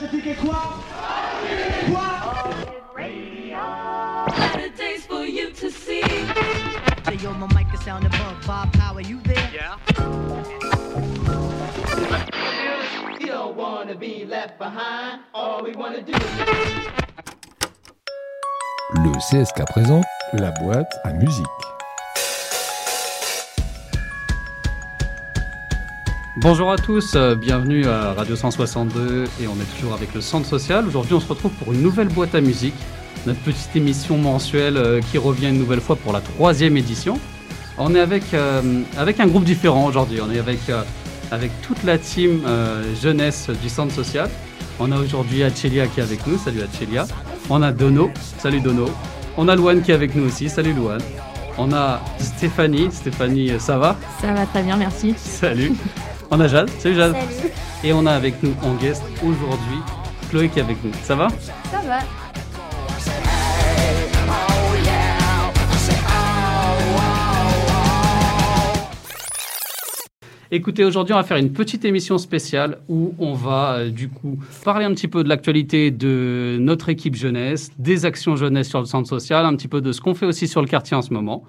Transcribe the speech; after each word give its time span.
ce 0.00 0.06
ticket 0.06 0.34
quoi 0.34 0.62
Quoi 1.86 2.24
for 5.06 5.24
you 5.24 5.50
to 5.50 5.70
see. 5.70 6.02
Say 7.04 7.16
yo, 7.22 7.32
my 7.32 7.46
mic 7.54 7.72
is 7.72 7.80
sound 7.84 8.04
above. 8.04 8.36
Bob 8.46 8.72
Power, 8.72 9.00
you 9.00 9.20
there? 9.22 9.50
Yeah. 9.52 9.76
You 13.20 13.26
don't 13.26 13.56
wanna 13.56 13.94
be 13.94 14.24
left 14.24 14.58
behind. 14.58 15.20
All 15.34 15.62
we 15.62 15.72
wanna 15.74 16.02
do 16.02 16.12
is. 16.12 16.20
Le 18.94 19.12
CSK 19.18 19.64
présente 19.66 20.04
la 20.34 20.50
boîte 20.52 20.92
à 21.04 21.12
musique. 21.12 21.73
Bonjour 26.36 26.72
à 26.72 26.76
tous, 26.76 27.12
euh, 27.14 27.36
bienvenue 27.36 27.86
à 27.86 28.12
Radio 28.12 28.34
162 28.34 29.22
et 29.40 29.46
on 29.46 29.52
est 29.52 29.76
toujours 29.76 29.94
avec 29.94 30.12
le 30.14 30.20
Centre 30.20 30.48
Social. 30.48 30.84
Aujourd'hui 30.84 31.14
on 31.14 31.20
se 31.20 31.28
retrouve 31.28 31.52
pour 31.52 31.72
une 31.72 31.80
nouvelle 31.80 32.08
boîte 32.08 32.34
à 32.34 32.40
musique, 32.40 32.74
notre 33.24 33.38
petite 33.42 33.76
émission 33.76 34.18
mensuelle 34.18 34.76
euh, 34.76 35.00
qui 35.00 35.16
revient 35.16 35.50
une 35.50 35.58
nouvelle 35.58 35.80
fois 35.80 35.94
pour 35.94 36.12
la 36.12 36.20
troisième 36.20 36.76
édition. 36.76 37.20
On 37.78 37.94
est 37.94 38.00
avec, 38.00 38.34
euh, 38.34 38.82
avec 38.98 39.20
un 39.20 39.28
groupe 39.28 39.44
différent 39.44 39.86
aujourd'hui, 39.86 40.18
on 40.20 40.28
est 40.32 40.40
avec, 40.40 40.58
avec 41.30 41.52
toute 41.62 41.84
la 41.84 41.98
team 41.98 42.40
jeunesse 43.00 43.48
du 43.62 43.68
Centre 43.68 43.94
Social. 43.94 44.28
On 44.80 44.90
a 44.90 44.98
aujourd'hui 44.98 45.44
Achelia 45.44 45.86
qui 45.86 46.00
est 46.00 46.02
avec 46.02 46.26
nous, 46.26 46.36
salut 46.36 46.62
Achelia. 46.62 47.06
On 47.48 47.62
a 47.62 47.70
Dono, 47.70 48.10
salut 48.38 48.60
Dono. 48.60 48.90
On 49.36 49.46
a 49.46 49.54
Louane 49.54 49.82
qui 49.82 49.92
est 49.92 49.94
avec 49.94 50.16
nous 50.16 50.26
aussi, 50.26 50.48
salut 50.48 50.72
Louane. 50.72 51.02
On 51.58 51.72
a 51.72 52.00
Stéphanie, 52.18 52.88
Stéphanie 52.90 53.52
ça 53.60 53.78
va? 53.78 53.96
Ça 54.20 54.32
va 54.32 54.46
très 54.46 54.64
bien, 54.64 54.76
merci. 54.76 55.14
Salut. 55.16 55.74
On 56.36 56.40
a 56.40 56.48
Jade. 56.48 56.68
Salut 56.80 56.96
Jade. 56.96 57.14
Et 57.84 57.92
on 57.92 58.06
a 58.06 58.10
avec 58.10 58.42
nous 58.42 58.52
en 58.64 58.74
guest 58.74 59.04
aujourd'hui 59.24 59.78
Chloé 60.30 60.48
qui 60.48 60.58
est 60.58 60.62
avec 60.62 60.82
nous. 60.82 60.90
Ça 61.04 61.14
va? 61.14 61.28
Ça 61.70 61.80
va. 61.86 62.00
Écoutez, 70.50 70.84
aujourd'hui, 70.84 71.14
on 71.14 71.18
va 71.18 71.22
faire 71.22 71.36
une 71.36 71.52
petite 71.52 71.84
émission 71.84 72.18
spéciale 72.18 72.78
où 72.88 73.14
on 73.20 73.34
va 73.34 73.74
euh, 73.74 73.90
du 73.90 74.08
coup 74.08 74.40
parler 74.64 74.84
un 74.84 74.90
petit 74.92 75.06
peu 75.06 75.22
de 75.22 75.28
l'actualité 75.28 75.92
de 75.92 76.56
notre 76.58 76.88
équipe 76.88 77.14
jeunesse, 77.14 77.70
des 77.78 78.06
actions 78.06 78.34
jeunesse 78.34 78.68
sur 78.68 78.80
le 78.80 78.86
centre 78.86 79.08
social, 79.08 79.46
un 79.46 79.54
petit 79.54 79.68
peu 79.68 79.80
de 79.80 79.92
ce 79.92 80.00
qu'on 80.00 80.14
fait 80.14 80.26
aussi 80.26 80.48
sur 80.48 80.60
le 80.60 80.66
quartier 80.66 80.96
en 80.96 81.02
ce 81.02 81.12
moment. 81.14 81.44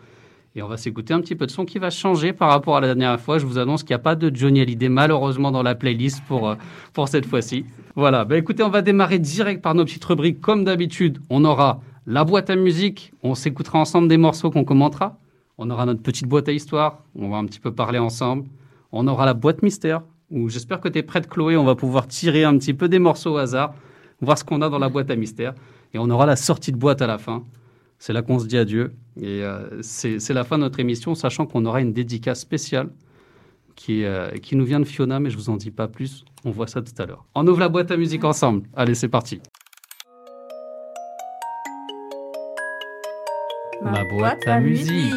Et 0.57 0.61
on 0.61 0.69
va 0.69 0.77
s'écouter 0.77 1.13
un 1.13 1.19
petit 1.19 1.35
peu 1.35 1.45
de 1.45 1.51
son 1.51 1.65
qui 1.65 1.79
va 1.79 1.89
changer 1.89 2.31
par 2.31 2.49
rapport 2.49 2.77
à 2.77 2.79
la 2.79 2.87
dernière 2.87 3.19
fois. 3.19 3.39
Je 3.39 3.45
vous 3.45 3.57
annonce 3.57 3.83
qu'il 3.83 3.89
n'y 3.89 3.95
a 3.95 3.99
pas 3.99 4.15
de 4.15 4.33
Johnny 4.33 4.61
Hallyday 4.61 4.87
malheureusement 4.87 5.51
dans 5.51 5.63
la 5.63 5.75
playlist 5.75 6.23
pour, 6.29 6.47
euh, 6.47 6.55
pour 6.93 7.09
cette 7.09 7.25
fois-ci. 7.25 7.65
Voilà, 7.97 8.23
bah 8.23 8.37
écoutez, 8.37 8.63
on 8.63 8.69
va 8.69 8.81
démarrer 8.81 9.19
direct 9.19 9.61
par 9.61 9.75
nos 9.75 9.83
petites 9.83 10.05
rubriques. 10.05 10.39
Comme 10.39 10.63
d'habitude, 10.63 11.19
on 11.29 11.43
aura 11.43 11.81
la 12.07 12.23
boîte 12.23 12.49
à 12.49 12.55
musique, 12.55 13.11
on 13.21 13.35
s'écoutera 13.35 13.79
ensemble 13.79 14.07
des 14.07 14.15
morceaux 14.15 14.49
qu'on 14.49 14.63
commentera. 14.63 15.17
On 15.57 15.69
aura 15.69 15.85
notre 15.85 16.01
petite 16.01 16.27
boîte 16.27 16.47
à 16.47 16.53
histoire, 16.53 16.99
on 17.15 17.29
va 17.29 17.37
un 17.37 17.45
petit 17.45 17.59
peu 17.59 17.73
parler 17.73 17.99
ensemble. 17.99 18.45
On 18.93 19.07
aura 19.07 19.25
la 19.25 19.33
boîte 19.33 19.61
mystère, 19.61 20.03
où 20.31 20.47
j'espère 20.47 20.79
que 20.79 20.87
tu 20.87 20.99
es 20.99 21.03
prête 21.03 21.27
Chloé, 21.27 21.57
on 21.57 21.65
va 21.65 21.75
pouvoir 21.75 22.07
tirer 22.07 22.45
un 22.45 22.57
petit 22.57 22.73
peu 22.73 22.87
des 22.87 22.99
morceaux 22.99 23.33
au 23.33 23.37
hasard, 23.37 23.73
voir 24.21 24.37
ce 24.37 24.45
qu'on 24.45 24.61
a 24.61 24.69
dans 24.69 24.79
la 24.79 24.87
boîte 24.87 25.11
à 25.11 25.17
mystère. 25.17 25.53
Et 25.93 25.97
on 25.97 26.09
aura 26.09 26.25
la 26.25 26.37
sortie 26.37 26.71
de 26.71 26.77
boîte 26.77 27.01
à 27.01 27.07
la 27.07 27.17
fin. 27.17 27.43
C'est 27.99 28.13
là 28.13 28.21
qu'on 28.21 28.39
se 28.39 28.45
dit 28.45 28.57
adieu. 28.57 28.93
Et 29.19 29.43
euh, 29.43 29.81
c'est 29.81 30.33
la 30.33 30.43
fin 30.43 30.57
de 30.57 30.63
notre 30.63 30.79
émission, 30.79 31.15
sachant 31.15 31.45
qu'on 31.45 31.65
aura 31.65 31.81
une 31.81 31.93
dédicace 31.93 32.39
spéciale 32.39 32.89
qui, 33.75 34.03
euh, 34.03 34.29
qui 34.31 34.55
nous 34.55 34.65
vient 34.65 34.79
de 34.79 34.85
Fiona, 34.85 35.19
mais 35.19 35.29
je 35.29 35.37
vous 35.37 35.49
en 35.49 35.57
dis 35.57 35.71
pas 35.71 35.87
plus. 35.87 36.25
On 36.43 36.51
voit 36.51 36.67
ça 36.67 36.81
tout 36.81 36.93
à 37.01 37.05
l'heure. 37.05 37.25
On 37.35 37.47
ouvre 37.47 37.59
la 37.59 37.69
boîte 37.69 37.91
à 37.91 37.97
musique 37.97 38.23
ensemble. 38.23 38.67
Allez, 38.75 38.95
c'est 38.95 39.09
parti. 39.09 39.39
Ma 43.81 44.03
boîte 44.05 44.47
à 44.47 44.59
musique. 44.59 45.13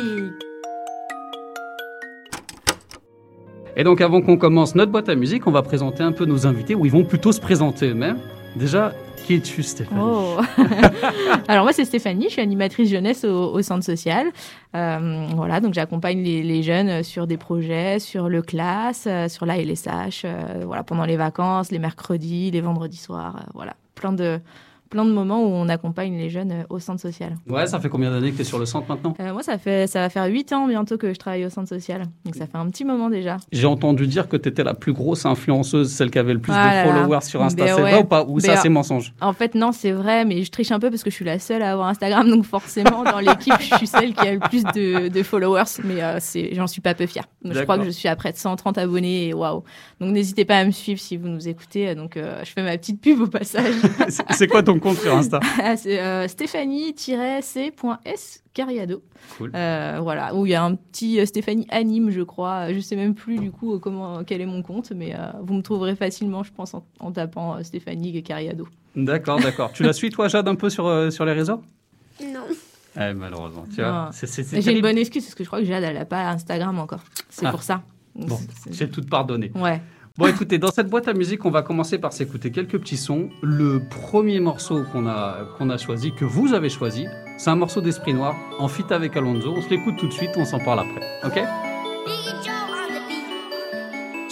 Et 3.77 3.85
donc, 3.85 4.01
avant 4.01 4.21
qu'on 4.21 4.37
commence 4.37 4.75
notre 4.75 4.91
boîte 4.91 5.09
à 5.09 5.15
musique, 5.15 5.47
on 5.47 5.53
va 5.53 5.63
présenter 5.63 6.03
un 6.03 6.11
peu 6.11 6.25
nos 6.25 6.47
invités, 6.47 6.75
où 6.75 6.85
ils 6.85 6.91
vont 6.91 7.05
plutôt 7.05 7.31
se 7.31 7.41
présenter 7.41 7.91
eux-mêmes. 7.91 8.19
Déjà, 8.59 8.93
qui 9.25 9.35
es-tu, 9.35 9.63
Stéphanie 9.63 10.01
Oh. 10.03 10.37
Alors 11.49 11.63
moi 11.63 11.73
c'est 11.73 11.85
Stéphanie, 11.85 12.25
je 12.25 12.33
suis 12.33 12.43
animatrice 12.43 12.91
jeunesse 12.91 13.25
au, 13.25 13.53
au 13.53 13.63
centre 13.63 13.85
social. 13.85 14.27
Euh, 14.75 15.29
voilà, 15.37 15.61
donc 15.61 15.75
j'accompagne 15.75 16.23
les, 16.25 16.43
les 16.43 16.65
jeunes 16.65 17.05
sur 17.05 17.29
des 17.29 17.37
projets, 17.37 18.01
sur 18.01 18.29
le 18.29 18.43
classe, 18.43 19.05
euh, 19.07 19.29
sur 19.29 19.47
la 19.47 19.59
LSH, 19.59 20.23
euh, 20.25 20.63
voilà, 20.67 20.83
pendant 20.83 21.05
les 21.05 21.17
vacances, 21.17 21.71
les 21.71 21.79
mercredis, 21.79 22.51
les 22.51 22.61
vendredis 22.61 22.97
soirs, 22.97 23.47
voilà, 23.55 23.77
plein 23.95 24.13
de 24.13 24.41
plein 24.89 25.05
de 25.05 25.11
moments 25.13 25.43
où 25.43 25.49
on 25.49 25.69
accompagne 25.69 26.17
les 26.17 26.31
jeunes 26.31 26.53
euh, 26.53 26.63
au 26.71 26.79
centre 26.79 27.01
social. 27.01 27.37
Ouais, 27.49 27.67
ça 27.67 27.79
fait 27.81 27.89
combien 27.89 28.11
d'années 28.11 28.31
que 28.31 28.37
tu 28.37 28.43
es 28.43 28.45
sur 28.45 28.59
le 28.59 28.67
centre 28.67 28.89
maintenant? 28.89 29.15
Euh, 29.21 29.33
moi 29.33 29.43
ça 29.43 29.59
fait 29.59 29.87
ça 29.87 30.01
va 30.01 30.09
faire 30.11 30.25
huit 30.27 30.53
ans 30.53 30.67
bientôt 30.67 30.97
que 30.99 31.13
je 31.13 31.19
travaille 31.19 31.45
au 31.47 31.51
centre 31.51 31.69
social, 31.69 32.03
donc 32.25 32.35
ça 32.35 32.47
fait 32.47 32.57
un 32.57 32.69
petit 32.71 32.85
moment 32.85 33.11
déjà. 33.11 33.37
J'ai 33.53 33.67
entendu 33.67 34.07
dire 34.07 34.29
que 34.29 34.37
tu 34.37 34.49
étais 34.49 34.65
la 34.65 34.75
plus 34.75 34.93
grosse 34.93 35.27
influenceuse, 35.27 35.91
celle 35.91 36.11
qui 36.11 36.19
avait 36.19 36.33
le 36.35 36.41
plus 36.41 36.53
Ah 36.55 36.85
de 36.85 36.89
là. 36.89 36.95
followers 36.95 37.21
sur 37.23 37.43
Insta. 37.43 37.65
Ben 37.65 37.75
c'est 37.77 37.83
ouais. 37.83 37.91
vrai 37.93 38.01
ou 38.01 38.05
pas? 38.05 38.25
Ou 38.27 38.41
ça, 38.41 38.55
Ben, 38.55 38.61
c'est 38.63 38.69
mensonge? 38.69 39.13
En 39.21 39.33
fait, 39.33 39.55
non, 39.55 39.73
c'est 39.73 39.93
vrai, 39.93 40.25
mais 40.25 40.43
je 40.43 40.51
triche 40.51 40.73
un 40.73 40.79
peu 40.79 40.91
parce 40.91 41.03
que 41.03 41.11
je 41.11 41.15
suis 41.15 41.25
la 41.25 41.39
seule 41.39 41.63
à 41.63 41.73
avoir 41.73 41.89
Instagram, 41.89 42.29
donc 42.29 42.45
forcément, 42.45 43.05
dans 43.05 43.21
l'équipe, 43.21 43.55
je 43.61 43.75
suis 43.77 43.87
celle 43.87 44.15
qui 44.15 44.27
a 44.27 44.33
le 44.35 44.41
plus 44.41 44.63
de, 44.65 45.09
de 45.09 45.23
followers, 45.23 45.65
mais 45.85 46.03
euh, 46.03 46.17
c'est, 46.21 46.55
j'en 46.55 46.67
suis 46.67 46.81
pas 46.81 46.95
peu 46.95 47.07
fière. 47.07 47.25
Je 47.45 47.61
crois 47.63 47.79
que 47.79 47.85
je 47.85 47.91
suis 47.91 48.09
à 48.09 48.17
près 48.17 48.33
de 48.33 48.37
130 48.37 48.79
abonnés 48.79 49.29
et 49.29 49.35
waouh. 49.35 49.63
Donc, 50.01 50.13
n'hésitez 50.13 50.45
pas 50.45 50.59
à 50.59 50.65
me 50.65 50.71
suivre 50.71 51.01
si 51.01 51.17
vous 51.17 51.29
nous 51.29 51.49
écoutez. 51.49 51.95
Donc, 51.95 52.17
euh, 52.17 52.41
je 52.45 52.51
fais 52.53 52.63
ma 52.63 52.77
petite 52.79 53.01
pub 53.01 53.21
au 53.21 53.27
passage. 53.27 53.75
C'est- 54.09 54.25
C'est 54.31 54.47
quoi 54.47 54.63
ton 54.63 54.78
compte 54.81 54.97
sur 54.99 55.15
Insta 55.15 55.41
Ah, 55.63 55.77
c'est 55.77 56.01
euh, 56.01 56.29
Stéphanie-c.s 56.29 58.43
Cariado. 58.55 59.03
Cool. 59.37 59.53
Euh, 59.55 59.99
voilà, 60.03 60.35
où 60.35 60.47
il 60.47 60.51
y 60.51 60.55
a 60.55 60.65
un 60.65 60.75
petit 60.75 61.21
euh, 61.21 61.27
Stéphanie 61.27 61.67
anime, 61.71 62.11
je 62.11 62.23
crois. 62.23 62.73
Je 62.73 62.81
sais 62.81 62.97
même 62.97 63.15
plus 63.15 63.39
du 63.39 63.51
coup 63.51 63.79
comment 63.79 64.25
quel 64.25 64.41
est 64.41 64.47
mon 64.47 64.63
compte, 64.63 64.93
mais 64.95 65.15
euh, 65.15 65.19
vous 65.43 65.55
me 65.55 65.63
trouverez 65.63 65.95
facilement, 65.97 66.43
je 66.43 66.53
pense, 66.53 66.75
en, 66.75 66.85
en 67.01 67.13
tapant 67.13 67.57
euh, 67.57 67.63
Stéphanie 67.63 68.23
Cariado. 68.23 68.67
D'accord, 68.97 69.39
d'accord. 69.41 69.73
tu 69.73 69.83
la 69.85 69.93
suis, 69.93 70.11
toi, 70.11 70.29
Jade, 70.29 70.49
un 70.49 70.55
peu 70.57 70.71
sur, 70.71 70.87
euh, 70.87 71.11
sur 71.11 71.25
les 71.25 71.33
réseaux? 71.33 71.63
Non. 72.21 72.41
Eh, 72.97 73.13
malheureusement. 73.15 73.65
Tu 73.73 73.81
vois, 73.81 74.07
Non. 74.07 74.09
c'est- 74.13 74.27
c'est- 74.27 74.43
c'est 74.43 74.61
J'ai 74.61 74.73
une 74.75 74.83
bonne 74.83 74.99
excuse 74.99 75.23
parce 75.25 75.35
que 75.37 75.45
je 75.45 75.49
crois 75.49 75.61
que 75.61 75.67
Jade, 75.67 75.85
elle 75.85 75.95
n'a 75.95 76.05
pas 76.05 76.29
Instagram 76.31 76.79
encore. 76.81 77.05
C'est 77.29 77.47
Ah. 77.47 77.51
pour 77.53 77.63
ça. 77.63 77.83
Bon, 78.17 78.37
C'est- 78.37 78.71
c'est- 78.71 78.73
j'ai 78.73 78.91
tout 78.91 79.03
pardonné. 79.03 79.53
Ouais. 79.55 79.81
Bon, 80.19 80.27
écoutez, 80.27 80.59
dans 80.59 80.73
cette 80.73 80.89
boîte 80.89 81.07
à 81.07 81.15
musique, 81.15 81.45
on 81.45 81.51
va 81.51 81.63
commencer 81.63 81.97
par 81.97 82.13
s'écouter 82.13 82.51
quelques 82.51 82.77
petits 82.81 82.97
sons. 82.97 83.31
Le 83.41 83.81
premier 83.89 84.41
morceau 84.41 84.83
qu'on 84.91 85.07
a, 85.07 85.77
choisi, 85.77 86.13
que 86.13 86.25
vous 86.25 86.55
avez 86.55 86.71
choisi, 86.71 87.07
c'est 87.37 87.51
un 87.51 87.55
morceau 87.55 87.81
d'Esprit 87.81 88.15
Noir, 88.15 88.35
en 88.59 88.67
fit 88.67 88.83
avec 88.91 89.17
Alonso. 89.17 89.55
On 89.57 89.63
se 89.63 89.71
l'écoute 89.71 89.97
tout 89.97 90.09
de 90.09 90.13
suite, 90.13 90.31
on 90.35 90.45
s'en 90.45 90.59
parle 90.59 90.81
après. 90.81 91.07
Ok? 91.25 91.41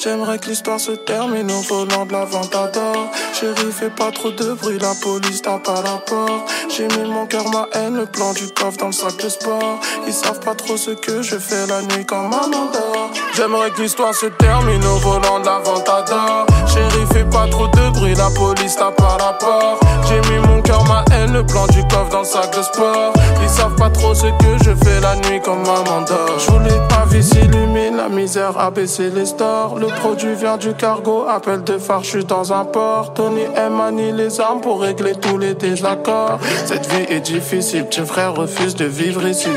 J'aimerais 0.06 0.39
que 0.39 0.47
l'histoire 0.47 0.78
se 0.78 0.93
termine 0.93 1.50
au 1.50 1.62
volant 1.62 2.06
de 2.06 2.12
la 2.12 2.25
Ventador. 2.25 3.11
Chérie, 3.34 3.72
fais 3.72 3.91
pas 3.91 4.12
trop 4.12 4.31
de 4.31 4.53
bruit, 4.53 4.78
la 4.78 4.94
police 5.03 5.43
tape 5.43 5.69
à 5.69 5.83
la 5.83 5.97
porte. 5.97 6.49
J'ai 6.71 6.87
mis 6.87 7.11
mon 7.11 7.27
cœur, 7.27 7.43
ma 7.50 7.67
haine, 7.72 7.97
le 7.97 8.06
plan 8.06 8.33
du 8.33 8.47
coffre 8.55 8.78
dans 8.78 8.87
le 8.87 8.93
sac 8.93 9.16
de 9.16 9.28
sport. 9.28 9.81
Ils 10.06 10.12
savent 10.12 10.39
pas 10.39 10.55
trop 10.55 10.77
ce 10.77 10.93
que 10.93 11.22
je 11.22 11.37
fais 11.37 11.66
la 11.66 11.83
nuit 11.83 12.06
quand 12.06 12.22
maman 12.22 12.71
dort. 12.72 13.11
J'aimerais 13.34 13.72
que 13.72 13.83
l'histoire 13.83 14.15
se 14.15 14.27
termine 14.27 14.84
au 14.84 14.97
volant 14.99 15.41
de 15.41 15.47
la 15.47 15.59
Ventador. 15.59 16.47
Chérie, 16.69 17.06
fais 17.12 17.25
pas 17.25 17.49
trop 17.49 17.66
de 17.66 17.91
bruit, 17.91 18.15
la 18.15 18.31
police 18.31 18.77
tape 18.77 19.00
à 19.00 19.19
la 19.19 19.33
porte. 19.33 19.83
J'ai 20.09 20.21
mis 20.31 20.39
mon 20.47 20.62
cœur, 20.62 20.84
ma 20.84 21.05
haine, 21.16 21.33
le 21.33 21.45
plan 21.45 21.66
du 21.66 21.83
coffre 21.89 22.11
dans 22.11 22.21
le 22.21 22.25
sac 22.25 22.56
de 22.56 22.62
sport. 22.62 23.12
Ils 23.43 23.49
savent 23.49 23.75
pas 23.75 23.91
trop 23.91 24.15
ce 24.15 24.27
que 24.27 24.65
je 24.65 24.72
fais 24.84 25.00
la 25.00 25.16
nuit 25.16 25.41
quand 25.45 25.56
maman 25.56 26.03
dort. 26.06 26.39
Je 26.39 26.50
voulais 26.53 26.71
que 26.71 26.95
ma 26.95 27.05
vie 27.06 27.25
s'illumine, 27.25 27.97
la 27.97 28.09
misère 28.09 28.57
a 28.57 28.71
baissé 28.71 29.10
les 29.10 29.27
stores. 29.27 29.77
Produit 29.97 30.34
vient 30.34 30.57
du 30.57 30.75
cargo, 30.75 31.25
appel 31.28 31.65
de 31.65 31.78
phare, 31.78 32.03
je 32.04 32.10
suis 32.10 32.25
dans 32.25 32.53
un 32.53 32.65
port. 32.65 33.15
Tony 33.15 33.43
M 33.54 33.75
manie 33.75 34.13
les 34.13 34.41
armes 34.41 34.60
pour 34.60 34.81
régler 34.81 35.15
tous 35.15 35.39
les 35.39 35.54
désaccords. 35.54 36.39
Cette 36.65 36.87
vie 36.87 37.07
est 37.09 37.21
difficile, 37.21 37.87
petit 37.87 38.04
frère 38.04 38.34
refuse 38.34 38.75
de 38.75 38.84
vivre 38.84 39.27
ici. 39.27 39.48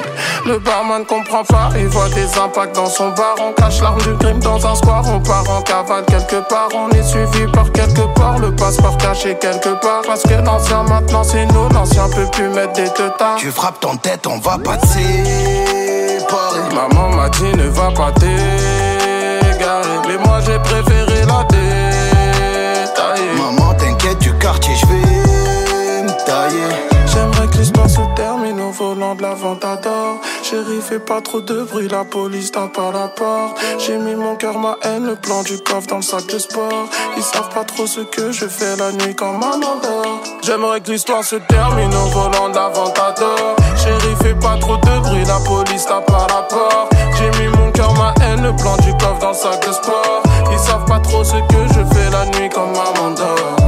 Le 0.46 0.60
barman 0.60 1.06
comprend 1.06 1.44
pas, 1.44 1.70
il 1.78 1.88
voit 1.88 2.10
des 2.10 2.38
impacts 2.38 2.76
dans 2.76 2.88
son 2.88 3.10
bar. 3.10 3.36
On 3.40 3.54
cache 3.54 3.82
l'arme 3.82 4.02
du 4.02 4.16
crime 4.18 4.40
dans 4.40 4.66
un 4.66 4.76
square, 4.76 5.04
on 5.14 5.20
part 5.20 5.50
en 5.50 5.62
cavale 5.62 6.06
quelque 6.06 6.48
part. 6.50 6.70
On 6.74 6.90
est 6.90 7.04
suivi 7.04 7.46
par 7.52 7.72
quelque 7.72 8.08
part, 8.16 8.40
le 8.40 8.56
passeport 8.56 8.98
caché 8.98 9.38
quelque 9.40 9.80
part. 9.82 10.02
Parce 10.06 10.24
que 10.24 10.34
l'ancien 10.34 10.84
maintenant 10.84 11.24
c'est 11.24 11.46
nous, 11.48 11.70
l'ancien 11.70 12.10
peut 12.10 12.28
plus 12.32 12.50
mettre 12.50 12.74
des 12.74 12.90
teutards. 12.90 13.38
Tu 13.38 13.52
frappes 13.52 13.80
ton 13.80 13.96
tête, 13.98 14.26
on 14.28 14.40
va 14.40 14.58
pas 14.58 14.78
te 14.78 14.88
séparer. 14.88 16.60
Maman 16.74 17.10
m'a 17.16 17.30
dit 17.30 17.56
ne 17.58 17.68
va 17.68 17.92
pas 17.92 18.12
t'égarer 18.12 19.99
Mais 20.10 20.18
moi 20.18 20.40
j'ai 20.44 20.58
préféré 20.58 21.24
la 21.28 21.44
détailler 21.44 23.32
Maman, 23.38 23.76
t'inquiète 23.76 24.18
du 24.18 24.34
quartier, 24.40 24.74
je 24.74 24.86
vais 24.88 26.02
me 26.02 26.26
tailler. 26.26 26.74
J'aimerais 27.06 27.48
que 27.48 27.58
l'histoire 27.58 27.88
se 27.88 28.02
termine 28.16 28.60
au 28.60 28.72
volant 28.72 29.14
de 29.14 29.22
la 29.22 29.36
Ventador 29.36 30.20
Chérie, 30.42 30.82
fais 30.82 30.98
pas 30.98 31.22
trop 31.22 31.42
de 31.42 31.62
bruit, 31.62 31.88
la 31.88 32.06
police 32.06 32.52
tape 32.52 32.80
à 32.80 32.92
la 32.92 33.08
porte. 33.08 33.60
J'ai 33.78 34.00
mis 34.00 34.16
mon 34.16 34.36
cœur, 34.36 34.58
ma 34.58 34.78
haine, 34.82 35.06
le 35.06 35.16
plan 35.16 35.44
du 35.44 35.60
coffre 35.60 35.86
dans 35.86 35.98
le 35.98 36.02
sac 36.02 36.26
de 36.26 36.40
sport. 36.40 36.90
Ils 37.16 37.22
savent 37.22 37.50
pas 37.50 37.64
trop 37.64 37.86
ce 37.86 38.02
que 38.02 38.32
je 38.32 38.48
fais 38.48 38.76
la 38.78 38.92
nuit 38.92 39.14
quand 39.14 39.34
maman 39.34 39.76
dort. 39.84 40.24
J'aimerais 40.42 40.82
que 40.82 40.90
l'histoire 40.90 41.24
se 41.24 41.36
termine 41.36 41.94
au 41.94 42.06
volant 42.08 42.50
d'Aventador. 42.50 43.56
Chérie, 43.78 44.16
fais 44.24 44.34
pas 44.34 44.58
trop 44.58 44.78
de 44.78 45.00
bruit, 45.02 45.26
la 45.26 45.40
police 45.46 45.86
tape 45.86 46.10
à 46.10 46.26
la 46.34 46.42
porte. 46.42 46.94
J'ai 47.20 47.30
mis 47.40 47.48
mon 47.56 47.59
ma 47.98 48.14
haine, 48.22 48.42
le 48.42 48.56
plan 48.56 48.76
du 48.78 48.92
coffre 48.94 49.20
dans 49.20 49.30
le 49.30 49.34
sac 49.34 49.66
de 49.68 49.72
sport. 49.72 50.24
Ils 50.52 50.60
savent 50.60 50.86
pas 50.86 51.00
trop 51.00 51.24
ce 51.24 51.36
que 51.36 51.68
je 51.74 51.96
fais 51.96 52.10
la 52.12 52.26
nuit 52.26 52.50
quand 52.50 52.68
maman 52.68 53.12
dort. 53.16 53.59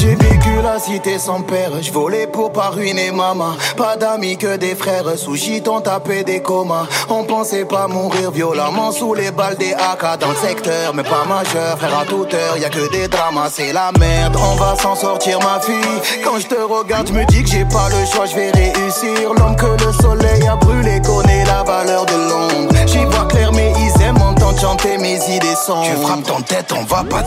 J'ai 0.00 0.14
vécu 0.14 0.62
la 0.62 0.78
cité 0.78 1.18
sans 1.18 1.40
père, 1.40 1.72
je 1.82 1.90
volais 1.90 2.28
pour 2.28 2.52
pas 2.52 2.68
ruiner 2.68 3.10
maman. 3.10 3.56
Pas 3.76 3.96
d'amis 3.96 4.36
que 4.36 4.56
des 4.56 4.76
frères, 4.76 5.18
sous 5.18 5.34
on 5.66 5.80
tapé 5.80 6.22
des 6.22 6.40
comas. 6.40 6.86
On 7.08 7.24
pensait 7.24 7.64
pas 7.64 7.88
mourir 7.88 8.30
violemment 8.30 8.92
sous 8.92 9.12
les 9.14 9.32
balles 9.32 9.56
des 9.56 9.72
AK 9.72 10.20
dans 10.20 10.28
le 10.28 10.36
secteur, 10.36 10.94
mais 10.94 11.02
pas 11.02 11.24
majeur, 11.24 11.76
frère 11.78 11.98
à 11.98 12.04
toute 12.04 12.32
heure, 12.32 12.56
y 12.58 12.64
a 12.64 12.68
que 12.68 12.88
des 12.92 13.08
dramas, 13.08 13.50
c'est 13.50 13.72
la 13.72 13.90
merde. 13.98 14.36
On 14.36 14.54
va 14.54 14.76
s'en 14.76 14.94
sortir 14.94 15.40
ma 15.40 15.58
fille. 15.58 16.22
Quand 16.22 16.38
je 16.38 16.46
te 16.46 16.60
regarde, 16.60 17.08
je 17.08 17.14
me 17.14 17.24
dis 17.24 17.42
que 17.42 17.50
j'ai 17.50 17.64
pas 17.64 17.88
le 17.88 18.06
choix, 18.06 18.26
je 18.26 18.36
vais 18.36 18.52
réussir. 18.52 19.34
L'homme 19.36 19.56
que 19.56 19.84
le 19.84 19.92
soleil 19.92 20.46
a 20.46 20.54
brûlé 20.54 21.00
connaît 21.04 21.44
la 21.44 21.64
valeur 21.64 22.06
de 22.06 22.12
l'ombre. 22.12 22.72
J'y 22.86 23.04
vois 23.04 23.24
clair, 23.24 23.50
mais 23.52 23.72
ils 23.76 24.02
aiment 24.02 24.22
entendre 24.22 24.60
chanter 24.60 24.96
mes 24.98 25.16
idées 25.34 25.56
sombres. 25.66 25.88
Tu 25.90 26.00
frappes 26.02 26.22
ton 26.22 26.40
tête, 26.40 26.72
on 26.72 26.84
va 26.84 27.02
pas 27.02 27.24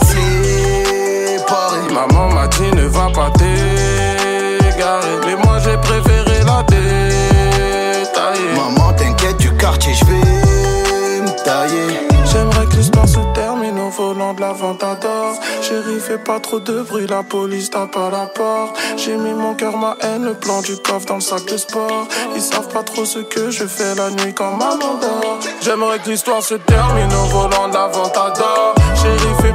Maman 1.94 2.30
m'a 2.33 2.48
dit 2.48 2.71
ne 2.75 2.88
va 2.88 3.09
pas 3.13 3.30
t'égarer. 3.31 5.18
Mais 5.25 5.36
moi 5.36 5.59
j'ai 5.59 5.77
préféré 5.77 6.44
la 6.45 6.63
détailler. 6.63 8.53
Maman, 8.56 8.94
t'inquiète 8.94 9.38
du 9.38 9.51
quartier, 9.57 9.94
je 9.94 10.06
vais 10.06 11.21
me 11.21 11.44
tailler. 11.44 12.07
J'aimerais 12.24 12.65
que 12.68 12.77
l'histoire 12.77 13.07
se 13.07 13.19
termine 13.33 13.77
au 13.80 13.89
volant 13.89 14.33
de 14.33 14.39
l'Aventador. 14.39 15.36
Chérie, 15.62 16.00
fais 16.00 16.18
pas 16.18 16.39
trop 16.39 16.62
de 16.62 16.83
bruit, 16.83 17.06
la 17.07 17.24
police 17.24 17.69
tape 17.69 17.98
à 17.98 18.09
la 18.09 18.27
porte. 18.27 18.77
J'ai 18.95 19.18
mis 19.18 19.33
mon 19.33 19.53
cœur, 19.53 19.75
ma 19.75 19.98
haine, 20.01 20.24
le 20.24 20.33
plan 20.33 20.62
du 20.62 20.77
coffre 20.77 21.06
dans 21.07 21.15
le 21.15 21.21
sac 21.21 21.45
de 21.45 21.57
sport. 21.57 22.07
Ils 22.33 22.42
savent 22.42 22.69
pas 22.69 22.83
trop 22.83 23.03
ce 23.03 23.19
que 23.19 23.51
je 23.51 23.65
fais 23.65 23.94
la 23.95 24.09
nuit 24.12 24.33
quand 24.33 24.51
maman 24.51 24.95
dort. 25.01 25.39
J'aimerais 25.62 26.00
que 26.00 26.09
l'histoire 26.09 26.42
se 26.42 26.56
termine 26.56 27.12
au 27.13 27.25
volant 27.25 27.68
de 27.68 27.74
l'Aventador. 27.74 28.75
Chérie, 28.75 28.80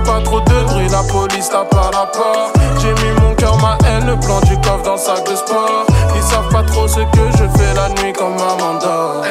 pas 0.05 0.21
trop 0.23 0.41
de 0.41 0.65
bruit, 0.65 0.89
la 0.89 1.03
police 1.03 1.49
tape 1.49 1.75
à 1.75 1.91
la 1.93 2.07
porte. 2.07 2.57
J'ai 2.81 2.93
mis 2.93 3.21
mon 3.21 3.35
cœur, 3.35 3.57
ma 3.59 3.79
haine, 3.87 4.07
le 4.07 4.17
plan 4.19 4.41
du 4.41 4.57
coffre 4.61 4.83
dans 4.85 4.93
le 4.93 4.99
sac 4.99 5.29
de 5.29 5.37
sport. 5.37 5.87
Ils 6.15 6.23
savent 6.23 6.49
pas 6.51 6.63
trop 6.63 6.89
ce 6.89 7.01
que 7.01 7.31
je 7.33 7.59
fais 7.59 7.75
la 7.75 7.89
nuit 8.01 8.13
quand 8.13 8.31
maman 8.31 8.79
dort. 8.81 9.25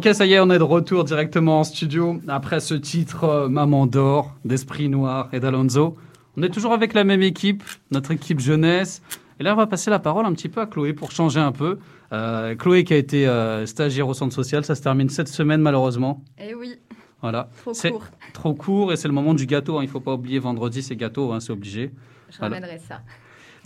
Ok, 0.00 0.14
ça 0.14 0.24
y 0.24 0.32
est, 0.32 0.40
on 0.40 0.48
est 0.48 0.58
de 0.58 0.62
retour 0.64 1.04
directement 1.04 1.60
en 1.60 1.64
studio 1.64 2.18
après 2.26 2.60
ce 2.60 2.72
titre 2.72 3.24
euh, 3.24 3.48
Maman 3.48 3.86
d'or 3.86 4.34
d'Esprit 4.46 4.88
Noir 4.88 5.28
et 5.34 5.40
d'Alonso. 5.40 5.94
On 6.38 6.42
est 6.42 6.48
toujours 6.48 6.72
avec 6.72 6.94
la 6.94 7.04
même 7.04 7.20
équipe, 7.20 7.62
notre 7.90 8.10
équipe 8.12 8.40
jeunesse. 8.40 9.02
Et 9.38 9.42
là, 9.42 9.52
on 9.52 9.56
va 9.58 9.66
passer 9.66 9.90
la 9.90 9.98
parole 9.98 10.24
un 10.24 10.32
petit 10.32 10.48
peu 10.48 10.62
à 10.62 10.66
Chloé 10.66 10.94
pour 10.94 11.10
changer 11.12 11.38
un 11.40 11.52
peu. 11.52 11.78
Euh, 12.12 12.54
Chloé 12.54 12.84
qui 12.84 12.94
a 12.94 12.96
été 12.96 13.28
euh, 13.28 13.66
stagiaire 13.66 14.08
au 14.08 14.14
centre 14.14 14.34
social, 14.34 14.64
ça 14.64 14.74
se 14.74 14.80
termine 14.80 15.10
cette 15.10 15.28
semaine 15.28 15.60
malheureusement. 15.60 16.24
Eh 16.38 16.54
oui, 16.54 16.76
Voilà. 17.20 17.50
trop 17.62 17.72
court. 17.74 18.04
Trop 18.32 18.54
court 18.54 18.92
et 18.94 18.96
c'est 18.96 19.08
le 19.08 19.12
moment 19.12 19.34
du 19.34 19.44
gâteau. 19.44 19.78
hein. 19.78 19.82
Il 19.82 19.88
faut 19.90 20.00
pas 20.00 20.14
oublier 20.14 20.38
vendredi, 20.38 20.82
c'est 20.82 20.96
gâteau, 20.96 21.30
hein, 21.32 21.40
c'est 21.40 21.52
obligé. 21.52 21.90
Je 22.30 22.38
Voilà. 22.38 22.54
ramènerai 22.56 22.78
ça. 22.88 23.02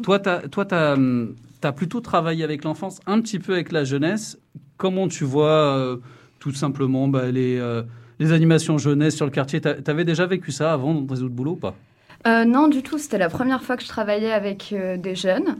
Toi, 0.02 0.18
tu 0.18 0.74
as, 0.74 1.72
plutôt 1.72 2.00
travaillé 2.00 2.42
avec 2.42 2.64
l'enfance, 2.64 2.98
un 3.06 3.20
petit 3.20 3.38
peu 3.38 3.52
avec 3.52 3.70
la 3.70 3.84
jeunesse. 3.84 4.36
Comment 4.78 5.06
tu 5.06 5.22
vois 5.22 5.76
euh, 5.78 5.98
tout 6.52 6.58
simplement 6.58 7.08
bah, 7.08 7.30
les, 7.30 7.58
euh, 7.58 7.82
les 8.18 8.32
animations 8.32 8.76
jeunesse 8.76 9.16
sur 9.16 9.24
le 9.24 9.30
quartier 9.30 9.60
Tu 9.60 9.68
avais 9.86 10.04
déjà 10.04 10.26
vécu 10.26 10.52
ça 10.52 10.72
avant 10.72 10.94
dans 10.94 11.06
tes 11.06 11.22
autres 11.22 11.34
boulots 11.34 11.52
ou 11.52 11.56
pas? 11.56 11.74
Euh, 12.26 12.44
non, 12.44 12.68
du 12.68 12.82
tout. 12.82 12.98
C'était 12.98 13.18
la 13.18 13.30
première 13.30 13.62
fois 13.62 13.76
que 13.76 13.82
je 13.82 13.88
travaillais 13.88 14.32
avec 14.32 14.72
euh, 14.72 14.96
des 14.96 15.14
jeunes. 15.14 15.56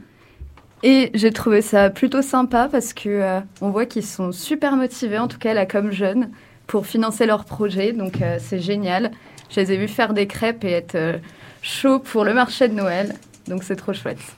Et 0.83 1.09
j'ai 1.15 1.31
trouvé 1.31 1.61
ça 1.61 1.89
plutôt 1.89 2.21
sympa 2.21 2.69
parce 2.71 2.93
que 2.93 3.09
euh, 3.09 3.39
on 3.61 3.71
voit 3.71 3.87
qu'ils 3.87 4.05
sont 4.05 4.31
super 4.31 4.75
motivés, 4.75 5.17
en 5.17 5.27
tout 5.27 5.39
cas 5.39 5.55
là 5.55 5.65
comme 5.65 5.91
jeunes, 5.91 6.29
pour 6.67 6.85
financer 6.85 7.25
leurs 7.25 7.45
projets. 7.45 7.91
Donc 7.91 8.21
euh, 8.21 8.37
c'est 8.39 8.59
génial. 8.59 9.11
Je 9.49 9.59
les 9.61 9.71
ai 9.71 9.77
vus 9.77 9.87
faire 9.87 10.13
des 10.13 10.27
crêpes 10.27 10.63
et 10.63 10.71
être 10.71 10.95
euh, 10.95 11.17
chauds 11.63 11.99
pour 11.99 12.23
le 12.25 12.35
marché 12.35 12.67
de 12.67 12.75
Noël. 12.75 13.15
Donc 13.47 13.63
c'est 13.63 13.75
trop 13.75 13.93
chouette. 13.93 14.35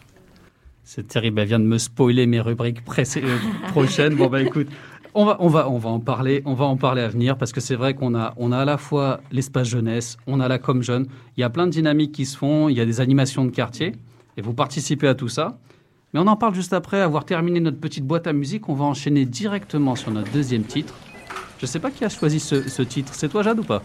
C'est 0.89 1.05
terrible, 1.05 1.41
elle 1.41 1.47
vient 1.49 1.59
de 1.59 1.65
me 1.65 1.79
spoiler 1.79 2.25
mes 2.27 2.39
rubriques 2.39 2.81
euh, 2.87 3.37
prochaines. 3.67 4.15
Bon, 4.15 4.27
bah 4.27 4.41
écoute, 4.41 4.69
on 5.17 5.25
va, 5.25 5.37
on, 5.39 5.47
va, 5.47 5.67
on 5.67 5.79
va 5.79 5.89
en 5.89 5.99
parler, 5.99 6.43
on 6.45 6.53
va 6.53 6.65
en 6.65 6.77
parler 6.77 7.01
à 7.01 7.07
venir 7.07 7.37
parce 7.37 7.51
que 7.51 7.59
c'est 7.59 7.75
vrai 7.75 7.95
qu'on 7.95 8.13
a, 8.13 8.35
on 8.37 8.51
a 8.51 8.59
à 8.59 8.65
la 8.65 8.77
fois 8.77 9.19
l'espace 9.31 9.67
jeunesse, 9.67 10.15
on 10.27 10.39
a 10.39 10.47
la 10.47 10.59
com 10.59 10.83
jeune, 10.83 11.07
il 11.35 11.41
y 11.41 11.43
a 11.43 11.49
plein 11.49 11.65
de 11.65 11.71
dynamiques 11.71 12.11
qui 12.11 12.27
se 12.27 12.37
font, 12.37 12.69
il 12.69 12.77
y 12.77 12.81
a 12.81 12.85
des 12.85 13.01
animations 13.01 13.43
de 13.43 13.49
quartier 13.49 13.93
et 14.37 14.41
vous 14.43 14.53
participez 14.53 15.07
à 15.07 15.15
tout 15.15 15.27
ça. 15.27 15.57
Mais 16.13 16.19
on 16.19 16.27
en 16.27 16.35
parle 16.35 16.53
juste 16.53 16.71
après 16.71 17.01
avoir 17.01 17.25
terminé 17.25 17.59
notre 17.59 17.79
petite 17.79 18.05
boîte 18.05 18.27
à 18.27 18.33
musique. 18.33 18.69
On 18.69 18.75
va 18.75 18.85
enchaîner 18.85 19.25
directement 19.25 19.95
sur 19.95 20.11
notre 20.11 20.31
deuxième 20.31 20.63
titre. 20.63 20.93
Je 21.59 21.65
sais 21.65 21.79
pas 21.79 21.89
qui 21.89 22.05
a 22.05 22.09
choisi 22.09 22.39
ce, 22.39 22.81
titre. 22.83 23.13
C'est 23.15 23.27
toi, 23.27 23.41
Jade, 23.41 23.59
ou 23.59 23.63
pas? 23.63 23.81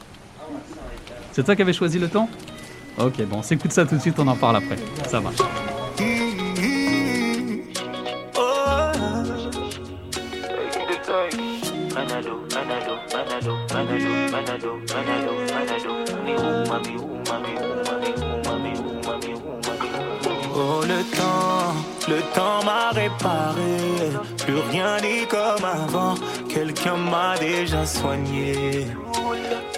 C'est 1.32 1.42
toi 1.42 1.56
qui 1.56 1.62
avais 1.62 1.72
choisi 1.72 1.98
le 1.98 2.08
temps? 2.08 2.28
Ok, 2.98 3.24
bon, 3.26 3.38
on 3.38 3.42
s'écoute 3.42 3.72
ça 3.72 3.86
tout 3.86 3.96
de 3.96 4.00
suite, 4.00 4.18
on 4.18 4.28
en 4.28 4.36
parle 4.36 4.56
après. 4.56 4.76
Ça 5.08 5.20
marche. 5.20 5.38
Oh 20.54 20.80
le 20.86 21.02
temps, 21.16 21.74
le 22.08 22.20
temps 22.34 22.64
m'a 22.64 22.90
réparé. 22.92 24.12
Plus 24.38 24.56
rien 24.70 24.98
n'est 25.00 25.26
comme 25.26 25.64
avant. 25.64 26.14
Quelqu'un 26.48 26.96
m'a 26.96 27.36
déjà 27.36 27.84
soigné. 27.84 28.86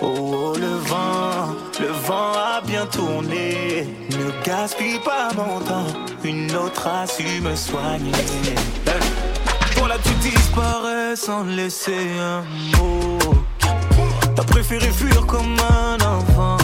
Oh, 0.00 0.06
oh, 0.06 0.54
le 0.56 0.74
vent, 0.88 1.56
le 1.80 1.88
vent 2.06 2.32
a 2.32 2.60
bien 2.64 2.86
tourné. 2.86 3.88
Ne 4.10 4.44
gaspille 4.44 5.00
pas 5.00 5.30
mon 5.34 5.58
temps. 5.60 5.86
Une 6.22 6.54
autre 6.54 6.86
a 6.86 7.06
su 7.08 7.40
me 7.40 7.56
soigner. 7.56 8.12
Eh, 8.86 9.74
Toi 9.74 9.88
là 9.88 9.96
tu 10.02 10.14
disparais 10.14 11.16
sans 11.16 11.42
laisser 11.42 12.06
un 12.20 12.42
mot. 12.78 13.18
T'as 14.36 14.44
préféré 14.44 14.90
fuir 14.90 15.26
comme 15.26 15.56
un 15.58 15.96
enfant. 16.04 16.63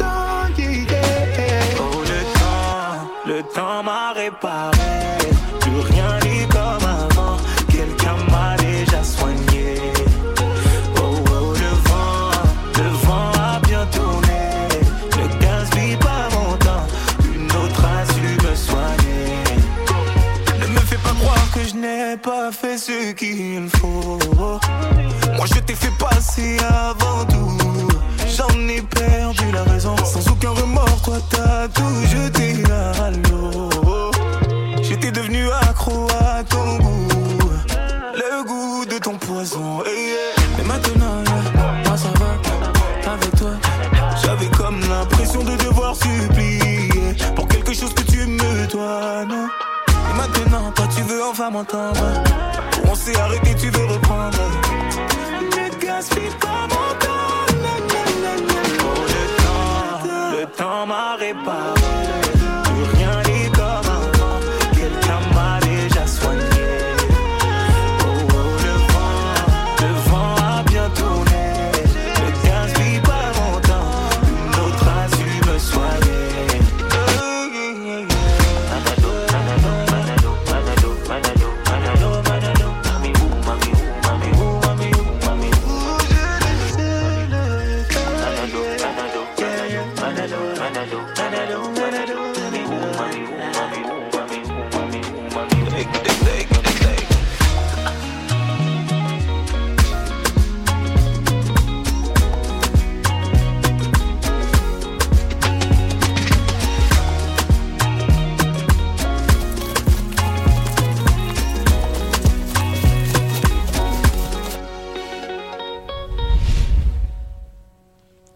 Le 3.31 3.43
temps 3.43 3.81
m'a 3.83 4.11
réparé. 4.13 5.50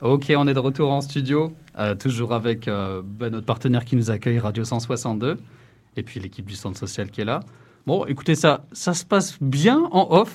Ok, 0.05 0.31
on 0.37 0.47
est 0.47 0.53
de 0.53 0.59
retour 0.59 0.91
en 0.91 1.01
studio, 1.01 1.51
euh, 1.79 1.95
toujours 1.95 2.33
avec 2.33 2.67
euh, 2.67 3.01
bah, 3.03 3.31
notre 3.31 3.47
partenaire 3.47 3.83
qui 3.83 3.95
nous 3.95 4.11
accueille, 4.11 4.37
Radio 4.37 4.63
162, 4.63 5.37
et 5.97 6.03
puis 6.03 6.19
l'équipe 6.19 6.45
du 6.45 6.53
Centre 6.53 6.77
Social 6.77 7.09
qui 7.09 7.21
est 7.21 7.25
là. 7.25 7.39
Bon, 7.87 8.05
écoutez, 8.05 8.35
ça, 8.35 8.65
ça 8.71 8.93
se 8.93 9.03
passe 9.03 9.41
bien 9.41 9.79
en 9.91 10.07
off. 10.11 10.31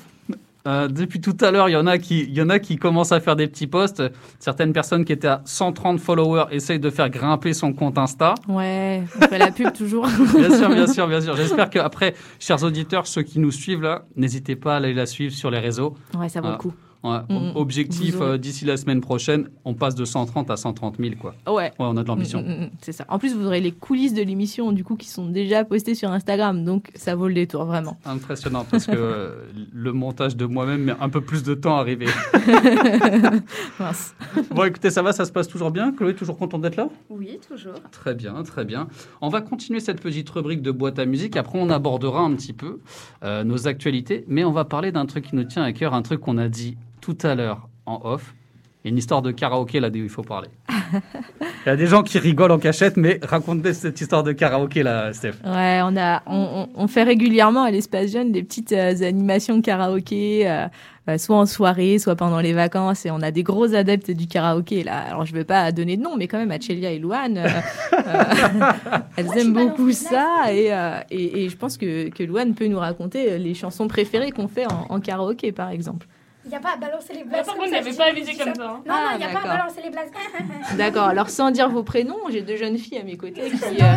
Euh, 0.67 0.89
depuis 0.89 1.21
tout 1.21 1.37
à 1.41 1.53
l'heure, 1.53 1.69
il 1.69 1.73
y 1.73 1.77
en 1.77 1.87
a 1.87 1.99
qui, 1.99 2.23
il 2.23 2.35
y 2.35 2.43
en 2.43 2.51
a 2.51 2.59
qui 2.59 2.79
commencent 2.79 3.13
à 3.13 3.21
faire 3.21 3.37
des 3.37 3.47
petits 3.47 3.69
posts. 3.69 4.03
Certaines 4.41 4.73
personnes 4.73 5.05
qui 5.05 5.13
étaient 5.13 5.29
à 5.29 5.41
130 5.45 6.01
followers 6.01 6.47
essayent 6.51 6.81
de 6.81 6.91
faire 6.91 7.09
grimper 7.09 7.53
son 7.53 7.73
compte 7.73 7.97
Insta. 7.97 8.35
Ouais, 8.49 9.05
on 9.17 9.29
fait 9.29 9.39
la 9.39 9.53
pub 9.53 9.73
toujours. 9.73 10.09
Bien 10.37 10.51
sûr, 10.51 10.69
bien 10.69 10.89
sûr, 10.89 11.07
bien 11.07 11.21
sûr. 11.21 11.37
J'espère 11.37 11.71
qu'après, 11.71 12.15
chers 12.41 12.65
auditeurs, 12.65 13.07
ceux 13.07 13.23
qui 13.23 13.39
nous 13.39 13.53
suivent 13.53 13.83
là, 13.83 14.03
n'hésitez 14.17 14.57
pas 14.57 14.75
à 14.75 14.77
aller 14.79 14.95
la 14.95 15.07
suivre 15.07 15.33
sur 15.33 15.49
les 15.49 15.61
réseaux. 15.61 15.95
Ouais, 16.19 16.29
ça 16.29 16.41
vaut 16.41 16.51
le 16.51 16.57
coup. 16.57 16.75
Ouais, 17.03 17.21
Mm, 17.31 17.53
objectif, 17.55 18.17
euh, 18.21 18.37
d'ici 18.37 18.65
la 18.65 18.77
semaine 18.77 19.01
prochaine, 19.01 19.49
on 19.65 19.73
passe 19.75 19.95
de 19.95 20.05
130 20.05 20.51
à 20.51 20.57
130 20.57 20.97
000, 20.99 21.15
quoi. 21.19 21.35
Ouais. 21.47 21.55
Ouais, 21.55 21.73
on 21.79 21.97
a 21.97 22.03
de 22.03 22.09
l'ambition. 22.09 22.43
Mm, 22.43 22.47
mm, 22.47 22.65
mm, 22.65 22.71
c'est 22.83 22.93
ça. 22.93 23.05
En 23.09 23.19
plus, 23.19 23.35
vous 23.35 23.47
aurez 23.47 23.61
les 23.61 23.73
coulisses 23.73 24.13
de 24.13 24.23
l'émission, 24.23 24.73
du 24.73 24.85
coup, 24.85 24.97
qui 24.97 25.09
sont 25.09 25.27
déjà 25.27 25.65
postées 25.65 25.95
sur 25.95 26.11
Instagram. 26.11 26.65
Donc, 26.65 26.91
ça 26.95 27.15
vaut 27.15 27.29
le 27.29 27.35
détour, 27.35 27.65
vraiment. 27.65 27.97
Impressionnant, 28.05 28.67
parce 28.71 28.87
que 28.87 28.93
euh, 28.95 29.31
le 29.73 29.93
montage 29.93 30.37
de 30.37 30.45
moi-même 30.45 30.83
met 30.83 30.95
un 31.01 31.09
peu 31.09 31.23
plus 31.23 31.43
de 31.43 31.55
temps 31.55 31.77
à 31.77 31.81
arriver. 31.81 32.07
Mince. 33.81 34.15
bon, 34.51 34.65
écoutez, 34.65 34.91
ça 34.91 35.03
va, 35.03 35.13
ça 35.13 35.25
se 35.25 35.33
passe 35.33 35.49
toujours 35.49 35.71
bien? 35.71 35.93
Chloé, 35.93 36.15
toujours 36.15 36.37
contente 36.37 36.61
d'être 36.61 36.77
là? 36.77 36.89
Oui, 37.09 37.39
toujours. 37.49 37.75
Très 37.93 38.15
bien, 38.15 38.43
très 38.43 38.65
bien. 38.65 38.89
On 39.21 39.29
va 39.29 39.41
continuer 39.41 39.81
cette 39.81 40.01
petite 40.01 40.29
rubrique 40.31 40.63
de 40.63 40.71
boîte 40.71 40.99
à 40.99 41.07
musique. 41.07 41.37
Après, 41.37 41.59
on 41.59 41.71
abordera 41.71 42.21
un 42.21 42.35
petit 42.35 42.53
peu 42.53 42.81
euh, 43.25 43.45
nos 43.45 43.69
actualités, 43.69 44.25
mais 44.29 44.45
on 44.45 44.53
va 44.53 44.65
parler 44.65 44.93
d'un 44.93 45.07
truc 45.07 45.29
qui 45.29 45.37
nous 45.37 45.45
tient 45.45 45.63
à 45.63 45.73
cœur, 45.73 45.95
un 45.95 46.03
truc 46.03 46.21
qu'on 46.21 46.37
a 46.37 46.49
dit 46.49 46.77
tout 47.01 47.19
à 47.23 47.35
l'heure 47.35 47.69
en 47.87 48.01
off. 48.05 48.35
Il 48.83 48.89
y 48.89 48.91
a 48.91 48.93
une 48.93 48.99
histoire 48.99 49.21
de 49.21 49.31
karaoké 49.31 49.79
là 49.79 49.89
où 49.89 49.97
il 49.97 50.09
faut 50.09 50.23
parler. 50.23 50.49
Il 50.71 51.69
y 51.69 51.69
a 51.69 51.77
des 51.77 51.87
gens 51.87 52.03
qui 52.03 52.19
rigolent 52.19 52.53
en 52.53 52.59
cachette, 52.59 52.97
mais 52.97 53.21
racontez 53.23 53.75
cette 53.75 54.01
histoire 54.01 54.23
de 54.23 54.33
karaoké 54.33 54.83
là, 54.83 55.13
Steph. 55.13 55.35
Ouais, 55.45 55.81
on, 55.85 55.95
a, 55.99 56.23
on, 56.27 56.89
fait 56.89 57.03
régulièrement 57.03 57.65
à 57.65 57.71
l'espace 57.71 58.11
jeune 58.11 58.33
des 58.33 58.43
petites 58.43 58.73
euh, 58.73 59.03
animations 59.03 59.59
de 59.59 59.61
karaoké, 59.61 60.51
euh, 60.51 60.67
euh, 61.11 61.19
soit 61.19 61.37
en 61.37 61.47
soirée, 61.47 61.99
soit 61.99 62.17
pendant 62.17 62.41
les 62.41 62.53
vacances. 62.53 63.05
Et 63.07 63.11
on 63.11 63.21
a 63.21 63.31
des 63.31 63.43
gros 63.43 63.75
adeptes 63.75 64.11
du 64.11 64.27
karaoké. 64.27 64.83
Là. 64.85 64.99
Alors, 65.09 65.27
je 65.27 65.33
ne 65.33 65.39
vais 65.39 65.45
pas 65.45 65.71
donner 65.73 65.97
de 65.97 66.03
nom, 66.03 66.17
mais 66.17 66.29
quand 66.29 66.39
même, 66.39 66.51
Achelia 66.51 66.91
et 66.91 66.99
Louane, 66.99 67.39
euh, 67.39 67.49
euh, 67.93 67.99
elles 69.17 69.39
aiment 69.39 69.53
beaucoup 69.53 69.93
ça. 69.93 70.53
Et, 70.53 70.73
euh, 70.73 71.01
et, 71.11 71.45
et 71.45 71.49
je 71.49 71.57
pense 71.57 71.77
que, 71.77 72.09
que 72.09 72.23
Louane 72.23 72.55
peut 72.55 72.67
nous 72.67 72.79
raconter 72.79 73.39
les 73.39 73.55
chansons 73.55 73.89
préférées 73.89 74.31
qu'on 74.31 74.49
fait 74.49 74.67
en, 74.67 74.87
en 74.89 75.01
karaoké, 75.01 75.53
par 75.53 75.71
exemple. 75.71 76.07
Il 76.45 76.49
n'y 76.49 76.57
a 76.57 76.61
pas 76.61 76.73
à 76.73 76.77
balancer 76.77 77.13
les 77.13 77.23
blagues. 77.25 77.45
par 77.45 77.55
contre, 77.55 77.71
n'avait 77.71 77.93
pas 77.93 78.07
avisé 78.09 78.35
comme 78.35 78.55
ça. 78.55 78.63
hein. 78.65 78.83
Non, 78.87 78.95
Ah, 78.95 79.03
non, 79.05 79.11
il 79.15 79.19
n'y 79.19 79.25
a 79.25 79.27
pas 79.27 79.31
à 79.31 79.35
d'accord. 79.43 79.51
balancer 79.59 79.83
les 79.83 79.91
blagues. 79.91 80.09
D'accord, 80.79 81.05
alors 81.09 81.29
sans 81.29 81.51
dire 81.51 81.69
vos 81.69 81.83
prénoms, 81.83 82.17
j'ai 82.31 82.41
deux 82.41 82.57
jeunes 82.57 82.79
filles 82.79 82.99
à 82.99 83.03
mes 83.03 83.17
côtés 83.19 83.51
qui, 83.51 83.83
euh, 83.83 83.97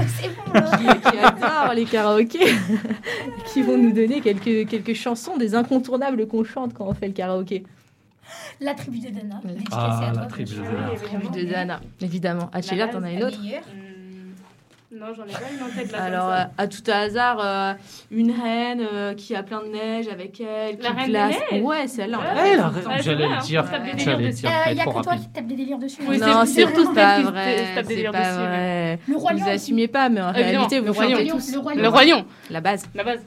bon. 0.54 0.62
qui, 0.78 1.10
qui 1.12 1.18
adorent 1.20 1.74
les 1.74 1.86
karaokés, 1.86 2.54
qui 3.54 3.62
vont 3.62 3.78
nous 3.78 3.94
donner 3.94 4.20
quelques, 4.20 4.68
quelques 4.68 4.94
chansons, 4.94 5.38
des 5.38 5.56
incontournables 5.56 6.28
qu'on 6.28 6.44
chante 6.44 6.74
quand 6.74 6.86
on 6.86 6.94
fait 6.94 7.08
le 7.08 7.14
karaoké. 7.14 7.64
La 8.60 8.74
tribu 8.74 9.00
de 9.00 9.10
Dana. 9.10 9.40
Ah, 9.72 10.12
la 10.14 10.26
tribu 10.26 10.52
de 10.56 10.62
Dana. 10.62 10.90
sûr. 10.98 11.08
Tribu 11.08 11.28
de 11.30 11.50
Dana, 11.50 11.80
évidemment. 12.02 12.50
Achelia, 12.52 12.88
t'en 12.88 13.04
as 13.04 13.12
une 13.12 13.20
La 13.20 13.28
autre 13.28 13.40
meilleure. 13.42 13.64
Non, 14.96 15.08
j'en 15.18 15.24
ai 15.24 15.32
pas 15.32 15.40
une 15.52 15.64
en 15.64 15.70
tête 15.76 15.92
là. 15.92 16.04
Alors, 16.04 16.26
comme 16.26 16.34
euh, 16.34 16.38
ça. 16.38 16.50
à 16.58 16.68
tout 16.68 16.84
hasard, 16.92 17.38
euh, 17.42 17.74
une 18.12 18.30
reine 18.32 18.82
euh, 18.94 19.14
qui 19.16 19.36
a 19.36 19.42
plein 19.42 19.62
de 19.64 19.70
neige 19.70 20.08
avec 20.08 20.40
elle, 20.40 20.78
La 20.80 20.90
qui 20.92 20.96
reine 20.96 21.06
des 21.06 21.12
glace. 21.12 21.36
neiges 21.52 21.62
Ouais, 21.64 21.88
celle-là. 21.88 22.20
on 22.20 22.36
Ouais, 22.38 22.56
l'a 22.56 22.68
le. 22.68 22.74
Ouais, 22.74 22.82
c'est 22.98 23.04
j'allais 23.04 23.26
vrai, 23.26 23.36
le 23.36 23.42
dire, 23.42 23.64
On 23.68 23.72
tape 23.72 23.84
des 23.84 23.90
j'allais 24.04 24.18
délires 24.18 24.20
le 24.20 24.30
dire, 24.34 24.50
Euh, 24.50 24.54
mais 24.66 24.72
Il 24.72 24.76
n'y 24.76 24.82
a 24.82 24.84
trop 24.86 25.00
que 25.00 25.04
toi 25.04 25.16
qui 25.16 25.28
tape 25.30 25.48
des 25.48 25.56
délires 25.56 25.78
dessus. 25.80 26.02
Oui, 26.08 26.20
non, 26.20 26.26
c'est- 26.26 26.46
c'est 26.46 26.46
c'est 26.54 26.62
surtout 26.76 26.94
pas 26.94 27.18
qui 27.18 27.24
vrai. 27.24 27.58
se 27.58 27.76
tape 27.76 27.88
des 27.88 27.96
C'est 27.96 28.04
pas 28.04 28.20
dessus, 28.20 28.38
vrai. 28.40 29.00
Le 29.08 29.16
roi 29.18 29.32
Vous 29.34 29.40
lion. 29.40 29.48
assumez 29.48 29.88
pas, 29.88 30.10
mais 30.10 30.22
en 30.22 30.30
Évidemment, 30.30 30.50
réalité, 30.52 30.76
le 30.80 30.82
vous 30.86 30.94
roi 30.94 31.10
chantez 31.10 31.24
lion. 31.26 31.36
tous. 31.38 31.52
Le 31.54 31.60
roi 31.60 31.74
Le 31.74 31.82
lion. 31.82 31.92
royaume, 31.92 32.24
La 32.52 32.62
base. 32.62 32.86
la 32.94 33.04
base. 33.04 33.20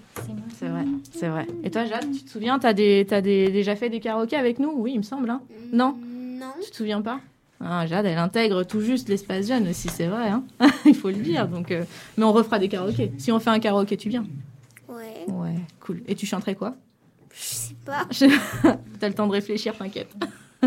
C'est 0.59 0.67
vrai, 0.69 0.85
c'est 1.13 1.29
vrai. 1.29 1.47
Et 1.65 1.71
toi, 1.73 1.85
Jade, 1.85 2.07
tu 2.17 2.23
te 2.25 2.31
souviens, 2.31 2.59
t'as 2.61 2.73
des, 2.75 3.05
t'as 3.09 3.21
des, 3.21 3.51
déjà 3.51 3.75
fait 3.75 3.89
des 3.91 3.99
karaokés 4.01 4.37
avec 4.37 4.59
nous? 4.61 4.73
Oui, 4.77 4.93
il 4.95 4.99
me 4.99 5.03
semble. 5.03 5.29
Hein 5.31 5.41
non? 5.73 5.97
Non. 6.39 6.47
Tu 6.65 6.71
te 6.71 6.77
souviens 6.77 7.03
pas? 7.03 7.19
Ah, 7.61 7.87
Jade, 7.87 8.07
elle 8.07 8.19
intègre 8.19 8.65
tout 8.65 8.81
juste 8.81 9.09
l'espace 9.09 9.49
jeune 9.49 9.69
aussi, 9.69 9.89
c'est 9.89 10.07
vrai. 10.07 10.29
Hein 10.29 10.45
il 10.85 10.95
faut 10.95 11.09
le 11.09 11.17
dire. 11.17 11.49
Donc, 11.49 11.71
euh, 11.71 11.85
Mais 12.17 12.25
on 12.25 12.33
refera 12.33 12.59
des 12.59 12.69
karaokés. 12.69 13.13
Si 13.19 13.33
on 13.33 13.41
fait 13.41 13.51
un 13.51 13.59
karaoké, 13.59 13.97
tu 13.97 14.09
viens 14.09 14.27
Ouais. 14.89 15.25
Ouais, 15.29 15.57
cool. 15.81 16.03
Et 16.07 16.15
tu 16.15 16.27
chanterais 16.27 16.55
quoi? 16.55 16.77
Je 17.33 17.43
sais 17.43 17.75
pas. 17.85 18.07
T'as 19.01 19.09
le 19.09 19.15
temps 19.15 19.27
de 19.27 19.33
réfléchir, 19.33 19.77
t'inquiète. 19.77 20.15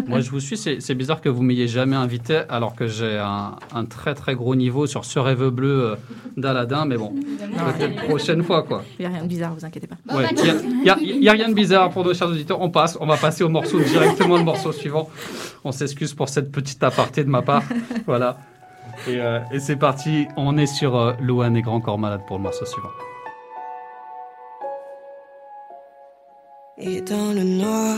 Moi, 0.07 0.19
je 0.21 0.29
vous 0.31 0.39
suis. 0.39 0.57
C'est 0.57 0.79
c'est 0.81 0.95
bizarre 0.95 1.21
que 1.21 1.29
vous 1.29 1.41
m'ayez 1.41 1.67
jamais 1.67 1.95
invité, 1.95 2.41
alors 2.49 2.75
que 2.75 2.87
j'ai 2.87 3.17
un, 3.17 3.55
un 3.73 3.85
très 3.85 4.13
très 4.15 4.35
gros 4.35 4.55
niveau 4.55 4.87
sur 4.87 5.05
ce 5.05 5.19
rêve 5.19 5.47
bleu 5.49 5.91
euh, 5.91 5.95
d'Aladin. 6.37 6.85
Mais 6.85 6.97
bon, 6.97 7.13
peut-être 7.77 7.95
prochaine 8.07 8.43
fois, 8.43 8.63
quoi. 8.63 8.83
Il 8.99 9.01
n'y 9.01 9.05
a 9.07 9.09
rien 9.15 9.23
de 9.23 9.27
bizarre, 9.27 9.53
vous 9.53 9.65
inquiétez 9.65 9.87
pas. 9.87 9.95
Ouais, 10.15 10.27
Il 10.31 10.81
n'y 10.81 10.89
a, 10.89 10.93
a- 10.93 11.33
a 11.33 11.33
rien 11.37 11.49
de 11.49 11.53
bizarre 11.53 11.89
pour 11.89 12.03
nos 12.05 12.13
chers 12.13 12.27
auditeurs. 12.29 12.61
On 12.61 12.69
passe, 12.69 12.97
on 13.01 13.05
va 13.05 13.17
passer 13.17 13.43
au 13.43 13.49
morceau 13.49 13.79
directement 13.79 14.37
le 14.37 14.43
morceau 14.43 14.71
suivant. 14.71 15.09
On 15.63 15.71
s'excuse 15.71 16.13
pour 16.13 16.29
cette 16.29 16.51
petite 16.51 16.81
aparté 16.83 17.23
de 17.23 17.29
ma 17.29 17.41
part. 17.41 17.63
Voilà. 18.05 18.37
Et, 19.07 19.19
euh, 19.19 19.39
et 19.51 19.59
c'est 19.59 19.75
parti. 19.77 20.27
On 20.37 20.57
est 20.57 20.65
sur 20.65 20.95
euh, 20.97 21.13
Louane 21.21 21.55
et 21.57 21.61
Grand 21.61 21.79
Corps 21.81 21.97
Malade 21.97 22.21
pour 22.27 22.37
le 22.37 22.43
morceau 22.43 22.65
suivant. 22.65 22.89
Et 26.77 27.01
dans 27.01 27.33
le 27.33 27.43
noir, 27.43 27.97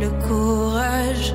le 0.00 0.08
courage. 0.26 1.34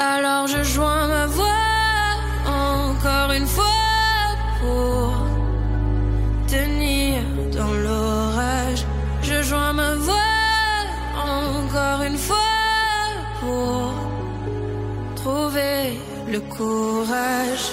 Alors 0.00 0.46
je 0.46 0.62
joins 0.62 1.08
ma 1.08 1.26
voix 1.26 1.44
encore 2.46 3.32
une 3.32 3.48
fois 3.48 3.64
pour 4.60 5.12
tenir 6.46 7.22
dans 7.52 7.74
l'orage. 7.74 8.84
Je 9.22 9.42
joins 9.42 9.72
ma 9.72 9.96
voix 9.96 10.14
encore 11.16 12.02
une 12.06 12.16
fois 12.16 12.36
pour 13.40 13.92
trouver 15.16 15.98
le 16.30 16.38
courage. 16.42 17.72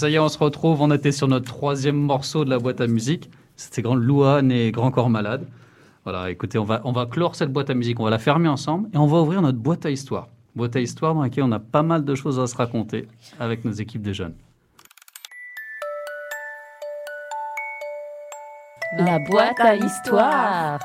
Ça 0.00 0.08
y 0.08 0.14
est, 0.14 0.18
on 0.18 0.30
se 0.30 0.38
retrouve. 0.38 0.80
On 0.80 0.90
était 0.92 1.12
sur 1.12 1.28
notre 1.28 1.44
troisième 1.44 1.96
morceau 1.96 2.46
de 2.46 2.50
la 2.50 2.58
boîte 2.58 2.80
à 2.80 2.86
musique. 2.86 3.30
C'était 3.54 3.82
Grand 3.82 3.96
Louane 3.96 4.50
et 4.50 4.70
Grand 4.70 4.90
Corps 4.90 5.10
Malade. 5.10 5.46
Voilà, 6.04 6.30
écoutez, 6.30 6.56
on 6.56 6.64
va, 6.64 6.80
on 6.84 6.92
va 6.92 7.04
clore 7.04 7.34
cette 7.34 7.52
boîte 7.52 7.68
à 7.68 7.74
musique. 7.74 8.00
On 8.00 8.04
va 8.04 8.10
la 8.10 8.18
fermer 8.18 8.48
ensemble 8.48 8.88
et 8.94 8.96
on 8.96 9.06
va 9.06 9.18
ouvrir 9.20 9.42
notre 9.42 9.58
boîte 9.58 9.84
à 9.84 9.90
histoire. 9.90 10.28
Boîte 10.56 10.74
à 10.74 10.80
histoire 10.80 11.14
dans 11.14 11.20
laquelle 11.20 11.44
on 11.44 11.52
a 11.52 11.58
pas 11.58 11.82
mal 11.82 12.06
de 12.06 12.14
choses 12.14 12.40
à 12.40 12.46
se 12.46 12.56
raconter 12.56 13.08
avec 13.38 13.62
nos 13.66 13.72
équipes 13.72 14.00
de 14.00 14.14
jeunes. 14.14 14.32
La 18.96 19.18
boîte 19.18 19.60
à 19.60 19.76
histoire. 19.76 20.80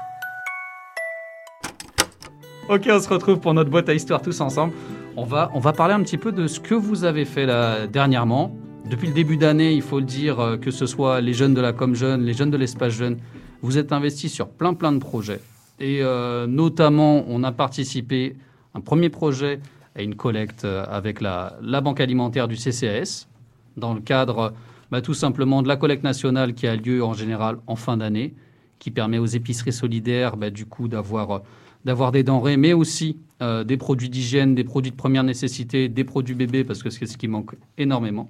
Ok, 2.67 2.89
on 2.91 2.99
se 2.99 3.07
retrouve 3.07 3.39
pour 3.39 3.53
notre 3.53 3.69
boîte 3.69 3.87
à 3.87 3.93
histoire 3.93 4.21
tous 4.21 4.41
ensemble. 4.41 4.73
On 5.15 5.23
va, 5.23 5.51
on 5.53 5.59
va 5.59 5.71
parler 5.71 5.93
un 5.93 6.03
petit 6.03 6.17
peu 6.17 6.33
de 6.33 6.47
ce 6.47 6.59
que 6.59 6.75
vous 6.75 7.05
avez 7.05 7.23
fait 7.23 7.45
là, 7.45 7.87
dernièrement. 7.87 8.51
Depuis 8.89 9.07
le 9.07 9.13
début 9.13 9.35
d'année, 9.35 9.73
il 9.73 9.81
faut 9.81 9.99
le 9.99 10.05
dire, 10.05 10.39
euh, 10.39 10.57
que 10.57 10.69
ce 10.69 10.85
soit 10.85 11.19
les 11.19 11.33
jeunes 11.33 11.55
de 11.55 11.61
la 11.61 11.73
Com 11.73 11.95
Jeune, 11.95 12.23
les 12.23 12.33
jeunes 12.33 12.51
de 12.51 12.57
l'espace 12.57 12.93
jeune, 12.93 13.17
vous 13.63 13.79
êtes 13.79 13.91
investis 13.91 14.31
sur 14.31 14.47
plein 14.47 14.75
plein 14.75 14.91
de 14.91 14.99
projets. 14.99 15.39
Et 15.79 16.03
euh, 16.03 16.45
notamment, 16.45 17.25
on 17.27 17.41
a 17.41 17.51
participé 17.51 18.35
à 18.75 18.77
un 18.77 18.81
premier 18.81 19.09
projet 19.09 19.59
à 19.95 20.03
une 20.03 20.13
collecte 20.13 20.65
euh, 20.65 20.85
avec 20.87 21.19
la, 21.19 21.57
Banque 21.81 21.99
alimentaire 21.99 22.47
du 22.47 22.57
CCAS, 22.57 23.27
dans 23.75 23.95
le 23.95 24.01
cadre 24.01 24.53
bah, 24.91 25.01
tout 25.01 25.15
simplement 25.15 25.63
de 25.63 25.67
la 25.67 25.77
collecte 25.77 26.03
nationale 26.03 26.53
qui 26.53 26.67
a 26.67 26.75
lieu 26.75 27.03
en 27.03 27.13
général 27.13 27.57
en 27.65 27.75
fin 27.75 27.97
d'année, 27.97 28.35
qui 28.77 28.91
permet 28.91 29.17
aux 29.17 29.25
épiceries 29.25 29.73
solidaires 29.73 30.37
bah, 30.37 30.51
du 30.51 30.67
coup 30.67 30.87
d'avoir 30.87 31.41
des 32.11 32.23
denrées, 32.23 32.57
mais 32.57 32.73
aussi 32.73 33.17
des 33.41 33.77
produits 33.77 34.09
d'hygiène, 34.09 34.55
des 34.55 34.63
produits 34.63 34.91
de 34.91 34.95
première 34.95 35.23
nécessité, 35.23 35.89
des 35.89 36.03
produits 36.03 36.35
bébés, 36.35 36.63
parce 36.63 36.83
que 36.83 36.89
c'est 36.89 37.05
ce 37.05 37.17
qui 37.17 37.27
manque 37.27 37.55
énormément. 37.77 38.29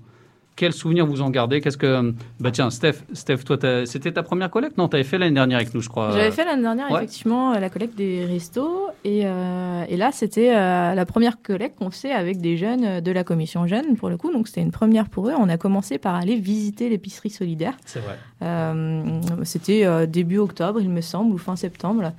Quels 0.55 0.73
souvenirs 0.73 1.05
vous 1.05 1.21
en 1.21 1.29
gardez? 1.29 1.59
Qu'est-ce 1.61 1.77
que 1.77 2.13
bah 2.39 2.51
tiens, 2.51 2.69
Steph, 2.69 3.03
Steph, 3.13 3.39
toi, 3.39 3.57
c'était 3.85 4.11
ta 4.11 4.23
première 4.23 4.49
collecte? 4.49 4.77
Non, 4.77 4.87
tu 4.87 4.95
avais 4.95 5.03
fait 5.03 5.17
l'année 5.17 5.35
dernière 5.35 5.57
avec 5.57 5.73
nous, 5.73 5.81
je 5.81 5.89
crois. 5.89 6.11
J'avais 6.11 6.31
fait 6.31 6.45
l'année 6.45 6.61
dernière, 6.61 6.89
ouais. 6.91 6.97
effectivement, 6.97 7.53
euh, 7.53 7.59
la 7.59 7.69
collecte 7.69 7.95
des 7.97 8.25
restos. 8.25 8.87
Et, 9.03 9.23
euh, 9.25 9.83
et 9.89 9.97
là, 9.97 10.11
c'était 10.13 10.55
euh, 10.55 10.93
la 10.93 11.05
première 11.05 11.41
collecte 11.41 11.77
qu'on 11.77 11.91
faisait 11.91 12.11
avec 12.11 12.39
des 12.39 12.57
jeunes 12.57 13.01
de 13.01 13.11
la 13.11 13.23
commission 13.23 13.67
jeune, 13.67 13.97
pour 13.97 14.09
le 14.09 14.17
coup. 14.17 14.31
Donc, 14.31 14.47
c'était 14.47 14.61
une 14.61 14.71
première 14.71 15.09
pour 15.09 15.27
eux. 15.27 15.33
On 15.37 15.49
a 15.49 15.57
commencé 15.57 15.97
par 15.97 16.15
aller 16.15 16.35
visiter 16.35 16.89
l'épicerie 16.89 17.29
solidaire. 17.29 17.73
C'est 17.85 17.99
vrai. 17.99 18.17
Euh, 18.41 19.21
c'était 19.43 20.07
début 20.07 20.37
octobre, 20.37 20.79
il 20.79 20.89
me 20.89 21.01
semble, 21.01 21.33
ou 21.33 21.37
fin 21.37 21.55
septembre. 21.55 22.13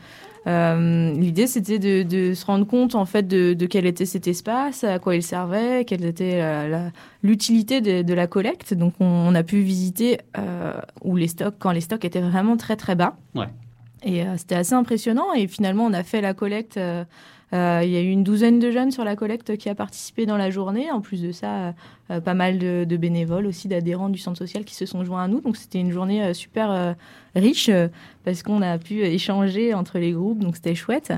Euh, 0.46 1.12
L'idée, 1.14 1.46
c'était 1.46 1.78
de, 1.78 2.02
de 2.02 2.34
se 2.34 2.46
rendre 2.46 2.66
compte 2.66 2.94
en 2.94 3.04
fait 3.04 3.26
de, 3.26 3.52
de 3.54 3.66
quel 3.66 3.84
était 3.86 4.06
cet 4.06 4.28
espace, 4.28 4.84
à 4.84 4.98
quoi 4.98 5.16
il 5.16 5.22
servait, 5.22 5.84
quelle 5.84 6.04
était 6.04 6.38
la- 6.38 6.92
l'utilité 7.22 7.80
de, 7.80 8.02
de 8.02 8.14
la 8.14 8.26
collecte. 8.26 8.72
Donc, 8.72 8.94
on, 9.00 9.06
on 9.06 9.34
a 9.34 9.42
pu 9.42 9.60
visiter 9.60 10.18
euh, 10.38 10.72
où 11.02 11.16
les 11.16 11.28
stocks, 11.28 11.56
quand 11.58 11.72
les 11.72 11.80
stocks 11.80 12.04
étaient 12.04 12.20
vraiment 12.20 12.56
très 12.56 12.76
très 12.76 12.94
bas. 12.94 13.16
Ouais. 13.34 13.48
Et 14.02 14.22
euh, 14.22 14.36
c'était 14.36 14.54
assez 14.54 14.74
impressionnant. 14.74 15.32
Et 15.34 15.48
finalement, 15.48 15.84
on 15.84 15.92
a 15.92 16.04
fait 16.04 16.20
la 16.20 16.32
collecte. 16.34 16.78
Euh, 17.52 17.82
il 17.84 17.90
y 17.90 17.96
a 17.96 18.00
eu 18.00 18.10
une 18.10 18.24
douzaine 18.24 18.58
de 18.58 18.70
jeunes 18.70 18.90
sur 18.90 19.04
la 19.04 19.14
collecte 19.14 19.56
qui 19.56 19.68
a 19.68 19.74
participé 19.74 20.26
dans 20.26 20.36
la 20.36 20.50
journée. 20.50 20.90
En 20.90 21.00
plus 21.00 21.22
de 21.22 21.30
ça, 21.30 21.56
euh, 21.56 21.72
euh, 22.10 22.20
pas 22.20 22.34
mal 22.34 22.58
de, 22.58 22.96
bénévoles 22.96 23.46
aussi, 23.46 23.68
d'adhérents 23.68 24.08
du 24.08 24.18
centre 24.18 24.38
social 24.38 24.64
qui 24.64 24.74
se 24.74 24.86
sont 24.86 25.04
joints 25.04 25.24
à 25.24 25.28
nous. 25.28 25.40
Donc 25.40 25.56
c'était 25.56 25.80
une 25.80 25.92
journée 25.92 26.34
super 26.34 26.96
riche 27.34 27.70
parce 28.24 28.42
qu'on 28.42 28.62
a 28.62 28.78
pu 28.78 29.02
échanger 29.02 29.74
entre 29.74 29.98
les 29.98 30.12
groupes. 30.12 30.40
Donc 30.40 30.56
c'était 30.56 30.74
chouette. 30.74 31.12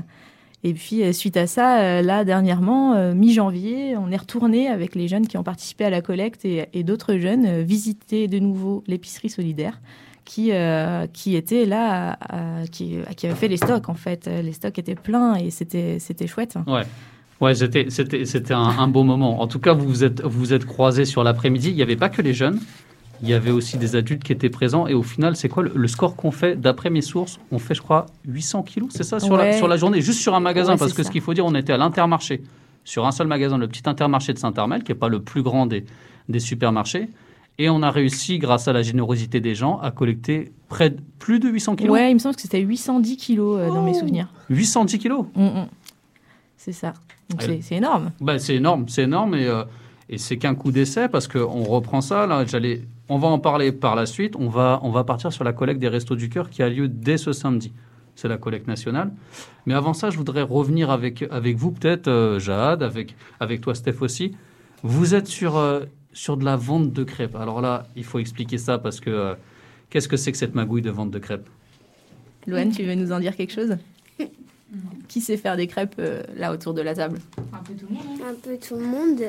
Et 0.63 0.73
puis 0.73 1.13
suite 1.13 1.37
à 1.37 1.47
ça, 1.47 2.01
là 2.01 2.25
dernièrement, 2.25 3.13
mi-janvier, 3.13 3.95
on 3.95 4.11
est 4.11 4.17
retourné 4.17 4.67
avec 4.67 4.93
les 4.93 5.07
jeunes 5.07 5.25
qui 5.25 5.37
ont 5.37 5.43
participé 5.43 5.85
à 5.85 5.89
la 5.89 6.01
collecte 6.01 6.43
et, 6.43 6.83
d'autres 6.83 7.17
jeunes 7.17 7.61
visiter 7.61 8.27
de 8.27 8.39
nouveau 8.39 8.83
l'épicerie 8.87 9.29
solidaire 9.29 9.79
qui, 10.29 10.51
euh, 10.51 11.07
qui 11.11 11.35
était 11.35 11.65
là, 11.65 12.19
qui, 12.71 12.99
qui 13.17 13.25
avait 13.25 13.35
fait 13.35 13.47
les 13.47 13.57
stocks 13.57 13.89
en 13.89 13.95
fait. 13.95 14.27
Euh, 14.27 14.43
Les 14.43 14.51
stocks 14.53 14.77
étaient 14.77 14.93
pleins 14.93 15.33
et 15.33 15.49
c'était 15.49 15.97
c'était 15.97 16.27
chouette. 16.27 16.55
Ouais. 16.67 16.83
Ouais, 17.41 17.55
c'était, 17.55 17.87
c'était, 17.89 18.25
c'était 18.25 18.53
un, 18.53 18.59
un 18.77 18.87
beau 18.87 19.03
moment. 19.03 19.41
En 19.41 19.47
tout 19.47 19.57
cas, 19.59 19.73
vous 19.73 19.87
vous 19.87 20.03
êtes, 20.03 20.21
vous 20.21 20.37
vous 20.37 20.53
êtes 20.53 20.65
croisés 20.65 21.05
sur 21.05 21.23
l'après-midi. 21.23 21.69
Il 21.69 21.75
n'y 21.75 21.81
avait 21.81 21.95
pas 21.95 22.09
que 22.09 22.21
les 22.21 22.35
jeunes. 22.35 22.59
Il 23.23 23.29
y 23.29 23.33
avait 23.33 23.49
aussi 23.49 23.77
des 23.77 23.95
adultes 23.95 24.23
qui 24.23 24.31
étaient 24.31 24.49
présents. 24.51 24.85
Et 24.85 24.93
au 24.93 25.01
final, 25.01 25.35
c'est 25.35 25.49
quoi 25.49 25.63
le, 25.63 25.71
le 25.73 25.87
score 25.87 26.15
qu'on 26.15 26.31
fait 26.31 26.55
D'après 26.61 26.91
mes 26.91 27.01
sources, 27.01 27.39
on 27.51 27.57
fait, 27.57 27.73
je 27.73 27.81
crois, 27.81 28.05
800 28.27 28.61
kilos, 28.63 28.89
c'est 28.93 29.03
ça, 29.03 29.19
sur, 29.19 29.35
la, 29.35 29.53
sur 29.53 29.67
la 29.67 29.77
journée, 29.77 29.99
juste 29.99 30.19
sur 30.19 30.35
un 30.35 30.39
magasin. 30.39 30.73
Ouais, 30.73 30.77
parce 30.77 30.93
que 30.93 31.01
ça. 31.01 31.07
ce 31.07 31.11
qu'il 31.11 31.21
faut 31.21 31.33
dire, 31.33 31.45
on 31.45 31.55
était 31.55 31.73
à 31.73 31.77
l'Intermarché, 31.77 32.43
sur 32.83 33.07
un 33.07 33.11
seul 33.11 33.25
magasin, 33.27 33.57
le 33.57 33.67
petit 33.67 33.83
Intermarché 33.89 34.31
de 34.33 34.37
Saint-Armel, 34.37 34.83
qui 34.83 34.91
n'est 34.91 34.97
pas 34.97 35.09
le 35.09 35.21
plus 35.21 35.41
grand 35.41 35.65
des, 35.65 35.85
des 36.27 36.39
supermarchés. 36.39 37.09
Et 37.61 37.69
on 37.69 37.83
a 37.83 37.91
réussi, 37.91 38.39
grâce 38.39 38.67
à 38.67 38.73
la 38.73 38.81
générosité 38.81 39.41
des 39.41 39.53
gens, 39.53 39.79
à 39.79 39.91
collecter 39.91 40.51
près 40.69 40.89
de, 40.91 40.97
plus 41.19 41.39
de 41.39 41.49
800 41.49 41.75
kilos. 41.75 41.93
Ouais, 41.93 42.09
il 42.09 42.13
me 42.13 42.19
semble 42.19 42.35
que 42.35 42.41
c'était 42.41 42.61
810 42.61 43.17
kilos 43.17 43.59
euh, 43.59 43.67
dans 43.67 43.83
mes 43.83 43.93
souvenirs. 43.93 44.29
810 44.49 44.97
kilos 44.97 45.25
Mm, 45.35 45.43
mm. 45.43 45.67
C'est 46.57 46.71
ça. 46.71 46.93
C'est- 47.39 47.61
c'est 47.61 47.75
énorme. 47.75 48.11
Bah, 48.21 48.39
c'est 48.39 48.55
énorme, 48.55 48.85
c'est 48.87 49.03
énorme 49.03 49.35
et, 49.35 49.45
euh, 49.45 49.63
et 50.09 50.17
c'est 50.17 50.37
qu'un 50.37 50.55
coup 50.55 50.71
d'essai 50.71 51.07
parce 51.09 51.27
qu'on 51.27 51.63
reprend 51.63 52.01
ça. 52.01 52.25
Là, 52.25 52.45
j'allais, 52.45 52.81
on 53.09 53.17
va 53.17 53.27
en 53.27 53.39
parler 53.39 53.71
par 53.71 53.95
la 53.95 54.05
suite. 54.05 54.35
On 54.37 54.47
va, 54.49 54.79
on 54.83 54.89
va 54.91 55.03
partir 55.03 55.31
sur 55.31 55.43
la 55.43 55.53
collecte 55.53 55.79
des 55.79 55.89
Restos 55.89 56.15
du 56.15 56.29
Cœur 56.29 56.49
qui 56.49 56.63
a 56.63 56.69
lieu 56.69 56.87
dès 56.87 57.17
ce 57.17 57.33
samedi. 57.33 57.71
C'est 58.15 58.27
la 58.29 58.37
collecte 58.37 58.67
nationale. 58.67 59.11
Mais 59.65 59.73
avant 59.73 59.93
ça, 59.93 60.09
je 60.09 60.17
voudrais 60.17 60.41
revenir 60.41 60.89
avec, 60.91 61.23
avec 61.29 61.55
vous, 61.57 61.71
peut-être, 61.71 62.07
euh, 62.07 62.39
Jade, 62.39 62.83
avec, 62.83 63.15
avec 63.39 63.61
toi, 63.61 63.75
Steph 63.75 64.01
aussi. 64.01 64.33
Vous 64.83 65.13
êtes 65.13 65.27
sur, 65.27 65.55
euh, 65.57 65.81
sur 66.13 66.37
de 66.37 66.45
la 66.45 66.55
vente 66.55 66.91
de 66.93 67.03
crêpes. 67.03 67.35
Alors 67.35 67.61
là, 67.61 67.85
il 67.95 68.03
faut 68.03 68.19
expliquer 68.19 68.57
ça 68.57 68.77
parce 68.77 68.99
que 68.99 69.09
euh, 69.09 69.35
qu'est-ce 69.89 70.07
que 70.07 70.17
c'est 70.17 70.31
que 70.31 70.37
cette 70.37 70.55
magouille 70.55 70.81
de 70.81 70.89
vente 70.91 71.11
de 71.11 71.19
crêpes? 71.19 71.47
Loane, 72.47 72.71
tu 72.71 72.83
veux 72.83 72.95
nous 72.95 73.11
en 73.11 73.19
dire 73.19 73.35
quelque 73.35 73.53
chose? 73.53 73.77
Qui 75.07 75.21
sait 75.21 75.37
faire 75.37 75.57
des 75.57 75.65
crêpes 75.65 75.95
euh, 75.97 76.21
là 76.37 76.51
autour 76.53 76.75
de 76.75 76.81
la 76.81 76.93
table? 76.93 77.17
Un 77.51 77.57
peu 77.63 77.73
tout 77.73 77.87
le 77.89 77.95
monde. 77.95 78.19
Un 78.29 78.33
peu 78.35 78.57
tout 78.57 78.75
le 78.75 78.85
monde. 78.85 79.19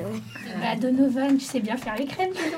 Bah, 0.60 0.76
Donovan, 0.78 1.38
tu 1.38 1.44
sais 1.44 1.60
bien 1.60 1.76
faire 1.78 1.96
les 1.96 2.04
crêpes, 2.04 2.32
dis 2.34 2.50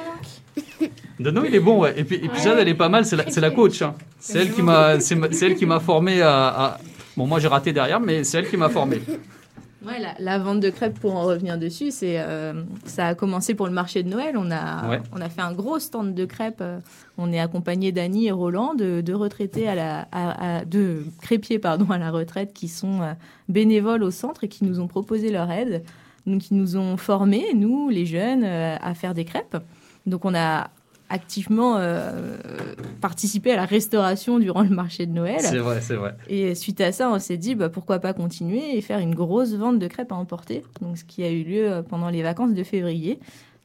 donc. 0.83 0.91
Dono, 1.21 1.45
il 1.45 1.55
est 1.55 1.61
bon, 1.61 1.79
ouais. 1.81 1.95
Et 1.97 2.03
puis, 2.03 2.17
et 2.17 2.29
puis 2.29 2.43
Jade, 2.43 2.59
elle 2.59 2.67
est 2.69 2.75
pas 2.75 2.89
mal. 2.89 3.05
C'est 3.07 3.15
la, 3.15 3.25
la 3.49 3.51
coach. 3.55 3.83
hein. 3.83 3.95
C'est 4.19 4.41
elle 4.41 4.53
qui 4.53 4.63
m'a, 4.63 4.99
c'est 4.99 5.15
ma- 5.15 5.31
c'est 5.31 5.47
elle 5.47 5.55
qui 5.57 5.67
m'a 5.67 5.79
formé 5.79 6.21
à, 6.23 6.49
à- 6.49 6.79
Bon, 7.17 7.27
moi 7.27 7.39
j'ai 7.39 7.47
raté 7.49 7.73
derrière, 7.73 8.01
mais 8.01 8.25
c'est 8.25 8.39
elle 8.39 8.49
qui 8.49 8.57
m'a 8.57 8.69
formé. 8.69 9.01
Ouais, 9.87 9.99
la, 9.99 10.15
la 10.19 10.39
vente 10.39 10.61
de 10.61 10.71
crêpes, 10.71 10.99
pour 11.01 11.17
en 11.17 11.23
revenir 11.25 11.59
dessus, 11.59 11.91
c'est 11.91 12.21
euh, 12.21 12.63
ça 12.85 13.09
a 13.09 13.15
commencé 13.15 13.55
pour 13.55 13.67
le 13.67 13.73
marché 13.73 14.03
de 14.03 14.09
Noël. 14.09 14.37
On 14.39 14.51
a, 14.51 14.89
Ouais. 14.89 15.01
on 15.13 15.21
a 15.21 15.29
fait 15.29 15.41
un 15.41 15.53
gros 15.53 15.79
stand 15.81 16.15
de 16.15 16.25
crêpes. 16.25 16.61
euh, 16.61 16.79
On 17.19 17.33
est 17.33 17.41
accompagné 17.41 17.91
d'Annie 17.91 18.27
et 18.29 18.31
Roland, 18.33 18.75
de, 18.75 19.01
de 19.01 19.13
retraités 19.13 19.67
à 19.69 19.75
la, 19.75 20.07
à- 20.13 20.59
à- 20.61 20.65
de 20.65 21.05
crépiers 21.21 21.59
pardon 21.59 21.91
à 21.91 21.99
la 21.99 22.11
retraite 22.11 22.53
qui 22.53 22.69
sont 22.69 23.03
euh, 23.03 23.13
bénévoles 23.49 24.03
au 24.05 24.11
centre 24.13 24.45
et 24.45 24.49
qui 24.49 24.65
nous 24.65 24.79
ont 24.81 24.87
proposé 24.87 25.31
leur 25.33 25.51
aide. 25.51 25.83
Donc 26.27 26.51
ils 26.51 26.57
nous 26.57 26.77
ont 26.77 26.97
formés, 26.97 27.47
nous 27.55 27.89
les 27.89 28.07
jeunes, 28.07 28.45
à 28.45 28.95
faire 28.95 29.13
des 29.15 29.25
crêpes. 29.25 29.57
Donc 30.07 30.25
on 30.25 30.35
a 30.37 30.71
activement 31.13 31.77
euh, 31.77 32.37
participé 33.01 33.53
à 33.53 33.57
la 33.57 33.65
restauration 33.67 34.39
durant 34.39 34.63
le 34.63 34.71
marché 34.71 35.07
de 35.07 35.13
Noël. 35.13 35.41
C'est 35.41 35.59
vrai, 35.59 35.81
c'est 35.81 35.95
vrai. 35.95 36.15
Et 36.29 36.55
suite 36.55 36.81
à 36.81 36.91
ça, 36.91 37.11
on 37.11 37.19
s'est 37.19 37.37
dit 37.37 37.55
bah, 37.55 37.69
pourquoi 37.69 37.99
pas 37.99 38.13
continuer 38.15 38.77
et 38.77 38.81
faire 38.81 38.99
une 38.99 39.15
grosse 39.15 39.55
vente 39.55 39.79
de 39.79 39.87
crêpes 39.87 40.13
à 40.13 40.15
emporter. 40.17 40.63
Donc, 40.81 40.97
ce 40.99 41.05
qui 41.05 41.23
a 41.23 41.31
eu 41.31 41.43
lieu 41.45 41.71
euh, 41.71 41.83
pendant 41.83 42.09
les 42.09 42.23
vacances 42.23 42.55
de 42.55 42.63
février. 42.65 43.19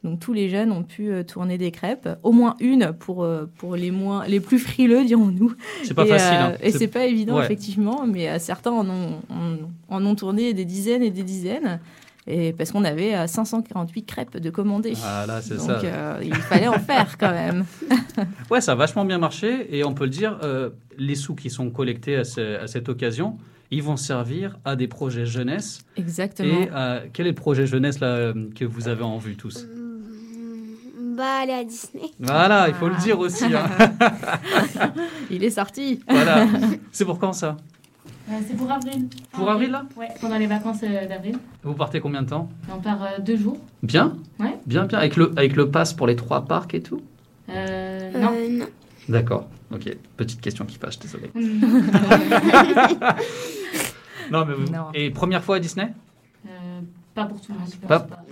Donc 0.04 0.20
tous 0.20 0.32
les 0.32 0.48
jeunes 0.48 0.72
ont 0.72 0.84
pu 0.84 1.10
euh, 1.10 1.24
tourner 1.24 1.58
des 1.58 1.72
crêpes, 1.72 2.08
au 2.22 2.32
moins 2.32 2.56
une 2.60 2.94
pour, 2.94 3.24
euh, 3.24 3.50
pour 3.58 3.76
les, 3.76 3.90
moins, 3.90 4.28
les 4.28 4.40
plus 4.40 4.60
frileux, 4.60 5.04
dirons-nous. 5.06 5.54
C'est 5.84 5.96
pas 5.96 6.06
Et, 6.06 6.10
facile, 6.10 6.38
hein. 6.38 6.54
et 6.62 6.72
C'est- 6.72 6.88
pas 6.88 7.06
évident, 7.06 7.38
Ouais. 7.38 7.44
effectivement, 7.46 8.06
mais 8.06 8.38
certains 8.40 8.72
en 8.72 8.88
ont, 8.88 9.16
en, 9.90 9.96
en 9.96 10.06
ont 10.06 10.16
tourné 10.16 10.54
des 10.54 10.66
dizaines 10.66 11.02
et 11.02 11.10
des 11.10 11.24
dizaines. 11.24 11.80
Et 12.30 12.52
parce 12.52 12.72
qu'on 12.74 12.84
avait 12.84 13.16
euh, 13.16 13.26
548 13.28 14.04
crêpes 14.06 14.38
de 14.38 14.50
commandées. 14.50 14.94
Ah, 15.04 15.26
là, 15.26 15.42
c'est 15.42 15.56
Donc, 15.56 15.66
ça. 15.68 15.80
euh, 15.84 16.20
il 16.24 16.36
fallait 16.36 16.68
en 16.68 16.80
faire 16.80 17.18
quand 17.18 17.32
même. 17.32 17.66
Ouais, 18.50 18.62
ça 18.62 18.72
a 18.72 18.76
vachement 18.76 19.06
bien 19.06 19.20
marché 19.20 19.68
et 19.78 19.84
on 19.84 19.94
peut 19.94 20.06
le 20.06 20.10
dire, 20.10 20.40
euh, 20.42 20.72
les 20.98 21.13
sous 21.13 21.36
qui 21.36 21.52
sont 21.52 21.70
collectés 21.70 22.16
à, 22.16 22.24
ce- 22.24 22.60
à 22.60 22.66
cette 22.66 22.90
occasion, 22.90 23.38
ils 23.70 23.84
vont 23.84 23.96
servir 23.96 24.58
à 24.66 24.76
des 24.76 24.88
projets 24.88 25.28
jeunesse. 25.28 25.82
Exactement. 25.98 26.62
Et 26.63 26.70
euh, 26.74 27.02
quel 27.13 27.28
est 27.28 27.32
le 27.32 27.36
projet 27.36 27.68
jeunesse 27.68 28.00
là, 28.00 28.08
euh, 28.08 28.34
que 28.56 28.66
vous 28.66 28.88
avez 28.88 29.04
en 29.04 29.20
vue 29.20 29.36
tous? 29.36 29.68
Bah, 31.16 31.42
aller 31.44 31.54
à 31.54 31.63
Disney. 31.63 32.06
Voilà, 32.20 32.68
il 32.70 32.74
faut 32.74 32.90
le 32.90 32.96
dire 32.96 33.20
aussi. 33.20 33.46
hein. 33.46 33.68
il 35.30 35.44
est 35.44 35.50
sorti. 35.52 36.00
voilà. 36.10 36.48
C'est 36.92 37.06
pour 37.06 37.20
quand 37.20 37.34
ça? 37.34 37.50
Euh, 37.50 37.77
c'est 38.48 38.56
pour 38.58 38.72
avril. 38.72 39.08
Pour 39.32 39.50
avril, 39.50 39.72
là 39.72 39.86
Ouais, 39.96 40.08
pendant 40.22 40.38
les 40.38 40.48
vacances 40.48 40.82
euh, 40.84 41.08
d'avril. 41.08 41.38
Vous 41.63 41.74
partez 41.74 42.00
combien 42.00 42.22
de 42.24 42.30
temps? 42.30 42.50
On 42.72 42.80
part 42.80 43.04
euh, 43.04 43.20
deux 43.20 43.38
jours. 43.38 43.58
Bien 43.84 44.16
Ouais. 44.40 44.58
Bien, 44.66 44.86
bien. 44.86 45.00
Avec 45.00 45.16
le, 45.16 45.32
avec 45.38 45.56
le 45.56 45.70
pass 45.72 45.94
pour 45.94 46.08
les 46.08 46.16
trois 46.16 46.46
parcs 46.46 46.74
et 46.74 46.82
tout? 46.82 47.02
Euh, 47.50 48.12
non. 48.20 48.32
non. 48.60 48.66
D'accord. 49.10 49.48
Ok. 49.72 49.96
Petite 50.18 50.42
question 50.42 50.66
qui 50.66 50.78
fâche, 50.78 51.00
désolé. 51.00 51.32
Mm. 51.34 51.42
non, 54.32 54.46
mais 54.46 54.54
vous... 54.54 54.72
Non. 54.72 54.88
Et 54.94 55.10
première 55.12 55.44
fois 55.44 55.58
à 55.58 55.60
Disney? 55.60 55.94
Euh, 56.48 56.80
pas 57.16 57.26
pour 57.26 57.40
tout 57.42 57.52
le 57.54 57.60
monde. 57.60 57.70
Pas- 57.88 58.00
pas- 58.02 58.24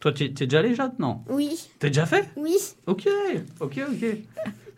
Toi, 0.00 0.12
tu 0.12 0.32
t'es 0.34 0.46
déjà 0.46 0.58
allé, 0.58 0.74
Jade? 0.74 0.92
Non 0.98 1.22
Oui. 1.30 1.68
T'es 1.78 1.88
déjà 1.88 2.04
fait? 2.06 2.28
Oui. 2.36 2.54
Ok, 2.86 3.08
ok, 3.60 3.80
ok. 3.90 4.04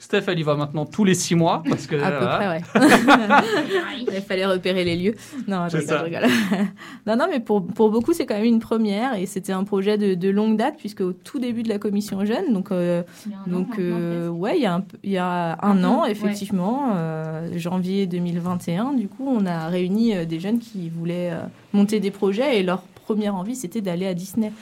Steph, 0.05 0.25
elle 0.29 0.39
y 0.39 0.43
va 0.43 0.55
maintenant 0.55 0.85
tous 0.85 1.03
les 1.05 1.15
six 1.15 1.35
mois. 1.35 1.63
Parce 1.67 1.87
que, 1.87 1.97
À 1.97 2.11
peu 2.11 2.19
voilà. 2.27 2.37
près, 2.37 2.49
ouais. 2.49 4.05
Il 4.15 4.21
fallait 4.21 4.45
repérer 4.45 4.85
les 4.85 4.97
lieux. 4.97 5.15
Non, 5.49 5.67
je 5.71 5.79
rigole, 5.79 5.99
je 5.99 6.05
rigole. 6.05 6.29
non, 7.07 7.17
non, 7.17 7.25
mais 7.31 7.41
pour, 7.41 7.67
pour 7.67 7.91
beaucoup, 7.91 8.13
c'est 8.13 8.27
quand 8.27 8.35
même 8.35 8.45
une 8.45 8.61
première 8.61 9.15
et 9.15 9.25
c'était 9.25 9.53
un 9.55 9.65
projet 9.65 9.97
de, 9.97 10.13
de 10.15 10.29
longue 10.29 10.59
date 10.59 10.75
puisque 10.77 11.01
au 11.01 11.15
tout 11.15 11.39
début 11.39 11.63
de 11.63 11.71
la 11.71 11.79
commission 11.79 12.23
jeune, 12.27 12.53
donc, 12.53 12.71
euh, 12.71 13.03
donc 13.47 13.79
euh, 13.79 14.29
ouais, 14.29 14.59
il 14.59 14.63
y 14.63 14.67
a 14.67 14.75
un, 14.75 14.85
il 15.05 15.11
y 15.11 15.17
a 15.17 15.57
un 15.65 15.83
an, 15.85 16.03
ouais. 16.03 16.11
effectivement, 16.11 16.91
euh, 16.97 17.57
janvier 17.57 18.07
2021, 18.07 18.93
du 18.93 19.09
coup, 19.09 19.27
on 19.27 19.47
a 19.47 19.69
réuni 19.69 20.15
euh, 20.15 20.27
des 20.27 20.39
jeunes 20.39 20.59
qui 20.59 20.91
voulaient 20.91 21.31
euh, 21.33 21.41
monter 21.73 21.99
des 21.99 22.11
projets 22.11 22.59
et 22.59 22.63
leur 22.63 22.83
première 23.07 23.35
envie, 23.37 23.57
c'était 23.57 23.81
d'aller 23.81 24.07
à 24.07 24.13
Disney. 24.13 24.53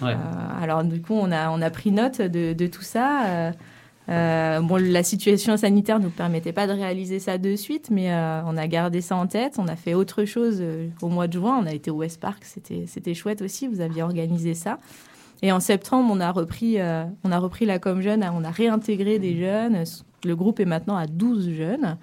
Ouais. 0.00 0.12
Euh, 0.12 0.62
alors 0.62 0.84
du 0.84 1.00
coup, 1.02 1.14
on 1.14 1.32
a, 1.32 1.50
on 1.50 1.60
a 1.60 1.70
pris 1.70 1.90
note 1.90 2.20
de, 2.22 2.52
de 2.52 2.66
tout 2.68 2.82
ça. 2.82 3.52
Euh, 4.08 4.60
bon, 4.60 4.82
la 4.82 5.02
situation 5.02 5.56
sanitaire 5.56 5.98
ne 5.98 6.04
nous 6.04 6.10
permettait 6.10 6.52
pas 6.52 6.66
de 6.66 6.72
réaliser 6.72 7.18
ça 7.18 7.38
de 7.38 7.54
suite, 7.54 7.88
mais 7.90 8.12
euh, 8.12 8.42
on 8.46 8.56
a 8.56 8.66
gardé 8.66 9.00
ça 9.00 9.16
en 9.16 9.26
tête. 9.26 9.54
On 9.58 9.68
a 9.68 9.76
fait 9.76 9.94
autre 9.94 10.24
chose 10.24 10.58
euh, 10.60 10.88
au 11.02 11.08
mois 11.08 11.28
de 11.28 11.34
juin. 11.34 11.60
On 11.62 11.66
a 11.66 11.72
été 11.72 11.90
au 11.90 11.96
West 11.96 12.20
Park, 12.20 12.44
c'était 12.44 13.14
chouette 13.14 13.42
aussi. 13.42 13.68
Vous 13.68 13.80
aviez 13.80 14.02
organisé 14.02 14.54
ça. 14.54 14.78
Et 15.42 15.50
en 15.52 15.60
septembre, 15.60 16.08
on 16.12 16.20
a 16.20 16.30
repris, 16.30 16.78
on 17.24 17.32
a 17.32 17.38
repris 17.38 17.66
la 17.66 17.80
com 17.80 18.00
jeune. 18.00 18.24
On 18.32 18.44
a 18.44 18.50
réintégré 18.50 19.18
des 19.18 19.36
jeunes. 19.36 19.82
Le 20.24 20.36
groupe 20.36 20.60
est 20.60 20.64
maintenant 20.64 20.96
à 20.96 21.06
12 21.06 21.50
jeunes. 21.50 21.98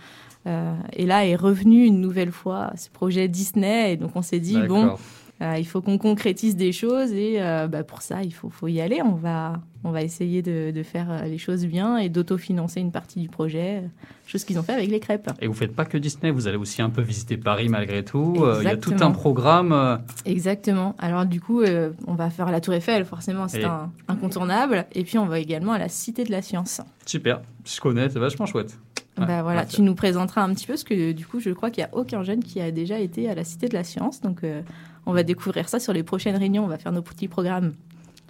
Et 0.46 1.06
là 1.06 1.26
est 1.26 1.38
revenu 1.38 1.86
une 1.86 2.02
nouvelle 2.02 2.34
fois 2.34 2.74
ce 2.76 2.90
projet 2.90 3.30
Disney. 3.30 3.94
Et 3.94 3.96
donc 3.96 4.12
on 4.16 4.22
s'est 4.22 4.42
dit 4.42 4.58
bon 4.68 4.98
il 5.42 5.66
faut 5.66 5.82
qu'on 5.82 5.98
concrétise 5.98 6.56
des 6.58 6.72
choses 6.74 7.12
et 7.14 7.42
euh, 7.42 7.68
bah, 7.68 7.84
pour 7.84 8.02
ça, 8.02 8.24
il 8.24 8.34
faut, 8.34 8.50
faut 8.50 8.68
y 8.68 8.82
aller. 8.82 9.02
On 9.02 9.14
va, 9.16 9.62
on 9.86 9.92
va 9.92 10.02
essayer 10.02 10.42
de, 10.42 10.72
de 10.72 10.84
faire 10.84 11.10
euh, 11.10 11.22
les 11.24 11.38
choses 11.38 11.66
bien 11.66 11.98
et 11.98 12.10
d'autofinancer 12.10 12.82
une 12.82 12.92
partie 12.92 13.22
du 13.22 13.30
projet, 13.30 13.82
euh, 13.84 13.88
chose 14.28 14.44
qu'ils 14.44 14.60
ont 14.60 14.64
fait 14.64 14.74
avec 14.74 14.90
les 14.90 15.00
crêpes. 15.00 15.30
Et 15.42 15.48
vous 15.48 15.54
faites 15.54 15.74
pas 15.74 15.86
que 15.86 15.98
Disney, 15.98 16.32
vous 16.32 16.48
allez 16.48 16.58
aussi 16.58 16.82
un 16.82 16.90
peu 16.90 17.02
visiter 17.02 17.38
Paris 17.38 17.70
malgré 17.70 18.04
tout. 18.04 18.36
Euh, 18.42 18.58
Il 18.62 18.66
y 18.66 18.68
a 18.68 18.76
tout 18.76 18.94
un 19.00 19.12
programme. 19.12 19.72
euh, 19.72 19.96
Exactement. 20.26 20.96
Alors 21.00 21.26
du 21.26 21.40
coup, 21.40 21.62
euh, 21.62 21.92
on 22.06 22.16
va 22.16 22.30
faire 22.30 22.52
la 22.52 22.60
Tour 22.60 22.74
Eiffel, 22.74 23.06
forcément, 23.06 23.48
c'est 23.48 23.64
un 23.64 23.92
incontournable. 24.10 24.86
Et 24.94 25.04
puis 25.04 25.18
on 25.18 25.26
va 25.26 25.40
également 25.40 25.72
à 25.72 25.80
la 25.80 25.88
Cité 25.90 26.26
de 26.26 26.32
la 26.32 26.42
Science. 26.42 26.82
super, 27.06 27.42
je 27.66 27.80
connais, 27.80 28.10
c'est 28.10 28.20
vachement 28.20 28.46
chouette. 28.46 28.78
Bah 29.18 29.42
voilà, 29.44 29.66
tu 29.66 29.82
nous 29.82 29.96
présenteras 29.96 30.44
un 30.44 30.54
petit 30.54 30.66
peu, 30.66 30.74
parce 30.74 30.86
que 30.86 31.12
du 31.12 31.26
coup, 31.26 31.42
je 31.42 31.50
crois 31.50 31.72
qu'il 31.72 31.84
n'y 31.84 31.90
a 31.90 31.94
aucun 31.94 32.24
jeune 32.24 32.42
qui 32.42 32.62
a 32.62 32.72
déjà 32.72 33.00
été 33.00 33.30
à 33.30 33.36
la 33.36 33.44
Cité 33.44 33.68
de 33.68 33.74
la 33.74 33.84
Science. 33.84 34.22
Donc 34.22 34.46
euh, 34.46 34.62
on 35.10 35.14
va 35.14 35.24
découvrir 35.24 35.68
ça 35.68 35.80
sur 35.80 35.92
les 35.92 36.04
prochaines 36.04 36.38
réunions. 36.38 36.64
On 36.64 36.68
va 36.68 36.78
faire 36.78 36.92
nos 36.92 37.02
petits 37.02 37.28
programmes. 37.28 37.74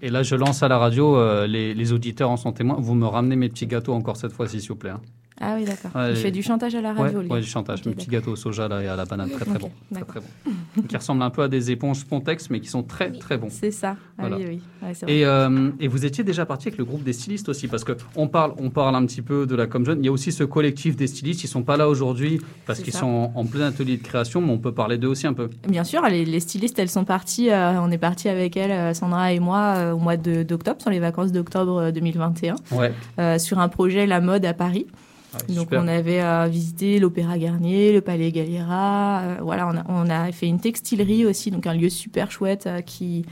Et 0.01 0.09
là, 0.09 0.23
je 0.23 0.35
lance 0.35 0.63
à 0.63 0.69
la 0.69 0.77
radio, 0.77 1.17
euh, 1.17 1.45
les, 1.45 1.91
auditeurs 1.91 2.29
en 2.29 2.37
sont 2.37 2.53
témoins. 2.53 2.77
Vous 2.79 2.95
me 2.95 3.05
ramenez 3.05 3.35
mes 3.35 3.49
petits 3.49 3.67
gâteaux 3.67 3.93
encore 3.93 4.15
cette 4.15 4.31
fois-ci, 4.31 4.61
s'il 4.61 4.69
vous 4.69 4.75
plaît. 4.77 4.91
hein. 4.91 5.01
Ah 5.41 5.55
oui, 5.57 5.63
d'accord. 5.65 5.91
Ouais, 5.95 6.11
Il 6.11 6.15
fait 6.17 6.31
du 6.31 6.43
chantage 6.43 6.75
à 6.75 6.81
la 6.81 6.93
radio, 6.93 7.19
Ouais, 7.19 7.23
lui. 7.23 7.31
ouais, 7.31 7.39
du 7.41 7.47
chantage. 7.47 7.79
Ok, 7.79 7.85
mes 7.85 7.93
petits 7.93 8.09
gâteaux 8.09 8.31
au 8.31 8.35
soja 8.35 8.67
là, 8.67 8.81
et 8.83 8.87
à 8.87 8.95
la 8.95 9.05
banane, 9.05 9.29
très 9.29 9.45
très 9.45 9.55
Ok, 9.55 9.61
bon. 9.61 9.71
Très, 9.93 10.03
très 10.03 10.19
bon. 10.19 10.81
qui 10.87 10.97
ressemblent 10.97 11.21
un 11.23 11.29
peu 11.29 11.43
à 11.43 11.47
des 11.47 11.71
éponges 11.71 12.03
Pontex, 12.05 12.49
mais 12.49 12.59
qui 12.59 12.67
sont 12.67 12.83
très 12.83 13.11
très 13.11 13.37
bons. 13.37 13.47
C'est 13.49 13.71
ça. 13.71 13.95
Ah 14.17 14.27
Voilà. 14.27 14.37
oui, 14.37 14.45
oui. 14.49 14.61
Et, 15.07 15.25
euh, 15.25 15.69
et 15.79 15.87
vous 15.87 16.05
étiez 16.05 16.23
déjà 16.23 16.45
parti 16.45 16.67
avec 16.67 16.77
le 16.77 16.83
groupe 16.85 17.03
des 17.03 17.13
stylistes 17.13 17.47
aussi, 17.49 17.67
parce 17.67 17.83
qu'on 17.85 18.27
parle, 18.27 18.53
on 18.57 18.69
parle 18.69 18.95
un 18.95 19.05
petit 19.05 19.21
peu 19.21 19.45
de 19.45 19.55
la 19.55 19.65
Com 19.67 19.85
Jeune. 19.85 19.99
Il 20.01 20.05
y 20.05 20.09
a 20.09 20.11
aussi 20.11 20.31
ce 20.31 20.43
collectif 20.43 20.95
des 20.95 21.07
stylistes, 21.07 21.43
ils 21.43 21.47
sont 21.47 21.63
pas 21.63 21.77
là 21.77 21.87
aujourd'hui 21.87 22.41
parce 22.65 22.79
qu'ils 22.81 22.93
sont 22.93 23.05
en, 23.07 23.31
en 23.35 23.45
plein 23.45 23.67
atelier 23.67 23.97
de 23.97 24.03
création, 24.03 24.41
mais 24.41 24.51
on 24.51 24.57
peut 24.57 24.73
parler 24.73 24.97
d'eux 24.97 25.07
aussi 25.07 25.25
un 25.27 25.33
peu. 25.33 25.49
Bien 25.67 25.83
sûr, 25.85 26.01
les, 26.09 26.25
les 26.25 26.39
stylistes, 26.41 26.77
elles 26.79 26.89
sont 26.89 27.05
parties. 27.05 27.49
euh, 27.49 27.79
on 27.81 27.91
est 27.91 27.97
parti 27.97 28.27
avec 28.29 28.57
elles, 28.57 28.71
euh, 28.71 28.93
Sandra 28.93 29.31
et 29.31 29.39
moi, 29.39 29.73
euh, 29.77 29.91
au 29.93 29.99
mois 29.99 30.17
d'octobre, 30.17 30.81
sur 30.81 30.89
les 30.91 30.99
vacances 30.99 31.31
d'octobre 31.31 31.77
euh, 31.79 31.91
2021, 31.91 32.55
Ouais. 32.71 32.91
euh, 33.19 33.37
sur 33.39 33.59
un 33.59 33.69
projet 33.69 34.05
La 34.05 34.19
Mode 34.21 34.43
à 34.45 34.53
Paris. 34.53 34.85
Ouais, 35.33 35.55
Donc 35.55 35.65
super. 35.65 35.83
on 35.83 35.87
avait 35.87 36.21
euh, 36.21 36.47
visité 36.47 36.99
l'Opéra 36.99 37.37
Garnier, 37.37 37.93
le 37.93 38.01
Palais 38.01 38.31
Galliera. 38.31 39.21
euh, 39.21 39.35
voilà, 39.41 39.67
on 39.67 39.77
a, 39.77 39.83
on 39.87 40.09
a 40.09 40.31
fait 40.31 40.47
une 40.47 40.59
textilerie 40.59 41.25
aussi, 41.25 41.51
donc 41.51 41.67
un 41.67 41.73
lieu 41.73 41.89
super 41.89 42.31
chouette 42.31 42.65
euh, 42.65 42.81
qui, 42.81 43.25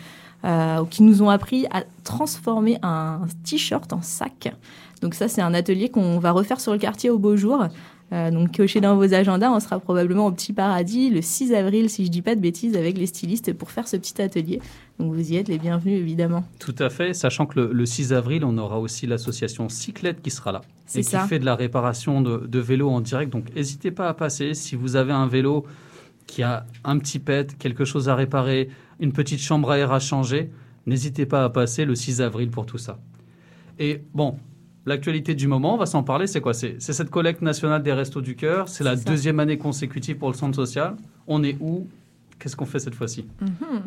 euh, 0.45 0.85
qui 0.89 1.01
nous 1.03 1.23
ont 1.23 1.29
appris 1.29 1.65
à 1.71 1.83
transformer 2.03 2.77
un 2.83 3.21
t-shirt 3.43 3.91
en 3.93 4.01
sac. 4.01 4.53
Donc 5.01 5.13
ça, 5.15 5.27
c'est 5.27 5.41
un 5.41 5.53
atelier 5.53 5.89
qu'on 5.89 6.19
va 6.19 6.31
refaire 6.31 6.59
sur 6.59 6.71
le 6.71 6.79
quartier 6.79 7.09
au 7.09 7.17
beau 7.17 7.35
jour. 7.35 7.65
Euh, 8.13 8.31
donc 8.31 8.55
cochez 8.55 8.79
dans 8.79 8.95
vos 8.95 9.13
agendas, 9.13 9.51
on 9.51 9.59
sera 9.59 9.79
probablement 9.79 10.27
au 10.27 10.31
Petit 10.31 10.53
Paradis 10.53 11.09
le 11.09 11.21
6 11.21 11.53
avril, 11.53 11.89
si 11.89 12.05
je 12.05 12.09
dis 12.09 12.21
pas 12.21 12.35
de 12.35 12.39
bêtises, 12.39 12.75
avec 12.75 12.97
les 12.97 13.05
stylistes 13.05 13.53
pour 13.53 13.71
faire 13.71 13.87
ce 13.87 13.97
petit 13.97 14.21
atelier. 14.21 14.61
Donc 14.97 15.13
vous 15.13 15.31
y 15.31 15.35
êtes 15.35 15.49
les 15.49 15.57
bienvenus, 15.57 15.99
évidemment. 15.99 16.45
Tout 16.59 16.75
à 16.79 16.89
fait, 16.89 17.13
sachant 17.13 17.45
que 17.45 17.59
le, 17.59 17.73
le 17.73 17.85
6 17.85 18.13
avril, 18.13 18.45
on 18.45 18.57
aura 18.57 18.79
aussi 18.79 19.07
l'association 19.07 19.67
Cyclette 19.67 20.21
qui 20.21 20.31
sera 20.31 20.53
là. 20.53 20.61
C'est 20.85 20.99
et 20.99 21.03
qui 21.03 21.09
ça. 21.09 21.27
fait 21.27 21.39
de 21.39 21.45
la 21.45 21.55
réparation 21.55 22.21
de, 22.21 22.47
de 22.47 22.59
vélos 22.59 22.89
en 22.89 23.01
direct. 23.01 23.31
Donc 23.31 23.53
n'hésitez 23.53 23.91
pas 23.91 24.07
à 24.07 24.13
passer. 24.13 24.53
Si 24.53 24.75
vous 24.75 24.95
avez 24.95 25.11
un 25.11 25.27
vélo 25.27 25.65
qui 26.27 26.43
a 26.43 26.65
un 26.85 26.97
petit 26.99 27.19
pet, 27.19 27.57
quelque 27.57 27.83
chose 27.83 28.07
à 28.09 28.15
réparer, 28.15 28.69
une 28.99 29.11
petite 29.11 29.39
chambre 29.39 29.71
à 29.71 29.79
air 29.79 29.91
à 29.91 29.99
changer, 29.99 30.49
n'hésitez 30.85 31.25
pas 31.25 31.43
à 31.43 31.49
passer 31.49 31.83
le 31.85 31.95
6 31.95 32.21
avril 32.21 32.49
pour 32.49 32.65
tout 32.65 32.77
ça. 32.77 32.99
Et 33.79 34.01
bon, 34.13 34.37
l'actualité 34.87 35.35
du 35.35 35.47
moment, 35.47 35.75
on 35.75 35.77
va 35.77 35.85
s'en 35.85 36.01
parler, 36.03 36.25
c'est 36.27 36.41
quoi? 36.41 36.53
C'est 36.53 36.79
cette 36.79 37.09
collecte 37.09 37.41
nationale 37.41 37.83
des 37.83 37.93
Restos 37.93 38.21
du 38.21 38.35
Cœur. 38.35 38.67
C'est 38.67 38.83
la 38.83 38.97
ça. 38.97 39.03
deuxième 39.03 39.39
année 39.39 39.57
consécutive 39.57 40.17
pour 40.17 40.29
le 40.29 40.35
centre 40.35 40.55
social. 40.55 40.95
On 41.27 41.43
est 41.43 41.57
où? 41.59 41.87
Qu'est-ce 42.39 42.55
qu'on 42.55 42.65
fait 42.65 42.79
cette 42.79 42.95
fois-ci? 42.95 43.25
Mhm. 43.41 43.81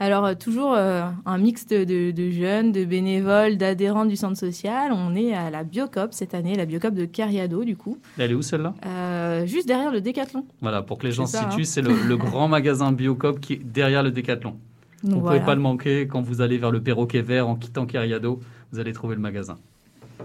Alors, 0.00 0.24
euh, 0.24 0.34
toujours 0.34 0.74
euh, 0.76 1.04
un 1.24 1.38
mix 1.38 1.66
de, 1.68 1.84
de- 1.84 2.10
de 2.10 2.30
jeunes, 2.30 2.72
de 2.72 2.84
bénévoles, 2.84 3.56
d'adhérents 3.56 4.04
du 4.06 4.16
centre 4.16 4.36
social. 4.36 4.90
On 4.92 5.14
est 5.14 5.32
à 5.34 5.50
la 5.50 5.62
Biocop 5.62 6.12
cette 6.12 6.34
année, 6.34 6.56
la 6.56 6.64
Biocop 6.66 6.94
de 6.94 7.04
Cariado, 7.04 7.62
du 7.62 7.76
coup, 7.76 7.98
Elle 8.18 8.32
est 8.32 8.34
où 8.34 8.42
celle-là? 8.42 8.74
Euh, 8.86 9.46
juste 9.46 9.68
derrière 9.68 9.92
le 9.92 10.00
Décathlon. 10.00 10.44
Voilà, 10.60 10.82
pour 10.82 10.98
que 10.98 11.06
les 11.06 11.12
gens 11.12 11.26
se 11.26 11.36
ça, 11.36 11.48
situent, 11.48 11.62
hein. 11.62 11.64
c'est 11.64 11.80
le, 11.82 11.94
le 12.08 12.16
grand 12.16 12.48
magasin 12.48 12.90
Biocop 12.90 13.38
qui 13.38 13.52
est 13.52 13.60
derrière 13.64 14.02
le 14.02 14.10
Décathlon. 14.10 14.56
Vous 15.04 15.10
Donc, 15.10 15.16
ne 15.18 15.20
pouvez 15.20 15.30
voilà. 15.34 15.44
pas 15.46 15.54
le 15.54 15.60
manquer 15.60 16.08
quand 16.08 16.22
vous 16.22 16.40
allez 16.40 16.58
vers 16.58 16.72
le 16.72 16.82
perroquet 16.82 17.22
vert 17.22 17.48
en 17.48 17.54
quittant 17.54 17.86
Cariado, 17.86 18.40
vous 18.72 18.80
allez 18.80 18.92
trouver 18.92 19.14
le 19.14 19.20
magasin. 19.20 19.56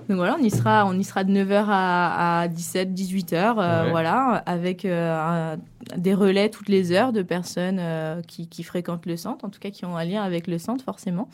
Donc 0.08 0.17
voilà, 0.17 0.36
on 0.39 0.43
y 0.43 0.49
sera, 0.49 0.86
on 0.86 0.93
y 0.93 1.04
sera 1.04 1.23
de 1.23 1.32
9h 1.32 1.65
à, 1.67 2.41
à 2.41 2.47
17, 2.47 2.93
18h, 2.93 3.34
euh, 3.58 3.84
Ouais. 3.86 3.89
voilà, 3.91 4.43
avec 4.45 4.86
euh, 4.86 5.54
un- 5.56 5.58
des 5.97 6.13
relais 6.13 6.49
toutes 6.49 6.69
les 6.69 6.91
heures 6.91 7.13
de 7.13 7.21
personnes 7.21 7.78
euh, 7.80 8.21
qui, 8.23 8.47
qui 8.47 8.63
fréquentent 8.63 9.06
le 9.06 9.17
centre, 9.17 9.45
en 9.45 9.49
tout 9.49 9.60
cas 9.60 9.69
qui 9.71 9.86
ont 9.86 9.95
un 9.97 10.06
lien 10.06 10.23
avec 10.23 10.47
le 10.47 10.58
centre 10.58 10.84
forcément. 10.84 11.28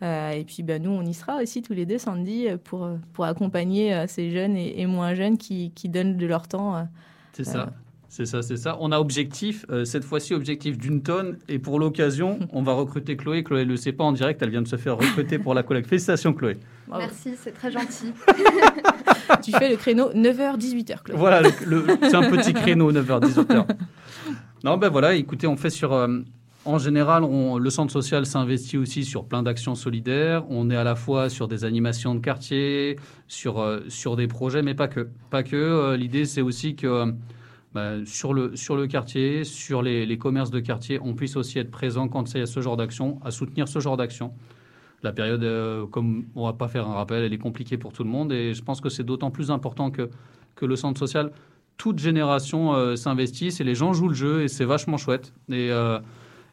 Et 0.00 0.44
puis 0.46 0.62
ben, 0.62 0.80
nous, 0.82 0.90
on 0.92 1.02
y 1.02 1.12
sera 1.12 1.42
aussi 1.42 1.60
tous 1.60 1.72
les 1.72 1.84
deux, 1.84 1.98
Sandy, 1.98 2.48
euh, 2.48 2.56
pour, 2.62 2.88
pour 3.12 3.24
accompagner 3.24 4.06
ces 4.06 4.30
jeunes 4.30 4.56
et, 4.56 4.80
et 4.80 4.86
moins 4.86 5.14
jeunes 5.14 5.36
qui, 5.38 5.72
qui 5.72 5.88
donnent 5.88 6.16
de 6.16 6.26
leur 6.26 6.46
temps. 6.48 6.86
C'est 7.32 7.44
ça. 7.44 7.70
C'est 8.10 8.24
ça, 8.24 8.40
c'est 8.42 8.56
ça. 8.56 8.76
On 8.80 8.90
a 8.90 8.98
objectif, 8.98 9.66
euh, 9.70 9.84
cette 9.84 10.02
fois-ci 10.02 10.32
objectif 10.34 10.78
d'une 10.78 11.02
tonne. 11.02 11.36
Et 11.48 11.58
pour 11.58 11.78
l'occasion, 11.78 12.38
on 12.52 12.62
va 12.62 12.72
recruter 12.72 13.16
Chloé. 13.16 13.42
Chloé 13.44 13.64
ne 13.64 13.70
le 13.70 13.76
sait 13.76 13.92
pas 13.92 14.04
en 14.04 14.12
direct, 14.12 14.40
elle 14.42 14.50
vient 14.50 14.62
de 14.62 14.68
se 14.68 14.76
faire 14.76 14.96
recruter 14.96 15.38
pour 15.38 15.52
la 15.54 15.62
collecte. 15.62 15.88
Félicitations 15.90 16.32
Chloé. 16.32 16.56
bravo. 16.86 17.02
Merci, 17.02 17.34
c'est 17.38 17.52
très 17.52 17.70
gentil. 17.70 18.12
tu 19.42 19.52
fais 19.52 19.68
le 19.68 19.76
créneau 19.76 20.10
9h-18h, 20.12 21.02
Claude. 21.02 21.18
Voilà, 21.18 21.42
le- 21.42 21.50
le- 21.66 21.84
c'est 22.02 22.14
un 22.14 22.30
petit 22.30 22.52
créneau, 22.54 22.90
9h, 22.92 23.20
18h. 23.20 23.66
Non, 24.64 24.76
ben 24.78 24.88
voilà, 24.88 25.14
écoutez, 25.14 25.46
on 25.46 25.56
fait 25.56 25.70
sur... 25.70 25.92
euh, 25.92 26.18
en 26.64 26.78
général, 26.78 27.24
on- 27.24 27.58
le 27.58 27.70
centre 27.70 27.92
social 27.92 28.24
s'investit 28.26 28.78
aussi 28.78 29.04
sur 29.04 29.24
plein 29.26 29.42
d'actions 29.42 29.74
solidaires. 29.74 30.44
On 30.50 30.70
est 30.70 30.76
à 30.76 30.84
la 30.84 30.96
fois 30.96 31.28
sur 31.28 31.46
des 31.46 31.64
animations 31.64 32.14
de 32.14 32.20
quartier, 32.20 32.96
sur, 33.28 33.60
euh, 33.60 33.80
sur 33.88 34.16
des 34.16 34.26
projets, 34.26 34.62
mais 34.62 34.74
pas 34.74 34.88
que. 34.88 35.08
Pas 35.30 35.42
que. 35.42 35.56
Euh, 35.56 35.96
L'idée, 35.96 36.24
c'est 36.24 36.42
aussi 36.42 36.74
que 36.74 36.86
euh, 36.86 37.06
bah, 37.74 38.04
sur, 38.06 38.32
le, 38.32 38.56
sur 38.56 38.76
le 38.76 38.86
quartier, 38.86 39.44
sur 39.44 39.82
les, 39.82 40.06
les 40.06 40.18
commerces 40.18 40.50
de 40.50 40.60
quartier, 40.60 40.98
on 41.02 41.14
puisse 41.14 41.36
aussi 41.36 41.58
être 41.58 41.70
présent 41.70 42.08
quand 42.08 42.32
il 42.34 42.38
y 42.38 42.42
a 42.42 42.46
ce 42.46 42.60
genre 42.60 42.76
d'action, 42.76 43.20
à 43.24 43.30
soutenir 43.30 43.68
ce 43.68 43.78
genre 43.78 43.96
d'action. 43.96 44.32
La 45.02 45.12
période, 45.12 45.44
euh, 45.44 45.86
comme 45.86 46.24
on 46.34 46.46
va 46.46 46.54
pas 46.54 46.68
faire 46.68 46.88
un 46.88 46.94
rappel, 46.94 47.22
elle 47.22 47.32
est 47.32 47.38
compliquée 47.38 47.78
pour 47.78 47.92
tout 47.92 48.02
le 48.02 48.10
monde 48.10 48.32
et 48.32 48.52
je 48.54 48.62
pense 48.62 48.80
que 48.80 48.88
c'est 48.88 49.04
d'autant 49.04 49.30
plus 49.30 49.50
important 49.50 49.90
que, 49.90 50.10
que 50.56 50.66
le 50.66 50.74
centre 50.74 50.98
social, 50.98 51.30
toute 51.76 52.00
génération 52.00 52.74
euh, 52.74 52.96
s'investisse 52.96 53.60
et 53.60 53.64
les 53.64 53.76
gens 53.76 53.92
jouent 53.92 54.08
le 54.08 54.14
jeu 54.14 54.42
et 54.42 54.48
c'est 54.48 54.64
vachement 54.64 54.96
chouette. 54.96 55.32
Et 55.50 55.70
euh, 55.70 56.00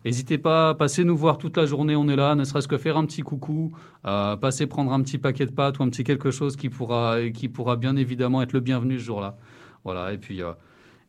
n'hésitez 0.03 0.37
pas 0.37 0.77
à 0.79 1.03
nous 1.03 1.17
voir 1.17 1.39
toute 1.39 1.57
la 1.57 1.65
journée, 1.65 1.95
on 1.95 2.07
est 2.07 2.15
là, 2.15 2.35
ne 2.35 2.43
serait-ce 2.43 2.67
que 2.67 2.77
faire 2.77 2.97
un 2.97 3.05
petit 3.05 3.23
coucou, 3.23 3.71
passer 4.03 4.67
prendre 4.67 4.93
un 4.93 5.01
petit 5.01 5.17
paquet 5.17 5.47
de 5.47 5.51
pâtes 5.51 5.79
ou 5.79 5.83
un 5.83 5.89
petit 5.89 6.03
quelque 6.03 6.29
chose 6.29 6.55
qui 6.55 6.69
pourra, 6.69 7.29
qui 7.33 7.49
pourra 7.49 7.77
bien 7.77 7.95
évidemment 7.95 8.43
être 8.43 8.53
le 8.53 8.59
bienvenu 8.59 8.99
ce 8.99 9.05
jour-là. 9.05 9.37
Voilà, 9.83 10.13
et 10.13 10.19
puis, 10.19 10.41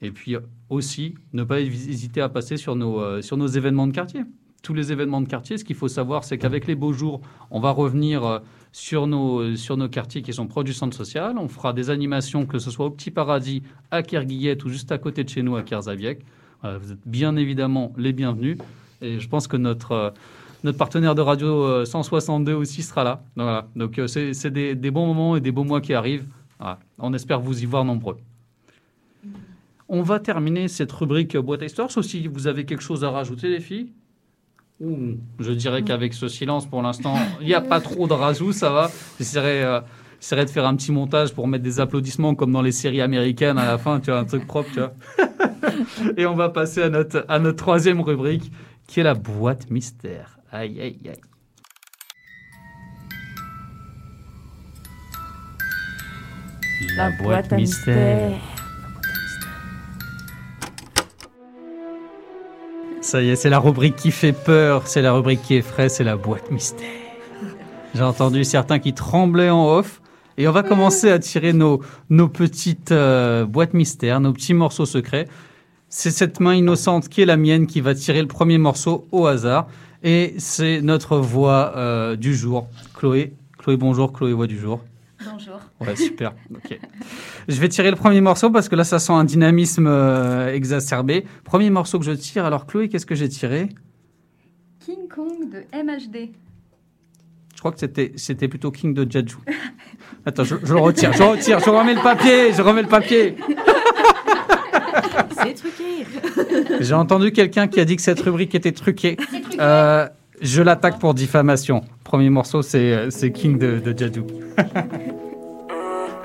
et 0.03 0.11
puis 0.11 0.35
euh, 0.35 0.41
aussi, 0.71 1.15
ne 1.33 1.45
pas 1.45 1.61
hésiter 1.61 2.21
à 2.21 2.29
passer 2.29 2.57
sur 2.57 2.77
nos, 2.77 3.01
euh, 3.01 3.23
sur 3.23 3.37
nos 3.37 3.47
événements 3.47 3.87
de 3.87 3.93
quartier. 3.93 4.23
Tous 4.63 4.75
les 4.75 4.91
événements 4.91 5.21
de 5.21 5.29
quartier, 5.29 5.59
ce 5.59 5.65
qu'il 5.65 5.77
faut 5.77 5.89
savoir, 5.89 6.25
c'est 6.25 6.39
qu'avec 6.39 6.67
les 6.67 6.75
beaux 6.75 6.93
jours, 6.93 7.21
on 7.51 7.61
va 7.61 7.71
revenir 7.71 8.25
euh, 8.25 8.39
sur 8.73 9.07
nos, 9.07 9.55
sur 9.55 9.77
nos 9.77 9.89
quartiers 9.89 10.23
qui 10.23 10.33
sont 10.33 10.47
proches 10.47 10.65
du 10.65 10.73
centre 10.73 10.97
social. 10.97 11.39
On 11.39 11.49
fera 11.49 11.73
des 11.73 11.89
animations, 11.89 12.47
que 12.47 12.59
ce 12.59 12.71
soit 12.71 12.87
au 12.87 12.91
Petit 12.91 13.11
Paradis, 13.11 13.63
à 13.91 14.03
Kerguillette 14.03 14.65
ou 14.65 14.69
juste 14.69 14.93
à 14.93 14.99
côté 14.99 15.25
de 15.25 15.29
chez 15.29 15.43
nous, 15.43 15.57
à 15.57 15.63
Kerzaviec. 15.63 16.25
Voilà, 16.63 16.79
vous 16.79 16.93
êtes 16.93 17.07
bien 17.07 17.37
évidemment 17.37 17.93
les 17.97 18.13
bienvenus. 18.13 18.59
Et 19.03 19.21
je 19.21 19.29
pense 19.29 19.47
que 19.47 19.57
notre, 19.57 19.93
euh, 19.93 20.11
notre 20.65 20.79
partenaire 20.79 21.15
de 21.15 21.23
radio 21.23 21.65
euh, 21.65 21.85
162 21.85 22.55
aussi 22.55 22.83
sera 22.83 23.05
là. 23.05 23.23
Donc, 23.37 23.47
voilà. 23.47 23.67
Euh, 23.99 24.33
c'est 24.33 24.51
des, 24.51 24.75
des 24.75 24.91
bons 24.91 25.07
moments 25.07 25.37
et 25.37 25.41
des 25.41 25.53
beaux 25.53 25.65
mois 25.65 25.81
qui 25.81 25.95
arrivent. 25.95 26.27
On 26.99 27.13
espère 27.13 27.41
vous 27.41 27.63
y 27.63 27.67
voir 27.67 27.85
nombreux. 27.85 28.17
On 29.89 30.03
va 30.03 30.19
terminer 30.19 30.67
cette 30.69 30.91
rubrique 30.91 31.37
boîte 31.37 31.63
à 31.63 31.67
histoire, 31.67 31.91
sauf 31.91 32.05
si 32.05 32.27
vous 32.27 32.49
avez 32.49 32.65
quelque 32.65 32.83
chose 32.83 33.05
à 33.05 33.11
rajouter, 33.11 33.49
les 33.49 33.61
filles? 33.61 33.93
Ouh, 34.81 35.17
je 35.39 35.53
dirais 35.53 35.83
qu'avec 35.83 36.13
ce 36.13 36.29
silence, 36.29 36.67
pour 36.67 36.83
l'instant, 36.83 37.15
il 37.41 37.47
n'y 37.47 37.55
a 37.55 37.61
pas 37.61 37.81
trop 37.81 38.07
de 38.09 38.13
rajout, 38.13 38.53
ça 38.53 38.71
va? 38.71 38.91
J'essaierai 39.19 39.63
euh, 39.63 39.81
j'essaierai 40.21 40.45
de 40.45 40.51
faire 40.51 40.67
un 40.67 40.75
petit 40.75 40.93
montage 40.93 41.33
pour 41.33 41.47
mettre 41.47 41.63
des 41.65 41.79
applaudissements 41.79 42.35
comme 42.35 42.53
dans 42.53 42.63
les 42.63 42.73
séries 42.73 43.01
américaines 43.01 43.59
à 43.59 43.67
la 43.67 43.79
fin, 43.79 44.01
tu 44.01 44.11
vois, 44.11 44.21
un 44.21 44.25
truc 44.25 44.47
propre, 44.47 44.69
tu 44.73 44.81
vois. 44.81 44.93
Et 46.17 46.27
on 46.27 46.35
va 46.35 46.49
passer 46.49 46.83
à 46.83 46.89
notre, 46.89 47.25
à 47.29 47.39
notre 47.39 47.57
troisième 47.57 48.01
rubrique, 48.01 48.51
qui 48.87 49.01
est 49.01 49.05
la 49.05 49.15
boîte 49.15 49.71
mystère. 49.71 50.39
Aïe, 50.51 50.81
aïe, 50.81 50.99
aïe. 51.09 51.21
La, 56.97 57.11
boîte, 57.11 57.53
mystère. 57.53 58.56
Ça 63.17 63.23
y 63.23 63.31
est, 63.31 63.37
c'est 63.37 63.49
la 63.49 63.61
rubrique 63.61 63.97
qui 63.97 64.11
fait 64.11 64.35
peur, 64.35 64.87
c'est 64.87 65.01
la 65.01 65.15
rubrique 65.15 65.41
qui 65.41 65.55
effraie, 65.55 65.89
c'est 65.89 66.05
la 66.05 66.19
boîte 66.19 66.51
mystère. 66.51 66.87
J'ai 67.95 68.03
entendu 68.03 68.45
certains 68.45 68.79
qui 68.79 68.93
tremblaient 68.93 69.49
en 69.49 69.67
off. 69.75 70.03
Et 70.37 70.47
on 70.47 70.53
va 70.53 70.63
commencer 70.63 71.11
à 71.11 71.19
tirer 71.19 71.55
nos, 71.55 71.81
nos 72.11 72.29
petites 72.29 72.93
euh, 72.93 73.47
boîtes 73.47 73.73
mystères, 73.73 74.21
nos 74.21 74.35
petits 74.35 74.53
morceaux 74.53 74.85
secrets. 74.85 75.29
c'est 75.89 76.11
cette 76.11 76.41
main 76.41 76.53
innocente 76.53 77.09
qui 77.09 77.23
est 77.23 77.25
la 77.25 77.39
mienne 77.39 77.67
qui 77.67 77.81
va 77.81 77.95
tirer 77.95 78.21
le 78.21 78.29
premier 78.29 78.59
morceau 78.59 79.09
au 79.13 79.25
hasard. 79.27 79.67
Et 80.03 80.35
c'est 80.37 80.83
notre 80.83 81.17
voix 81.17 81.73
euh, 81.75 82.17
du 82.17 82.35
jour, 82.35 82.69
Chloé. 82.93 83.33
Chloé, 83.57 83.79
bonjour, 83.79 84.13
Chloé, 84.13 84.35
voix 84.35 84.47
du 84.47 84.59
jour. 84.59 84.83
Bonjour. 85.31 85.61
Ouais, 85.81 85.97
super. 85.97 86.35
Ok. 86.55 86.79
Je 87.49 87.61
vais 87.61 87.69
tirer 87.69 87.91
le 87.91 87.97
premier 87.97 88.21
morceau 88.21 88.51
parce 88.51 88.69
que 88.69 88.77
là, 88.77 88.85
ça 88.85 88.99
sent 88.99 89.13
un 89.13 89.25
dynamisme 89.25 89.87
euh, 89.87 90.53
exacerbé. 90.53 91.25
Premier 91.45 91.71
morceau 91.71 91.99
que 91.99 92.05
je 92.05 92.13
tire. 92.13 92.45
Alors, 92.45 92.67
Chloé, 92.67 92.89
qu'est-ce 92.89 93.07
que 93.07 93.15
j'ai 93.15 93.29
tiré? 93.29 93.69
King 94.81 95.09
Kong 95.09 95.51
de 95.51 95.59
MHD. 95.77 96.31
Je 97.55 97.59
crois 97.61 97.73
que 97.73 97.79
c'était, 97.79 98.13
c'était 98.17 98.49
plutôt 98.49 98.71
King 98.71 98.95
de 98.95 99.11
Jeju. 99.11 99.37
Attends, 100.27 100.45
je, 100.45 100.57
je 100.63 100.75
le 100.75 100.81
retire, 100.81 101.13
je 101.13 101.23
retire, 101.23 101.59
je 101.61 101.71
remets 101.71 101.95
le 101.95 102.03
papier, 102.03 102.53
je 102.53 102.61
remets 102.63 102.83
le 102.83 102.89
papier. 102.89 103.37
C'est 105.43 105.55
truqué. 105.55 106.07
J'ai 106.81 106.95
entendu 106.95 107.33
quelqu'un 107.33 107.69
qui 107.69 107.81
a 107.81 107.85
dit 107.85 107.97
que 107.97 108.03
cette 108.03 108.21
rubrique 108.21 108.55
était 108.55 108.73
truquée. 108.73 109.17
Euh, 109.59 110.09
je 110.41 110.63
l'attaque 110.63 110.99
pour 110.99 111.15
diffamation. 111.15 111.83
Premier 112.05 112.31
morceau, 112.31 112.63
c'est, 112.63 113.11
c'est 113.11 113.33
King 113.33 113.59
de, 113.59 113.79
de 113.79 113.97
Jeju. 113.99 114.23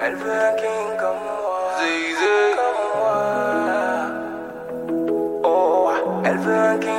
Elle 0.03 0.15
veut 0.15 0.31
un 0.31 0.55
king 0.55 0.97
comme 0.99 1.21
moi. 1.23 1.77
Zizé 1.79 2.55
comme 2.57 2.81
moi. 2.99 3.21
Oh, 5.43 5.89
elle 6.25 6.37
veut 6.37 6.53
un 6.55 6.77
king 6.77 6.79
comme 6.79 6.89
moi. 6.89 6.90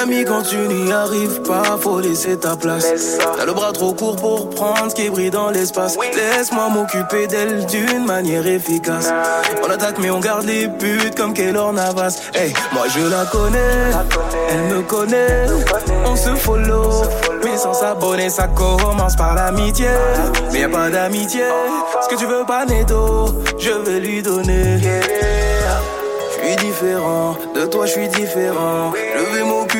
Mon 0.00 0.06
ami, 0.06 0.24
quand 0.24 0.42
tu 0.42 0.56
n'y 0.56 0.90
arrives 0.90 1.42
pas, 1.42 1.76
faut 1.78 2.00
laisser 2.00 2.38
ta 2.38 2.56
place. 2.56 2.86
T'as 3.36 3.44
le 3.44 3.52
bras 3.52 3.70
trop 3.70 3.92
court 3.92 4.16
pour 4.16 4.48
prendre 4.48 4.88
ce 4.88 4.94
qui 4.94 5.10
brille 5.10 5.30
dans 5.30 5.50
l'espace. 5.50 5.98
Laisse-moi 6.14 6.70
m'occuper 6.70 7.26
d'elle 7.26 7.66
d'une 7.66 8.06
manière 8.06 8.46
efficace. 8.46 9.12
On 9.62 9.70
attaque, 9.70 9.98
mais 9.98 10.10
on 10.10 10.20
garde 10.20 10.46
les 10.46 10.68
buts 10.68 11.10
comme 11.14 11.34
Keylor 11.34 11.74
Navas. 11.74 12.18
Hey, 12.34 12.54
moi 12.72 12.84
je 12.88 13.10
la 13.10 13.26
connais, 13.26 13.90
elle 14.48 14.74
me 14.74 14.80
connaît. 14.82 15.46
On 16.06 16.16
se 16.16 16.34
follow, 16.34 17.02
mais 17.44 17.58
sans 17.58 17.74
s'abonner, 17.74 18.30
ça 18.30 18.48
commence 18.48 19.16
par 19.16 19.34
l'amitié. 19.34 19.88
Mais 20.52 20.60
y 20.60 20.64
a 20.64 20.68
pas 20.70 20.88
d'amitié. 20.88 21.44
Ce 22.02 22.08
que 22.08 22.18
tu 22.18 22.24
veux 22.24 22.46
pas, 22.46 22.64
Neto, 22.64 23.34
je 23.58 23.70
vais 23.70 24.00
lui 24.00 24.22
donner. 24.22 24.78
Je 26.42 26.56
suis 26.56 26.56
différent, 26.56 27.36
de 27.54 27.66
toi 27.66 27.84
je 27.84 27.92
suis 27.92 28.08
différent. 28.08 28.92
Je 28.94 29.36
vais 29.36 29.44
m'occuper 29.44 29.79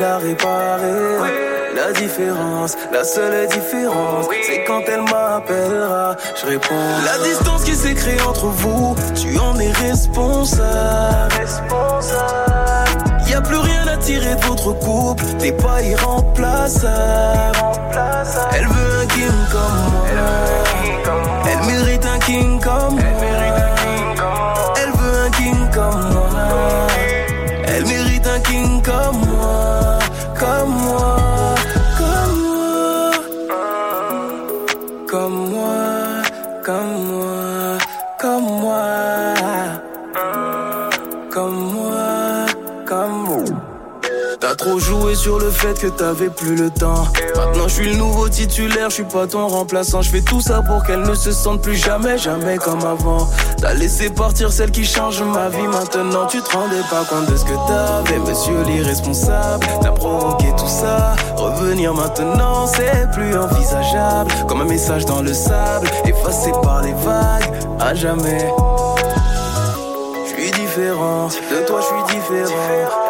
la 0.00 0.18
réparer. 0.18 1.54
La 1.74 1.92
différence, 1.92 2.76
la 2.92 3.02
seule 3.02 3.48
différence, 3.48 4.26
c'est 4.46 4.62
quand 4.64 4.82
elle 4.86 5.02
m'appellera, 5.02 6.14
je 6.40 6.46
réponds. 6.46 6.74
La 7.04 7.18
distance 7.26 7.64
qui 7.64 7.74
s'est 7.74 7.94
créée 7.94 8.20
entre 8.22 8.46
vous, 8.46 8.94
tu 9.16 9.36
en 9.38 9.58
es 9.58 9.72
responsable. 9.72 11.34
Y 13.28 13.34
a 13.34 13.40
plus 13.40 13.56
rien 13.56 13.88
à 13.88 13.96
tirer 13.96 14.36
de 14.36 14.44
votre 14.44 14.72
couple, 14.78 15.24
t'es 15.40 15.50
pas 15.50 15.82
irremplaçable. 15.82 17.58
Elle 18.52 18.68
veut 18.68 19.00
un 19.02 19.06
king 19.06 19.26
comme 19.50 19.90
moi. 19.90 20.06
Elle 21.50 21.66
mérite 21.66 22.06
un 22.06 22.18
king 22.20 22.60
comme 22.60 22.94
moi. 22.94 23.02
Elle 23.02 23.13
sur 45.14 45.38
le 45.38 45.50
fait 45.50 45.78
que 45.78 45.86
t'avais 45.86 46.28
plus 46.28 46.56
le 46.56 46.70
temps. 46.70 47.04
Maintenant 47.36 47.68
je 47.68 47.74
suis 47.74 47.90
le 47.90 47.96
nouveau 47.96 48.28
titulaire, 48.28 48.90
je 48.90 48.94
suis 48.94 49.04
pas 49.04 49.26
ton 49.26 49.46
remplaçant. 49.48 50.02
Je 50.02 50.10
fais 50.10 50.20
tout 50.20 50.40
ça 50.40 50.62
pour 50.62 50.82
qu'elle 50.84 51.02
ne 51.02 51.14
se 51.14 51.32
sente 51.32 51.62
plus 51.62 51.76
jamais, 51.76 52.18
jamais 52.18 52.56
comme 52.56 52.84
avant. 52.84 53.28
T'as 53.60 53.74
laissé 53.74 54.10
partir 54.10 54.52
celle 54.52 54.70
qui 54.70 54.84
change 54.84 55.22
ma 55.22 55.48
vie. 55.48 55.66
Maintenant 55.66 56.26
tu 56.26 56.40
te 56.40 56.56
rendais 56.56 56.82
pas 56.90 57.04
compte 57.04 57.30
de 57.30 57.36
ce 57.36 57.44
que 57.44 57.54
t'avais, 57.66 58.18
monsieur 58.18 58.62
l'irresponsable. 58.66 59.66
T'as 59.80 59.92
provoqué 59.92 60.46
tout 60.56 60.68
ça. 60.68 61.14
Revenir 61.36 61.94
maintenant, 61.94 62.66
c'est 62.66 63.10
plus 63.12 63.36
envisageable. 63.36 64.32
Comme 64.48 64.62
un 64.62 64.66
message 64.66 65.04
dans 65.04 65.22
le 65.22 65.32
sable, 65.32 65.88
effacé 66.04 66.50
par 66.62 66.82
les 66.82 66.92
vagues, 66.92 67.50
à 67.80 67.94
jamais. 67.94 68.52
Je 70.24 70.42
suis 70.42 70.50
différent, 70.50 71.28
de 71.28 71.66
toi 71.66 71.80
je 71.80 71.86
suis 71.86 72.20
différent. 72.20 73.03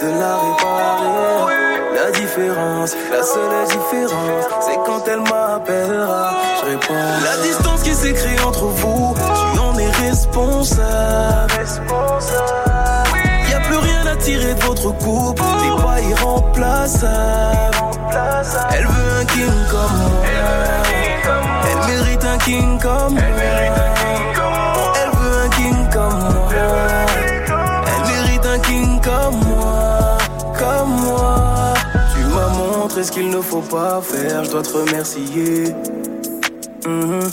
De 0.00 0.06
la 0.06 0.36
réparer. 0.36 1.72
La 1.94 2.10
différence, 2.10 2.96
la 3.10 3.22
seule 3.22 3.66
différence, 3.68 4.44
c'est 4.60 4.78
quand 4.86 5.06
elle 5.06 5.20
m'appellera. 5.20 6.34
Je 6.60 6.70
réponds. 6.70 6.94
La 7.24 7.36
distance 7.46 7.82
qui 7.82 7.94
s'est 7.94 8.12
créée 8.12 8.40
entre 8.40 8.64
vous, 8.64 9.14
tu 9.14 9.58
en 9.60 9.78
es 9.78 9.90
responsable. 10.08 11.52
Y 13.50 13.54
a 13.54 13.60
plus 13.60 13.76
rien 13.76 14.06
à 14.06 14.16
tirer 14.16 14.54
de 14.54 14.62
votre 14.64 14.90
couple, 14.98 15.42
t'es 15.42 15.82
pas 15.82 16.00
irremplaçable. 16.00 17.76
Elle 18.74 18.86
veut 18.86 19.12
un 19.20 19.24
king 19.26 19.66
comme 19.70 19.96
moi. 19.98 20.24
Elle 21.70 21.82
mérite 21.94 22.24
un 22.24 22.38
king 22.38 22.80
comme 22.80 23.14
moi. 23.14 23.22
Elle 24.96 25.10
veut 25.18 25.36
un 25.44 25.48
king 25.50 25.90
comme 25.92 26.18
moi. 26.18 26.32
Comme 29.02 29.40
moi. 29.48 30.18
Comme 30.58 30.90
moi. 31.02 31.74
Tu 32.14 32.24
m'as 32.24 32.48
montré 32.48 33.04
ce 33.04 33.12
qu'il 33.12 33.30
ne 33.30 33.40
faut 33.40 33.60
pas 33.60 34.00
faire, 34.02 34.44
je 34.44 34.50
dois 34.50 34.62
te 34.62 34.76
remercier. 34.76 35.64
Mhm. 36.86 37.30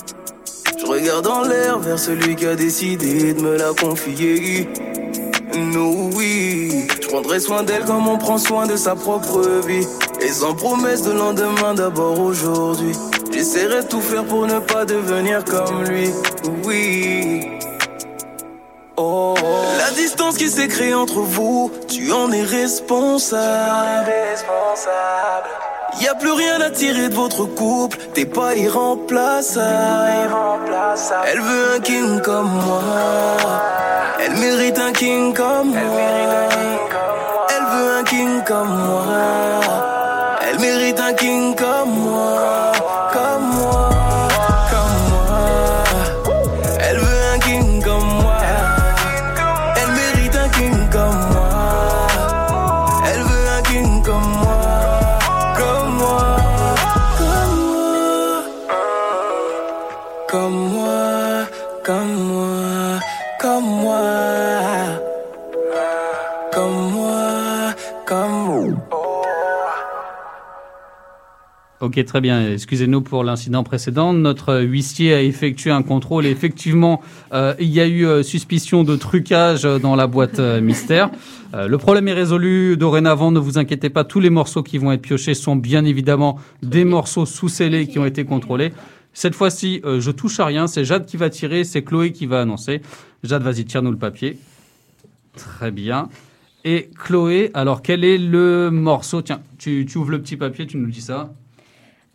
Je 0.77 0.85
regarde 0.85 1.27
en 1.27 1.43
l'air 1.43 1.79
vers 1.79 1.99
celui 1.99 2.35
qui 2.35 2.45
a 2.45 2.55
décidé 2.55 3.33
de 3.33 3.41
me 3.41 3.57
la 3.57 3.73
confier. 3.73 4.67
Nous, 5.55 6.11
oui, 6.15 6.87
je 7.01 7.07
prendrai 7.07 7.39
soin 7.39 7.63
d'elle 7.63 7.83
comme 7.83 8.07
on 8.07 8.17
prend 8.17 8.37
soin 8.37 8.65
de 8.65 8.75
sa 8.75 8.95
propre 8.95 9.41
vie. 9.67 9.85
Et 10.21 10.29
sans 10.29 10.53
promesse 10.53 11.01
de 11.03 11.11
lendemain, 11.11 11.73
d'abord 11.73 12.19
aujourd'hui. 12.19 12.91
J'essaierai 13.31 13.85
tout 13.87 14.01
faire 14.01 14.25
pour 14.25 14.45
ne 14.47 14.59
pas 14.59 14.85
devenir 14.85 15.43
comme 15.45 15.83
lui. 15.85 16.09
Oui. 16.65 17.41
Oh, 18.97 19.33
distance 19.99 20.37
qui 20.37 20.49
s'est 20.49 20.69
créée 20.69 20.93
entre 20.93 21.19
vous, 21.19 21.71
tu 21.87 22.11
en 22.13 22.31
es 22.31 22.41
responsable. 22.41 24.13
Y 26.01 26.07
a 26.07 26.15
plus 26.15 26.31
rien 26.31 26.61
à 26.61 26.69
tirer 26.69 27.09
de 27.09 27.15
votre 27.15 27.43
couple, 27.43 27.97
t'es 28.13 28.25
pas 28.25 28.55
irremplaçable. 28.55 30.29
Elle 31.29 31.41
veut 31.41 31.75
un 31.75 31.79
king 31.81 32.21
comme 32.21 32.49
moi. 32.49 32.81
Elle 34.23 34.35
mérite 34.37 34.79
un 34.79 34.93
king 34.93 35.33
comme 35.33 35.71
moi. 35.71 36.49
Elle 37.49 37.65
veut 37.73 37.91
un 37.99 38.03
king 38.03 38.43
comme 38.45 38.69
moi. 38.69 39.03
Elle 40.49 40.59
mérite 40.59 40.99
un 40.99 41.13
king 41.13 41.55
Comme 60.31 60.69
moi. 60.69 61.47
Comme 61.83 62.13
moi. 62.13 62.99
Comme 63.41 63.63
moi. 63.63 64.01
Comme 66.53 66.91
moi. 66.91 67.73
Comme 68.05 68.31
moi. 68.45 68.77
Ok, 71.81 72.05
très 72.05 72.21
bien. 72.21 72.51
Excusez-nous 72.51 73.01
pour 73.01 73.23
l'incident 73.23 73.63
précédent. 73.63 74.13
Notre 74.13 74.59
huissier 74.59 75.15
a 75.15 75.23
effectué 75.23 75.71
un 75.71 75.81
contrôle. 75.81 76.27
Et 76.27 76.29
effectivement, 76.29 77.01
euh, 77.33 77.55
il 77.59 77.69
y 77.69 77.79
a 77.79 77.87
eu 77.87 78.05
euh, 78.05 78.21
suspicion 78.21 78.83
de 78.83 78.95
trucage 78.95 79.63
dans 79.63 79.95
la 79.95 80.05
boîte 80.05 80.37
euh, 80.37 80.61
mystère. 80.61 81.09
Euh, 81.55 81.67
le 81.67 81.77
problème 81.79 82.07
est 82.07 82.13
résolu. 82.13 82.77
Dorénavant, 82.77 83.31
ne 83.31 83.39
vous 83.39 83.57
inquiétez 83.57 83.89
pas. 83.89 84.03
Tous 84.03 84.19
les 84.19 84.29
morceaux 84.29 84.61
qui 84.61 84.77
vont 84.77 84.91
être 84.91 85.01
piochés 85.01 85.33
sont 85.33 85.55
bien 85.55 85.85
évidemment 85.85 86.37
des 86.61 86.85
morceaux 86.85 87.25
sous-scellés 87.25 87.87
qui 87.87 87.97
ont 87.97 88.05
été 88.05 88.25
contrôlés. 88.25 88.73
Cette 89.19 89.35
fois-ci, 89.35 89.81
euh, 89.83 89.99
je 89.99 90.11
touche 90.11 90.39
à 90.39 90.45
rien. 90.45 90.65
C'est 90.67 90.85
Jade 90.85 91.05
qui 91.05 91.17
va 91.17 91.29
tirer. 91.29 91.65
C'est 91.65 91.83
Chloé 91.83 92.13
qui 92.13 92.25
va 92.25 92.39
annoncer. 92.39 92.81
Jade, 93.21 93.43
vas-y, 93.43 93.65
tire-nous 93.65 93.91
le 93.91 93.97
papier. 93.97 94.39
Très 95.35 95.71
bien. 95.71 96.07
Et 96.63 96.89
Chloé, 96.97 97.51
alors 97.53 97.81
quel 97.81 98.05
est 98.05 98.17
le 98.17 98.69
morceau? 98.71 99.21
Tiens, 99.21 99.41
tu, 99.57 99.85
tu 99.85 99.97
ouvres 99.97 100.11
le 100.11 100.21
petit 100.21 100.37
papier, 100.37 100.65
tu 100.67 100.77
nous 100.77 100.89
dis 100.89 101.01
ça. 101.01 101.33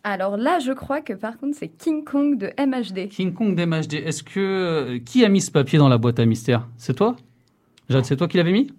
Alors 0.03 0.35
là, 0.35 0.57
je 0.57 0.71
crois 0.71 1.01
que 1.01 1.13
par 1.13 1.37
contre, 1.37 1.55
c'est 1.59 1.67
King 1.67 2.03
Kong 2.03 2.39
de 2.39 2.47
MHD. 2.59 3.09
King 3.09 3.33
Kong 3.33 3.53
d'MHD. 3.55 3.93
Est-ce 4.03 4.23
que. 4.23 4.39
euh, 4.39 4.99
Qui 5.05 5.23
a 5.23 5.29
mis 5.29 5.41
ce 5.41 5.51
papier 5.51 5.77
dans 5.77 5.89
la 5.89 5.99
boîte 5.99 6.19
à 6.19 6.25
mystère? 6.25 6.65
C'est 6.75 6.95
toi? 6.95 7.15
Jade, 7.87 8.05
c'est 8.05 8.17
toi 8.17 8.27
qui 8.27 8.37
l'avais 8.37 8.51
mis? 8.51 8.73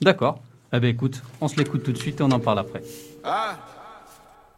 D'accord. 0.00 0.40
Eh 0.72 0.80
ben 0.80 0.88
écoute, 0.88 1.22
on 1.42 1.48
se 1.48 1.56
l'écoute 1.56 1.82
tout 1.82 1.92
de 1.92 1.98
suite 1.98 2.20
et 2.20 2.22
on 2.22 2.30
en 2.30 2.40
parle 2.40 2.58
après. 2.60 2.82
Ah 3.22 3.58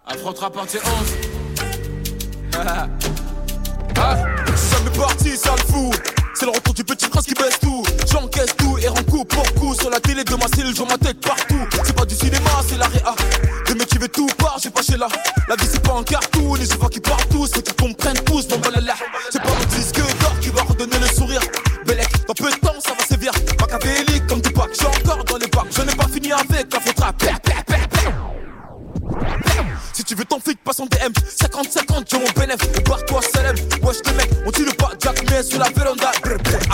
Affrontera 0.07 0.51
partie 0.53 0.79
11 0.79 1.28
Ah 2.67 2.89
m'est 4.85 4.99
parti, 4.99 5.37
ça 5.37 5.55
le 5.57 5.73
fou 5.73 5.91
C'est 6.35 6.45
le 6.45 6.51
retour 6.51 6.75
du 6.75 6.83
petit 6.83 7.09
prince 7.09 7.27
qui 7.27 7.35
baisse 7.35 7.59
tout. 7.61 7.85
J'encaisse 8.11 8.57
tout 8.57 8.77
et 8.79 8.89
rends 8.89 9.05
coup 9.05 9.25
pour 9.25 9.55
coup. 9.55 9.75
Sur 9.75 9.91
la 9.91 10.01
télé 10.01 10.25
de 10.25 10.35
ma 10.35 10.49
cellule, 10.49 10.75
je 10.75 10.83
ma 10.83 10.99
tête 10.99 11.21
partout. 11.21 11.61
C'est 11.85 11.95
pas 11.95 12.05
du 12.05 12.15
cinéma, 12.17 12.51
c'est 12.69 12.79
la 12.79 12.87
réa. 12.87 13.15
Qui 13.89 13.97
veut 13.97 14.09
tout 14.09 14.27
part, 14.37 14.59
j'ai 14.63 14.71
pas 14.71 14.83
chez 14.83 14.97
là. 14.97 15.09
La 15.49 15.57
vie 15.57 15.67
c'est 15.71 15.83
pas 15.83 15.95
un 15.95 16.03
cartoon 16.03 16.57
je 16.57 16.77
vois 16.77 16.91
qu'ils 16.91 17.01
partent 17.01 17.29
tous 17.31 17.51
Faut 17.55 17.63
qu'ils 17.63 17.75
comprennent 17.75 18.23
tous, 18.27 18.47
mon 18.51 18.59
balala 18.59 18.95
C'est 19.31 19.41
pas 19.41 19.49
le 19.59 19.65
disque 19.67 19.97
d'or 20.21 20.39
qui 20.41 20.51
va 20.51 20.63
redonner 20.63 20.99
le 20.99 21.07
sourire. 21.07 21.41
Bellec, 21.87 22.09
dans 22.27 22.35
peu 22.35 22.51
de 22.51 22.57
temps 22.57 22.75
ça 22.85 22.93
va 22.99 23.05
sévir. 23.07 23.33
Machiavélique 23.61 24.27
comme 24.27 24.41
du 24.41 24.51
pack, 24.51 24.69
j'ai 24.79 24.87
encore 24.87 25.25
dans 25.25 25.37
les 25.39 25.47
bacs 25.47 25.69
Je 25.71 25.83
n'ai 25.83 25.95
pas 25.95 26.09
fini 26.09 26.33
avec 26.33 26.73
la 26.73 26.81
faute 26.81 27.01
tu 30.09 30.15
veux 30.15 30.25
ton 30.25 30.41
flic, 30.41 30.59
passe 30.65 30.81
en 30.81 30.87
DM 30.87 31.13
50-50, 31.13 32.05
j'ai 32.11 32.19
mon 32.19 32.31
bénéf 32.35 32.57
Barre-toi, 32.85 33.21
Salem. 33.31 33.55
Wesh, 33.83 33.99
les 34.07 34.13
mecs, 34.15 34.31
on 34.47 34.51
tire 34.51 34.75
pas. 34.77 34.93
Jack 34.99 35.23
mais 35.31 35.43
sur 35.43 35.59
la 35.59 35.69
véranda. 35.69 36.11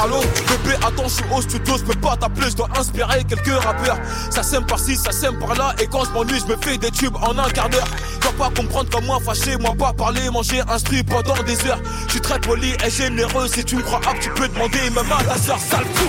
Allô, 0.00 0.20
bébé, 0.20 0.76
attends, 0.86 1.08
je 1.08 1.14
suis 1.14 1.24
au 1.34 1.42
studio 1.42 1.74
Je 1.76 1.82
peux 1.82 2.00
pas 2.00 2.16
t'appeler, 2.16 2.50
je 2.50 2.54
dois 2.54 2.68
inspirer 2.78 3.24
quelques 3.24 3.60
rappeurs. 3.60 3.98
Ça 4.30 4.44
sème 4.44 4.64
par-ci, 4.64 4.94
ça 4.94 5.10
sème 5.10 5.36
par-là. 5.40 5.74
Et 5.80 5.88
quand 5.88 6.04
je 6.04 6.10
m'ennuie, 6.10 6.38
je 6.38 6.52
me 6.52 6.56
fais 6.62 6.78
des 6.78 6.92
tubes 6.92 7.16
en 7.16 7.36
un 7.36 7.50
quart 7.50 7.68
d'heure. 7.68 7.88
Tu 8.20 8.28
vas 8.28 8.32
pas 8.34 8.50
comprendre 8.54 8.88
comme 8.90 9.06
moi, 9.06 9.18
fâché 9.18 9.56
Moi 9.56 9.74
pas 9.76 9.92
parler, 9.92 10.30
manger, 10.30 10.62
instruit 10.68 11.02
pendant 11.02 11.42
des 11.42 11.66
heures. 11.66 11.80
Je 12.06 12.12
suis 12.12 12.20
très 12.20 12.40
poli 12.40 12.74
et 12.86 12.90
généreux. 12.90 13.48
Si 13.48 13.64
tu 13.64 13.74
me 13.74 13.82
crois 13.82 14.00
apte, 14.08 14.22
tu 14.22 14.30
peux 14.30 14.46
demander 14.46 14.78
Même 14.90 15.10
à 15.10 15.24
ta 15.24 15.36
soeur, 15.36 15.58
sale 15.58 15.86
fou. 15.94 16.08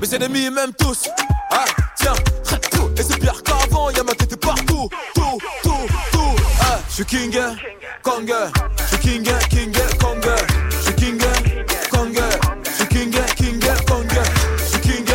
Mes 0.00 0.14
ennemis 0.14 0.48
m'aiment 0.48 0.74
tous. 0.78 1.08
Ah, 1.50 1.64
tiens, 1.96 2.14
tout. 2.70 2.88
Et 2.96 3.02
c'est 3.02 3.18
pire 3.18 3.39
suis 7.04 7.30
King, 7.30 7.40
Kong. 8.02 8.30
Je 8.78 8.84
suis 8.86 8.98
King, 8.98 9.24
King, 9.48 9.72
Kong. 9.98 10.20
Je 10.70 10.76
suis 10.82 10.94
King, 10.94 11.18
Kong. 11.90 12.14
Je 12.64 12.70
suis 12.70 12.86
King, 12.88 13.10
King, 13.36 13.60
Kong. 13.86 14.06
Je 14.58 14.64
suis 14.64 14.80
King. 14.80 15.06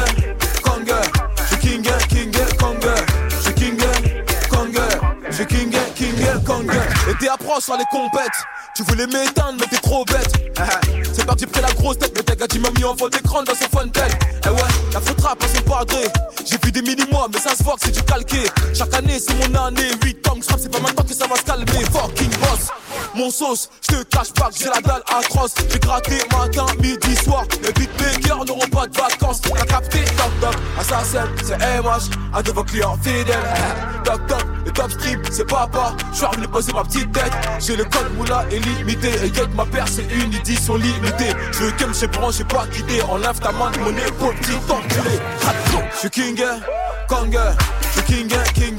Je 1.37 1.45
suis 1.45 1.57
King, 1.59 1.81
King, 2.09 2.31
Kong. 2.57 2.77
Je 3.29 3.35
suis 3.41 3.53
King. 3.53 3.77
Je 5.29 5.35
suis 5.35 5.45
King, 5.45 5.71
King, 5.95 6.43
Kong. 6.45 6.71
Et 7.09 7.13
t'es 7.19 7.27
approche 7.27 7.63
sur 7.65 7.77
les 7.77 7.83
compètes. 7.91 8.31
Tu 8.75 8.83
voulais 8.83 9.07
m'éteindre, 9.07 9.55
mais 9.57 9.67
t'es 9.67 9.77
trop 9.77 10.03
bête. 10.03 10.29
C'est 11.13 11.25
parti, 11.25 11.45
pris 11.45 11.61
la 11.61 11.71
grosse 11.71 11.97
tête, 11.97 12.11
mais 12.13 12.23
t'as 12.23 12.35
gâté 12.35 12.59
m'a 12.59 12.69
mis 12.71 12.83
en 12.83 12.93
fond 12.93 13.07
d'écran 13.07 13.41
dans 13.41 13.55
son 13.55 13.69
fontaine. 13.69 14.11
Eh 14.43 14.49
ouais, 14.49 14.69
la 14.91 14.99
faute 14.99 15.21
rap 15.21 15.41
à 15.41 15.47
son 15.47 15.61
padré. 15.61 16.03
J'ai 16.45 16.57
vu 16.61 16.73
des 16.73 16.81
mini-mois, 16.81 17.29
mais 17.31 17.39
ça 17.39 17.55
se 17.55 17.63
voit 17.63 17.75
que 17.75 17.85
c'est 17.85 17.91
du 17.91 18.03
calqué. 18.03 18.43
Chaque 18.73 18.93
année, 18.93 19.17
c'est 19.17 19.33
mon 19.35 19.55
année. 19.55 19.91
8 20.03 20.27
ans 20.27 20.35
que 20.35 20.45
c'est 20.59 20.69
pas 20.69 20.79
maintenant 20.81 21.03
que 21.03 21.13
ça 21.13 21.25
va 21.25 21.37
se 21.37 21.43
calmer. 21.43 21.85
Fucking 21.91 22.29
boss, 22.41 22.67
mon 23.15 23.31
sauce, 23.31 23.69
je 23.81 23.95
te 23.95 24.03
cache 24.03 24.33
pas 24.33 24.49
que 24.49 24.57
j'ai 24.59 24.65
la 24.65 24.81
dalle 24.81 25.03
atroce. 25.07 25.53
J'ai 25.71 25.79
gratté 25.79 26.17
matin, 26.33 26.65
midi, 26.81 27.15
soir. 27.23 27.45
Les 27.63 27.71
beatmakers 27.71 28.43
n'auront 28.43 28.67
pas 28.67 28.87
de 28.87 28.97
vacances. 28.97 29.39
T'as 29.39 29.65
capté, 29.65 29.99
toc 29.99 30.39
toc, 30.41 30.55
assassin, 30.77 31.29
c'est 31.43 31.57
MH, 31.57 32.09
un 32.33 32.41
de 32.41 32.51
vos 32.51 32.63
clients 32.65 32.97
fidèles. 33.01 33.25
Toc 34.03 34.27
toc, 34.27 34.45
le 34.65 34.71
top 34.71 34.91
strip, 34.91 35.19
c'est 35.31 35.45
papa. 35.45 35.95
Je 36.11 36.17
suis 36.17 36.25
revenu 36.27 36.47
poser 36.47 36.71
ma 36.73 36.83
petite 36.83 37.11
tête. 37.11 37.33
J'ai 37.59 37.75
le 37.75 37.85
code 37.85 38.13
moula 38.15 38.45
illimité. 38.65 39.09
Et 39.25 39.55
ma 39.55 39.65
paire, 39.65 39.87
c'est 39.87 40.07
une 40.13 40.33
édition 40.33 40.75
limitée. 40.75 41.33
Je 41.51 41.63
veux 41.63 41.71
que 41.71 41.85
me 41.85 42.07
branche, 42.07 42.35
j'ai 42.37 42.43
pas 42.43 42.65
quitté. 42.67 43.01
Enlève 43.03 43.39
ta 43.39 43.51
main 43.51 43.71
de 43.71 43.79
mon 43.79 43.97
épaule, 43.97 44.35
petit 44.35 44.53
enculé. 44.71 45.19
Je 45.93 45.99
suis 45.99 46.09
King, 46.09 46.41
Kong. 47.07 47.37
Je 47.81 47.87
suis 47.89 48.03
King, 48.03 48.33
King, 48.53 48.74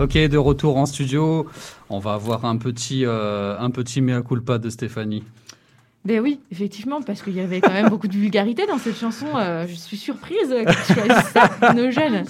Ok, 0.00 0.14
de 0.16 0.38
retour 0.38 0.76
en 0.78 0.86
studio. 0.86 1.46
On 1.90 1.98
va 1.98 2.14
avoir 2.14 2.44
un 2.46 2.56
petit, 2.56 3.04
euh, 3.04 3.58
un 3.58 3.70
petit 3.70 4.00
mea 4.00 4.22
culpa 4.22 4.58
de 4.58 4.70
Stéphanie. 4.70 5.24
Ben 6.06 6.18
oui, 6.20 6.40
effectivement, 6.50 7.02
parce 7.02 7.20
qu'il 7.20 7.34
y 7.34 7.40
avait 7.40 7.60
quand 7.60 7.74
même 7.74 7.90
beaucoup 7.90 8.08
de 8.08 8.14
vulgarité 8.14 8.64
dans 8.66 8.78
cette 8.78 8.96
chanson. 8.96 9.26
euh, 9.36 9.66
je 9.68 9.74
suis 9.74 9.98
surprise 9.98 10.48
que 10.48 10.86
tu 10.86 10.94
choisisses 10.94 11.32
ça, 11.34 11.74
nos 11.74 11.90
jeunes. 11.90 12.24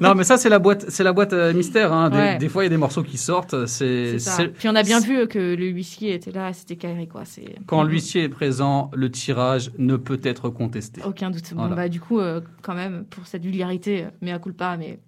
Non, 0.00 0.14
mais 0.14 0.22
ça, 0.22 0.36
c'est 0.36 0.48
la 0.48 0.60
boîte, 0.60 0.84
c'est 0.90 1.02
la 1.02 1.12
boîte 1.12 1.32
euh, 1.32 1.52
mystère. 1.52 1.92
hein. 1.92 2.08
Des, 2.10 2.16
Ouais. 2.16 2.38
des 2.38 2.48
fois, 2.48 2.62
il 2.62 2.66
y 2.66 2.68
a 2.68 2.70
des 2.70 2.76
morceaux 2.76 3.02
qui 3.02 3.18
sortent. 3.18 3.66
C'est, 3.66 4.16
Puis 4.56 4.68
on 4.68 4.76
a 4.76 4.84
bien 4.84 5.00
vu 5.00 5.26
que 5.26 5.40
le 5.56 5.66
huissier 5.66 6.14
était 6.14 6.30
là, 6.30 6.52
c'était 6.52 6.76
carré 6.76 7.08
quoi. 7.08 7.22
C'est 7.24 7.56
Quand 7.66 7.82
l'huissier 7.82 8.22
est 8.22 8.28
présent, 8.28 8.92
le 8.94 9.10
tirage 9.10 9.72
ne 9.78 9.96
peut 9.96 10.20
être 10.22 10.48
contesté. 10.48 11.02
aucun 11.04 11.30
doute. 11.30 11.50
Bon 11.54 11.62
Voilà. 11.62 11.74
bah 11.74 11.88
du 11.88 11.98
coup, 11.98 12.20
euh, 12.20 12.40
quand 12.62 12.74
même, 12.76 13.04
pour 13.10 13.26
cette 13.26 13.42
vulgarité, 13.42 14.06
à 14.24 14.38
culpa, 14.38 14.76
mais 14.78 15.00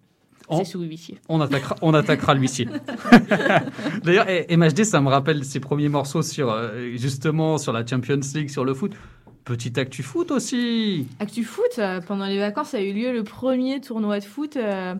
c'est 0.58 0.64
sous 0.64 0.82
huissier. 0.82 1.18
On 1.28 1.40
attaquera, 1.40 1.76
on 1.82 1.94
attaquera 1.94 2.34
l'huissier. 2.34 2.68
D'ailleurs, 4.04 4.26
MHD, 4.50 4.84
ça 4.84 5.00
me 5.00 5.08
rappelle 5.08 5.44
ses 5.44 5.60
premiers 5.60 5.88
morceaux 5.88 6.22
sur 6.22 6.50
euh, 6.50 6.90
justement 6.96 7.58
sur 7.58 7.72
la 7.72 7.86
Champions 7.86 8.20
League, 8.34 8.50
sur 8.50 8.64
le 8.64 8.74
foot. 8.74 8.92
Petit 9.44 9.78
actu 9.80 10.04
foot 10.04 10.30
aussi. 10.30 11.08
Actu 11.18 11.42
foot, 11.42 11.78
euh, 11.78 12.00
pendant 12.00 12.26
les 12.26 12.38
vacances 12.38 12.74
a 12.74 12.80
eu 12.80 12.92
lieu 12.92 13.12
le 13.12 13.24
premier 13.24 13.80
tournoi 13.80 14.20
de 14.20 14.24
foot 14.24 14.56
euh, 14.56 14.94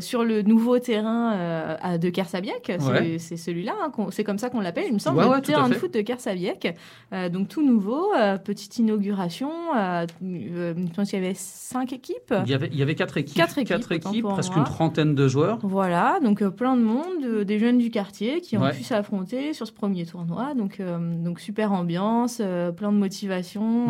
sur 0.00 0.24
le 0.24 0.42
nouveau 0.42 0.78
terrain 0.78 1.32
euh, 1.34 1.98
de 1.98 2.10
Kersabiac. 2.10 2.62
C'est- 2.66 2.78
Ouais. 2.88 3.16
C'est 3.18 3.36
celui-là, 3.36 3.72
hein, 3.82 3.92
c'est 4.10 4.24
comme 4.24 4.38
ça 4.38 4.50
qu'on 4.50 4.60
l'appelle, 4.60 4.84
il 4.88 4.92
me 4.94 4.98
semble, 4.98 5.18
Ouais, 5.18 5.24
le 5.24 5.30
ouais, 5.30 5.40
terrain 5.40 5.68
de 5.68 5.74
foot 5.74 5.92
de 5.94 6.00
Kersabiak. 6.02 6.74
Euh, 7.12 7.28
donc 7.28 7.48
tout 7.48 7.64
nouveau, 7.66 8.12
euh, 8.14 8.36
petite 8.38 8.78
inauguration. 8.78 9.50
euh, 9.76 10.06
euh, 10.22 10.74
je 10.76 10.94
pense 10.94 11.10
qu'il 11.10 11.18
y 11.22 11.24
avait 11.24 11.34
cinq 11.34 11.92
équipes. 11.92 12.34
Il 12.44 12.50
y 12.50 12.54
avait, 12.54 12.68
il 12.72 12.78
y 12.78 12.82
avait 12.82 12.94
quatre 12.94 13.16
équipes, 13.16 13.36
Quatre 13.36 13.58
équipes, 13.58 14.24
presque 14.26 14.50
moi. 14.52 14.58
une 14.58 14.64
trentaine 14.64 15.14
de 15.14 15.28
joueurs. 15.28 15.58
Voilà, 15.62 16.18
donc 16.22 16.42
euh, 16.42 16.50
plein 16.50 16.76
de 16.76 16.82
monde, 16.82 17.24
euh, 17.24 17.44
des 17.44 17.58
jeunes 17.58 17.78
du 17.78 17.90
quartier 17.90 18.40
qui 18.40 18.56
ont 18.58 18.68
pu 18.70 18.82
s'affronter 18.84 19.52
sur 19.52 19.66
ce 19.66 19.72
premier 19.72 20.04
tournoi. 20.06 20.54
Donc, 20.54 20.80
euh, 20.80 20.98
donc 21.22 21.40
super 21.40 21.72
ambiance, 21.72 22.38
euh, 22.40 22.72
plein 22.72 22.92
de 22.92 22.98
motivation. 22.98 23.88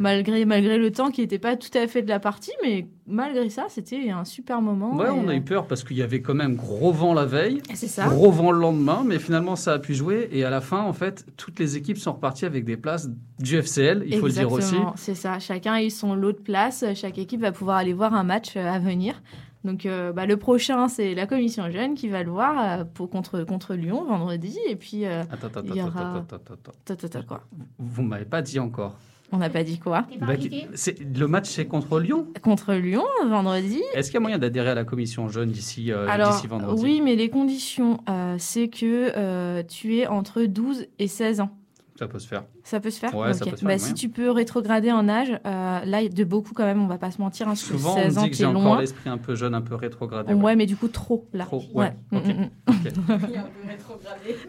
Malgré, 0.00 0.44
malgré 0.44 0.78
le 0.78 0.90
temps 0.90 1.10
qui 1.10 1.20
n'était 1.20 1.38
pas 1.38 1.56
tout 1.56 1.76
à 1.76 1.86
fait 1.86 2.02
de 2.02 2.08
la 2.08 2.20
partie, 2.20 2.52
mais 2.62 2.86
malgré 3.06 3.48
ça, 3.50 3.66
c'était 3.68 4.10
un 4.10 4.24
super 4.24 4.60
moment. 4.60 4.96
Ouais, 4.96 5.06
et, 5.06 5.10
on 5.10 5.28
a 5.28 5.32
euh, 5.32 5.36
eu 5.36 5.40
peur 5.40 5.66
parce 5.66 5.84
qu'il 5.84 5.96
y 5.96 6.02
avait 6.02 6.20
quand 6.20 6.34
même 6.34 6.56
gros 6.56 6.92
vent 6.92 7.14
la 7.14 7.24
veille, 7.24 7.62
C'est 7.74 7.86
ça. 7.86 8.06
gros 8.08 8.30
vent 8.30 8.50
le 8.50 8.60
lendemain, 8.60 9.02
mais 9.04 9.18
finalement 9.18 9.56
ça 9.56 9.74
a 9.74 9.78
pu 9.78 9.94
jouer. 9.94 10.28
Et 10.32 10.44
à 10.44 10.50
la 10.50 10.60
fin, 10.60 10.82
en 10.82 10.92
fait, 10.92 11.24
toutes 11.36 11.58
les 11.58 11.76
équipes 11.76 11.98
sont 11.98 12.12
reparties 12.12 12.44
avec 12.44 12.64
des 12.64 12.76
places 12.76 13.08
du 13.38 13.56
FCL, 13.56 14.04
il 14.06 14.18
faut 14.18 14.26
le 14.26 14.32
dire 14.32 14.50
aussi. 14.50 14.76
C'est 14.96 15.14
ça. 15.14 15.38
Chacun 15.38 15.74
a 15.74 15.82
eu 15.82 15.90
son 15.90 16.14
lot 16.14 16.32
de 16.32 16.38
place. 16.38 16.84
Chaque 16.94 17.18
équipe 17.18 17.40
va 17.40 17.52
pouvoir 17.52 17.76
aller 17.76 17.92
voir 17.92 18.14
un 18.14 18.24
match 18.24 18.56
euh, 18.56 18.66
à 18.66 18.78
venir. 18.78 19.20
Donc 19.66 19.84
euh, 19.84 20.12
bah, 20.12 20.26
le 20.26 20.36
prochain, 20.36 20.88
c'est 20.88 21.14
la 21.14 21.26
commission 21.26 21.70
jeune 21.70 21.94
qui 21.94 22.08
va 22.08 22.22
le 22.22 22.30
voir 22.30 22.80
euh, 22.80 22.84
pour, 22.84 23.10
contre, 23.10 23.42
contre 23.42 23.74
Lyon 23.74 24.04
vendredi. 24.04 24.56
Et 24.68 24.76
puis 24.76 25.04
euh, 25.04 25.22
Attends, 25.30 25.48
attends, 25.48 25.62
il 25.64 25.74
y 25.74 25.80
attends, 25.80 25.88
aura... 25.88 26.16
attends, 26.18 26.36
attends, 26.36 26.54
attends. 26.54 26.72
Attends, 26.88 27.06
attends, 27.06 27.22
quoi 27.26 27.42
Vous 27.78 28.02
m'avez 28.02 28.24
pas 28.24 28.40
dit 28.42 28.60
encore. 28.60 28.96
On 29.32 29.38
n'a 29.38 29.50
pas 29.50 29.64
dit 29.64 29.78
quoi 29.78 30.06
Bah, 30.20 30.34
le 30.34 31.26
match, 31.26 31.48
c'est 31.48 31.66
contre 31.66 31.98
Lyon. 31.98 32.28
Contre 32.42 32.74
Lyon, 32.74 33.04
vendredi. 33.28 33.82
Est-ce 33.94 34.08
qu'il 34.08 34.14
y 34.14 34.18
a 34.18 34.20
moyen 34.20 34.38
d'adhérer 34.38 34.70
à 34.70 34.74
la 34.74 34.84
commission 34.84 35.28
jeune 35.28 35.50
d'ici 35.50 35.92
euh, 35.92 36.06
vendredi? 36.48 36.82
oui, 36.82 37.00
mais 37.02 37.16
les 37.16 37.28
conditions, 37.28 38.00
euh, 38.08 38.36
c'est 38.38 38.68
que 38.68 39.12
euh, 39.16 39.62
tu 39.64 39.96
es 39.96 40.06
entre 40.06 40.42
12 40.44 40.86
et 40.98 41.08
16 41.08 41.40
ans. 41.40 41.50
Ça 41.98 42.06
peut 42.08 42.18
se 42.18 42.28
faire. 42.28 42.44
Ça 42.62 42.80
peut 42.80 42.90
se 42.90 42.98
faire 42.98 43.14
Ouais, 43.14 43.32
ça 43.32 43.44
Ok. 43.44 43.50
peut 43.52 43.56
se 43.56 43.60
faire, 43.62 43.68
Bah, 43.68 43.78
Si 43.78 43.94
tu 43.94 44.08
peux 44.08 44.30
rétrograder 44.30 44.92
en 44.92 45.08
âge, 45.08 45.30
euh, 45.46 45.80
là, 45.84 46.08
de 46.08 46.24
beaucoup 46.24 46.54
quand 46.54 46.64
même, 46.64 46.82
on 46.82 46.86
va 46.86 46.98
pas 46.98 47.10
se 47.10 47.20
mentir, 47.20 47.48
hein, 47.48 47.52
que 47.52 47.58
Souvent, 47.58 47.92
on 47.94 47.96
16 47.96 48.14
me 48.14 48.18
ans 48.20 48.22
dit 48.24 48.30
que 48.30 48.36
qui 48.36 48.38
j'ai 48.38 48.44
est 48.44 48.54
encore 48.54 48.80
l'esprit 48.80 49.10
un 49.10 49.18
peu 49.18 49.34
jeune, 49.34 49.54
un 49.54 49.62
peu 49.62 49.74
rétrogradé. 49.74 50.32
Ouais. 50.34 50.56
mais 50.56 50.66
du 50.66 50.76
coup, 50.76 50.88
trop, 50.88 51.26
là. 51.32 51.44
Trop, 51.46 51.62
ouais, 51.74 51.94
Mm, 52.12 52.16
ok, 52.16 52.24
mm, 52.26 52.32
mm. 52.32 52.50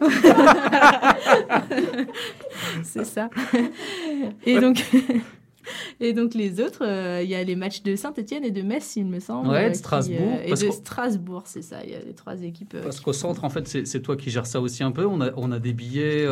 c'est 2.82 3.04
ça. 3.04 3.30
Et 4.44 4.58
donc, 4.60 4.84
Et 6.00 6.12
donc 6.12 6.34
les 6.34 6.60
autres, 6.60 6.82
euh, 6.82 7.20
il 7.22 7.28
y 7.28 7.34
a 7.34 7.42
les 7.42 7.56
matchs 7.56 7.82
de 7.82 7.96
Saint-Etienne 7.96 8.44
et 8.44 8.50
de 8.50 8.62
Metz, 8.62 8.96
il 8.96 9.06
me 9.06 9.20
semble. 9.20 9.48
Ouais, 9.48 9.64
de 9.64 9.68
euh, 9.68 9.70
qui, 9.70 9.78
Strasbourg, 9.78 10.18
euh, 10.20 10.46
et 10.46 10.50
de 10.50 10.70
Strasbourg, 10.70 11.42
c'est 11.46 11.62
ça. 11.62 11.76
Il 11.84 11.90
y 11.90 11.94
a 11.94 12.00
les 12.06 12.14
trois 12.14 12.42
équipes. 12.42 12.76
Parce 12.82 13.00
qu'au 13.00 13.12
centre, 13.12 13.44
en 13.44 13.50
fait, 13.50 13.68
c'est 13.86 14.00
toi 14.00 14.16
qui 14.16 14.30
gères 14.30 14.46
ça 14.46 14.60
aussi 14.60 14.82
un 14.82 14.92
peu. 14.92 15.06
On 15.06 15.20
a, 15.20 15.30
on 15.36 15.52
a 15.52 15.58
des 15.58 15.72
billets. 15.72 16.26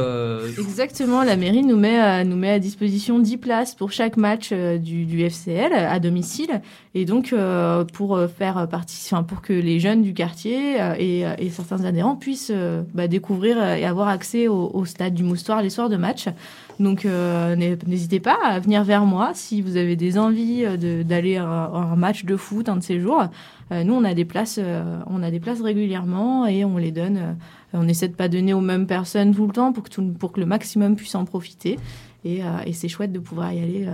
Exactement, 0.58 1.22
la 1.22 1.36
mairie 1.36 1.64
nous 1.64 1.76
met, 1.76 1.98
à, 1.98 2.24
nous 2.24 2.36
met 2.36 2.50
à 2.50 2.58
disposition 2.58 3.18
10 3.18 3.36
places 3.38 3.74
pour 3.74 3.92
chaque 3.92 4.16
match 4.16 4.52
du, 4.52 5.04
du 5.04 5.28
FCL 5.28 5.72
à 5.72 5.98
domicile. 6.00 6.60
Et 6.94 7.04
donc, 7.04 7.34
pour 7.92 8.18
faire 8.36 8.68
partie, 8.68 8.98
enfin, 9.06 9.22
pour 9.22 9.42
que 9.42 9.52
les 9.52 9.80
jeunes 9.80 10.02
du 10.02 10.14
quartier 10.14 10.76
et, 10.98 11.20
et 11.38 11.50
certains 11.50 11.84
adhérents 11.84 12.16
puissent 12.16 12.52
bah, 12.94 13.08
découvrir 13.08 13.62
et 13.62 13.84
avoir 13.84 14.08
accès 14.08 14.48
au, 14.48 14.70
au 14.72 14.84
stade 14.84 15.14
du 15.14 15.22
Moustoir 15.22 15.62
les 15.62 15.70
soirs 15.70 15.88
de 15.88 15.96
match. 15.96 16.28
Donc, 16.78 17.06
euh, 17.06 17.56
n'hé- 17.56 17.78
n'hésitez 17.86 18.20
pas 18.20 18.36
à 18.44 18.60
venir 18.60 18.84
vers 18.84 19.06
moi 19.06 19.30
si 19.34 19.62
vous 19.62 19.76
avez 19.78 19.96
des 19.96 20.18
envies 20.18 20.64
euh, 20.64 21.02
d'aller 21.02 21.36
à, 21.36 21.46
un 21.46 21.96
match 21.96 22.24
de 22.26 22.36
foot 22.36 22.68
un 22.68 22.76
de 22.76 22.82
ces 22.82 23.00
jours. 23.00 23.24
Euh, 23.72 23.82
nous, 23.82 23.94
on 23.94 24.04
a 24.04 24.12
des 24.14 24.26
places, 24.26 24.58
euh, 24.62 25.00
on 25.06 25.22
a 25.22 25.30
des 25.30 25.40
places 25.40 25.62
régulièrement 25.62 26.46
et 26.46 26.64
on 26.66 26.76
les 26.76 26.92
donne. 26.92 27.16
euh, 27.16 27.32
on 27.72 27.88
essaie 27.88 28.08
de 28.08 28.14
pas 28.14 28.28
donner 28.28 28.52
aux 28.54 28.60
mêmes 28.60 28.86
personnes 28.86 29.34
tout 29.34 29.46
le 29.46 29.52
temps 29.52 29.72
pour 29.72 29.84
que, 29.84 29.90
tout, 29.90 30.04
pour 30.18 30.32
que 30.32 30.40
le 30.40 30.46
maximum 30.46 30.96
puisse 30.96 31.14
en 31.14 31.24
profiter. 31.24 31.78
Et, 32.24 32.40
et 32.64 32.72
c'est 32.72 32.88
chouette 32.88 33.12
de 33.12 33.18
pouvoir 33.18 33.52
y 33.52 33.60
aller, 33.60 33.86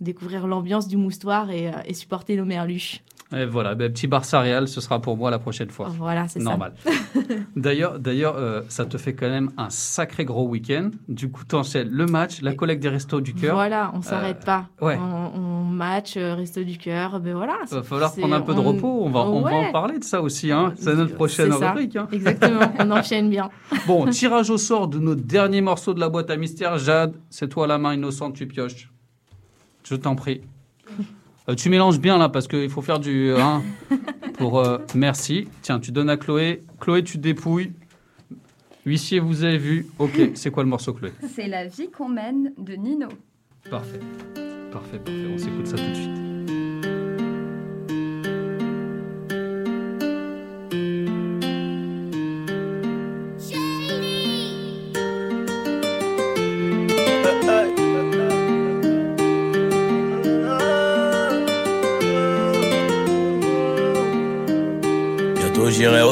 découvrir 0.00 0.46
l'ambiance 0.46 0.86
du 0.88 0.96
moustoir 0.96 1.50
et, 1.50 1.70
et 1.86 1.94
supporter 1.94 2.36
nos 2.36 2.44
merluches. 2.44 3.02
Et 3.36 3.46
voilà, 3.46 3.74
ben, 3.74 3.92
petit 3.92 4.06
Barça 4.06 4.40
Real, 4.40 4.68
ce 4.68 4.80
sera 4.80 5.00
pour 5.00 5.16
moi 5.16 5.30
la 5.30 5.38
prochaine 5.38 5.70
fois. 5.70 5.88
Voilà, 5.98 6.28
c'est. 6.28 6.40
Normal. 6.40 6.72
D'ailleurs, 7.56 7.98
d'ailleurs, 7.98 8.36
euh, 8.36 8.62
ça 8.68 8.84
te 8.84 8.96
fait 8.98 9.14
quand 9.14 9.28
même 9.28 9.50
un 9.56 9.70
sacré 9.70 10.24
gros 10.24 10.46
week-end. 10.48 10.90
Du 11.08 11.30
coup, 11.30 11.44
t'enchaînes 11.44 11.88
le 11.90 12.06
match, 12.06 12.42
la 12.42 12.54
collecte 12.54 12.82
des 12.82 12.88
restos 12.88 13.20
du 13.20 13.34
cœur. 13.34 13.54
Voilà, 13.54 13.90
on 13.94 14.02
s'arrête 14.02 14.44
pas. 14.44 14.66
ouais. 14.80 14.98
On, 15.00 15.38
on 15.38 15.64
match, 15.64 16.16
euh, 16.16 16.34
resto 16.34 16.62
du 16.62 16.76
cœur, 16.78 17.20
ben 17.20 17.34
voilà. 17.34 17.56
Il 17.70 17.74
va 17.74 17.82
falloir 17.82 18.14
prendre 18.14 18.34
un 18.34 18.40
peu 18.40 18.54
de 18.54 18.60
on- 18.60 18.62
repos. 18.72 19.02
On 19.04 19.10
va, 19.10 19.20
on 19.20 19.40
va 19.42 19.52
en 19.54 19.72
parler 19.72 19.98
de 19.98 20.04
ça 20.04 20.20
aussi. 20.22 20.52
Hein. 20.52 20.72
C'est 20.76 20.94
notre 20.94 21.14
prochaine 21.14 21.52
rubrique. 21.52 21.96
hein. 21.96 22.08
Exactement, 22.12 22.60
on 22.78 22.90
enchaîne 22.90 23.30
bien. 23.30 23.50
Bon, 23.86 24.06
tirage 24.06 24.50
au 24.50 24.58
sort 24.58 24.88
de 24.88 24.98
nos 24.98 25.14
derniers 25.14 25.60
morceaux 25.62 25.94
de 25.94 26.00
la 26.00 26.08
boîte 26.08 26.30
à 26.30 26.36
mystère. 26.36 26.78
Jade, 26.78 27.14
c'est 27.30 27.48
toi 27.48 27.66
la 27.66 27.78
main 27.78 27.94
innocente, 27.94 28.34
tu 28.34 28.46
pioches. 28.46 28.90
Je 29.84 29.94
t'en 29.96 30.14
prie. 30.14 30.42
Euh, 31.48 31.54
tu 31.54 31.68
mélanges 31.68 32.00
bien 32.00 32.16
là 32.18 32.28
parce 32.28 32.48
qu'il 32.48 32.70
faut 32.70 32.82
faire 32.82 32.98
du. 33.00 33.32
hein, 33.34 33.62
pour, 34.38 34.58
euh, 34.58 34.78
merci. 34.94 35.46
Tiens, 35.62 35.78
tu 35.78 35.92
donnes 35.92 36.08
à 36.10 36.16
Chloé. 36.16 36.64
Chloé, 36.80 37.04
tu 37.04 37.18
dépouilles. 37.18 37.72
Huissier, 38.86 39.18
vous 39.20 39.44
avez 39.44 39.58
vu. 39.58 39.86
Ok, 39.98 40.18
c'est 40.34 40.50
quoi 40.50 40.62
le 40.62 40.68
morceau, 40.68 40.92
Chloé? 40.92 41.12
C'est 41.34 41.48
la 41.48 41.66
vie 41.66 41.90
qu'on 41.90 42.08
mène 42.08 42.52
de 42.58 42.74
Nino. 42.74 43.08
Parfait. 43.70 44.00
Parfait, 44.72 44.98
parfait. 44.98 45.26
On 45.32 45.38
s'écoute 45.38 45.66
ça 45.66 45.76
tout 45.76 45.90
de 45.90 45.94
suite. 45.94 46.33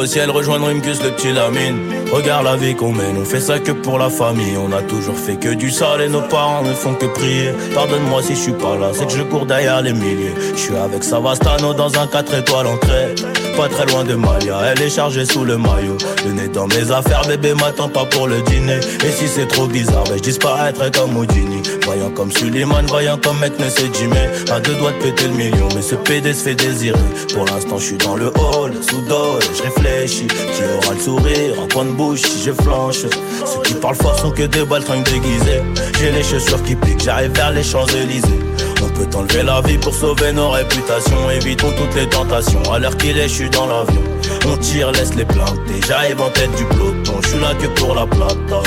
Au 0.03 0.07
ciel 0.07 0.31
rejoindre 0.31 0.67
Rimkus 0.67 1.01
le 1.03 1.11
petit 1.11 1.33
Lamine 1.33 1.79
Regarde 2.11 2.45
la 2.45 2.57
vie 2.57 2.75
qu'on 2.75 2.93
mène, 2.93 3.17
on 3.19 3.25
fait 3.25 3.41
ça 3.41 3.59
que 3.59 3.73
pour 3.73 3.99
la 3.99 4.11
famille. 4.11 4.57
On 4.59 4.73
a 4.73 4.83
toujours 4.83 5.17
fait 5.17 5.37
que 5.37 5.55
du 5.55 5.71
sale 5.71 6.03
et 6.03 6.09
nos 6.09 6.21
parents 6.21 6.63
ne 6.63 6.75
font 6.75 6.95
que 6.95 7.07
prier. 7.07 7.53
Pardonne-moi 7.73 8.23
si 8.23 8.35
je 8.35 8.41
suis 8.41 8.53
pas 8.53 8.77
là, 8.77 8.91
c'est 8.93 9.07
que 9.07 9.13
je 9.13 9.23
cours 9.23 9.47
derrière 9.47 9.81
les 9.81 9.93
milliers. 9.93 10.35
Je 10.55 10.61
suis 10.61 10.77
avec 10.77 11.05
Savastano 11.05 11.73
dans 11.73 11.99
un 11.99 12.07
4 12.07 12.35
étoiles 12.35 12.67
entrée 12.67 13.15
Pas 13.57 13.69
très 13.69 13.87
loin 13.87 14.03
de 14.05 14.15
Malia, 14.15 14.59
elle 14.65 14.83
est 14.83 14.89
chargée 14.89 15.25
sous 15.25 15.45
le 15.45 15.59
maillot. 15.59 15.99
Le 16.25 16.33
nez 16.33 16.49
dans 16.49 16.67
mes 16.67 16.91
affaires, 16.91 17.23
bébé 17.27 17.53
m'attend 17.55 17.89
pas 17.89 18.05
pour 18.07 18.27
le 18.27 18.41
dîner. 18.43 18.79
Et 19.05 19.11
si 19.11 19.29
c'est 19.29 19.47
trop 19.47 19.67
bizarre, 19.67 20.05
ben 20.05 20.17
je 20.17 20.23
disparaîtrai 20.23 20.91
comme 20.91 21.17
Houdini. 21.17 21.63
Voyant 21.85 22.11
comme 22.11 22.33
Suleiman, 22.33 22.83
voyant 22.89 23.19
comme 23.19 23.39
mec 23.41 23.59
ne 23.59 23.69
sait 23.69 23.91
Jimmy 23.93 24.17
À 24.51 24.59
deux 24.61 24.75
doigts 24.77 24.93
de 24.93 25.03
péter 25.03 25.29
le 25.29 25.35
million, 25.35 25.69
mais 25.75 25.83
ce 25.83 25.97
PD 25.97 26.33
se 26.33 26.45
fait 26.45 26.55
désirer. 26.55 26.99
Pour 27.35 27.45
l'instant 27.45 27.79
je 27.79 27.85
suis 27.85 27.99
dans 27.99 28.17
le 28.17 28.29
hall, 28.29 28.73
sous 28.81 29.03
et 29.03 29.57
je 29.57 29.63
réfléchis. 29.63 30.27
Qui 30.27 30.63
aura 30.79 30.95
le 30.95 31.01
sourire, 31.01 31.61
en 31.61 31.69
coin 31.69 31.85
de 31.85 31.91
bouche 31.91 32.23
si 32.23 32.43
je 32.43 32.53
flanche. 32.53 33.03
Ceux 33.45 33.63
qui 33.65 33.75
parlent 33.75 33.97
fort 33.97 34.19
sont 34.19 34.31
que 34.31 34.45
des 34.45 34.65
baltringues 34.65 35.05
déguisés. 35.05 35.63
J'ai 36.01 36.11
les 36.11 36.23
chaussures 36.23 36.63
qui 36.63 36.75
piquent, 36.75 37.03
j'arrive 37.05 37.33
vers 37.33 37.51
les 37.51 37.63
Champs-Élysées 37.63 38.52
on 38.83 38.89
peut 38.89 39.17
enlever 39.17 39.43
la 39.43 39.61
vie 39.63 39.79
pour 39.79 39.95
sauver 39.95 40.33
nos 40.33 40.51
réputations. 40.51 41.31
Évitons 41.31 41.73
toutes 41.73 41.95
les 41.95 42.09
tentations. 42.09 42.63
À 42.73 42.79
l'heure 42.79 42.97
qu'il 42.97 43.19
est, 43.19 43.29
je 43.29 43.35
suis 43.35 43.51
dans 43.51 43.67
l'avion. 43.67 44.03
On 44.47 44.57
tire, 44.57 44.93
laisse 44.93 45.15
les 45.15 45.25
planter 45.25 45.81
J'arrive 45.87 46.21
en 46.21 46.31
tête 46.31 46.55
du 46.57 46.65
peloton. 46.65 47.21
Je 47.23 47.29
suis 47.29 47.41
là 47.41 47.55
que 47.55 47.67
pour 47.79 47.95
la 47.95 48.07
plata. 48.07 48.63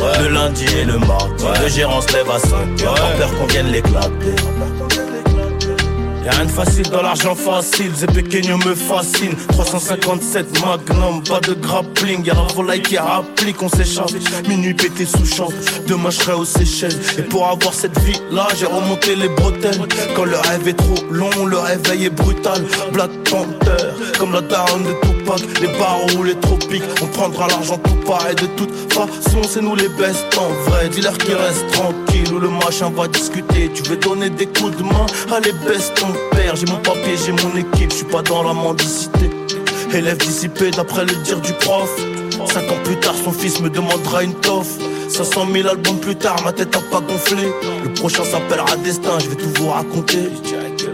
Ouais. 0.00 0.22
Le 0.22 0.28
lundi 0.30 0.64
et 0.80 0.84
le 0.84 0.98
mardi. 0.98 1.44
Le 1.62 1.68
gérant 1.68 2.00
se 2.00 2.12
lève 2.14 2.30
à 2.30 2.38
5 2.38 2.82
heures. 2.82 2.94
Pas 2.94 3.18
peur 3.18 3.38
qu'on 3.38 3.46
vienne 3.46 3.66
l'éclater 3.66 4.34
Rien 6.30 6.44
de 6.44 6.50
facile 6.50 6.88
dans 6.90 7.02
l'argent 7.02 7.34
facile, 7.34 7.90
Pequeño 8.14 8.56
me 8.58 8.74
fascine 8.74 9.34
357 9.48 10.60
Magnum, 10.60 11.22
pas 11.22 11.40
de 11.40 11.54
grappling. 11.54 12.24
Y'a 12.24 12.34
la 12.34 12.42
volaille 12.54 12.82
qui 12.82 12.98
rapplique, 12.98 13.62
on 13.62 13.68
s'échappe 13.68 14.10
Minuit 14.48 14.74
pété 14.74 15.06
sous 15.06 15.26
champ, 15.26 15.48
demain 15.86 16.10
je 16.10 16.20
serai 16.20 16.32
aux 16.34 16.44
Seychelles. 16.44 16.98
Et 17.18 17.22
pour 17.22 17.48
avoir 17.48 17.74
cette 17.74 17.98
vie 18.00 18.20
là, 18.30 18.46
j'ai 18.58 18.66
remonté 18.66 19.16
les 19.16 19.28
bretelles. 19.28 19.80
Quand 20.14 20.24
le 20.24 20.36
rêve 20.36 20.68
est 20.68 20.74
trop 20.74 21.04
long, 21.10 21.46
le 21.46 21.58
réveil 21.58 22.06
est 22.06 22.10
brutal. 22.10 22.62
Black 22.92 23.10
Panther, 23.24 23.88
comme 24.18 24.32
la 24.32 24.40
daronne 24.40 24.84
de 24.84 24.92
Tupac. 25.02 25.40
Les 25.60 25.68
barreaux 25.78 26.18
ou 26.18 26.24
les 26.24 26.34
tropiques, 26.34 26.82
on 27.02 27.06
prendra 27.06 27.46
l'argent 27.48 27.78
tout 27.78 27.96
pareil. 28.06 28.34
De 28.34 28.46
toute 28.56 28.92
façon, 28.92 29.42
c'est 29.48 29.60
nous 29.62 29.76
les 29.76 29.88
best 29.88 30.26
en 30.36 30.48
vrai. 30.68 30.88
Dis-leur 30.88 31.16
qu'ils 31.18 31.34
restent 31.34 31.68
tranquilles 31.72 32.32
ou 32.32 32.38
le 32.38 32.48
machin 32.48 32.90
va 32.90 33.06
discuter. 33.06 33.70
Tu 33.74 33.82
veux 33.84 33.96
donner 33.96 34.30
des 34.30 34.46
coups 34.46 34.76
de 34.76 34.82
main, 34.82 35.06
allez 35.30 35.52
baisse 35.66 35.92
ton 35.94 36.08
père 36.30 36.56
J'ai 36.56 36.66
mon 36.66 36.78
papier, 36.78 37.16
j'ai 37.24 37.32
mon 37.32 37.56
équipe, 37.56 37.90
je 37.90 37.96
suis 37.96 38.06
pas 38.06 38.22
dans 38.22 38.42
la 38.42 38.52
mendicité. 38.52 39.30
Élève 39.92 40.18
dissipé 40.18 40.70
d'après 40.70 41.04
le 41.04 41.14
dire 41.24 41.40
du 41.40 41.52
prof. 41.54 41.90
Cinq 42.52 42.70
ans 42.70 42.82
plus 42.84 42.96
tard, 42.96 43.14
son 43.24 43.32
fils 43.32 43.60
me 43.60 43.68
demandera 43.68 44.22
une 44.22 44.34
toffe. 44.34 44.78
500 45.08 45.46
000 45.52 45.68
albums 45.68 45.98
plus 45.98 46.14
tard, 46.14 46.36
ma 46.44 46.52
tête 46.52 46.74
a 46.76 46.80
pas 46.80 47.00
gonflé. 47.00 47.48
Le 47.82 47.92
prochain 47.94 48.24
s'appellera 48.24 48.76
Destin, 48.76 49.18
je 49.18 49.28
vais 49.28 49.36
tout 49.36 49.50
vous 49.56 49.68
raconter. 49.68 50.30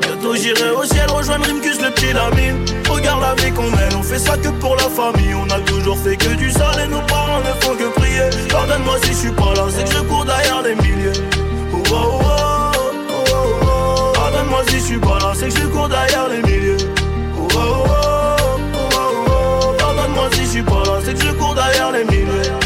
Bientôt 0.01 0.35
j'irai 0.35 0.71
au 0.71 0.85
ciel 0.85 1.09
rejoindre 1.11 1.47
Rimkus 1.47 1.81
le 1.83 1.91
petit 1.91 2.13
Lamine. 2.13 2.65
Regarde 2.89 3.21
la 3.21 3.35
vie 3.35 3.53
qu'on 3.53 3.71
mène, 3.71 3.95
on 3.99 4.03
fait 4.03 4.19
ça 4.19 4.37
que 4.39 4.49
pour 4.49 4.77
la 4.77 4.89
famille. 4.89 5.35
On 5.35 5.51
a 5.51 5.61
toujours 5.61 5.99
fait 5.99 6.17
que 6.17 6.35
du 6.35 6.51
sale 6.51 6.85
et 6.85 6.89
nos 6.89 7.03
parents 7.03 7.41
ne 7.41 7.65
font 7.65 7.77
que 7.77 7.89
prier. 8.01 8.49
Pardonne-moi 8.51 8.97
si 9.03 9.13
je 9.13 9.17
suis 9.17 9.31
pas 9.31 9.53
là, 9.55 9.67
c'est 9.69 9.85
que 9.85 9.91
je 9.91 10.03
cours 10.05 10.25
derrière 10.25 10.63
les 10.63 10.75
milliers. 10.77 11.21
Oh, 11.75 11.83
oh, 11.91 12.21
oh, 12.23 12.26
Pardonne-moi 14.57 14.73
si 14.73 14.79
je 14.79 14.85
suis 14.85 14.99
pas 14.99 15.19
là, 15.19 15.33
c'est 15.35 15.49
que 15.49 15.61
je 15.61 15.67
cours 15.67 15.89
derrière 15.89 16.29
les 16.29 16.43
milliers 16.43 16.77
Oh, 17.39 17.47
oh, 17.55 18.37
oh. 18.75 19.75
Pardonne-moi 19.79 20.29
si 20.33 20.41
je 20.45 20.47
suis 20.47 20.63
pas 20.63 20.83
là, 20.87 20.99
c'est 21.05 21.13
que 21.15 21.21
je 21.21 21.33
cours 21.33 21.55
derrière 21.55 21.93
les 21.93 22.05
milliers 22.05 22.66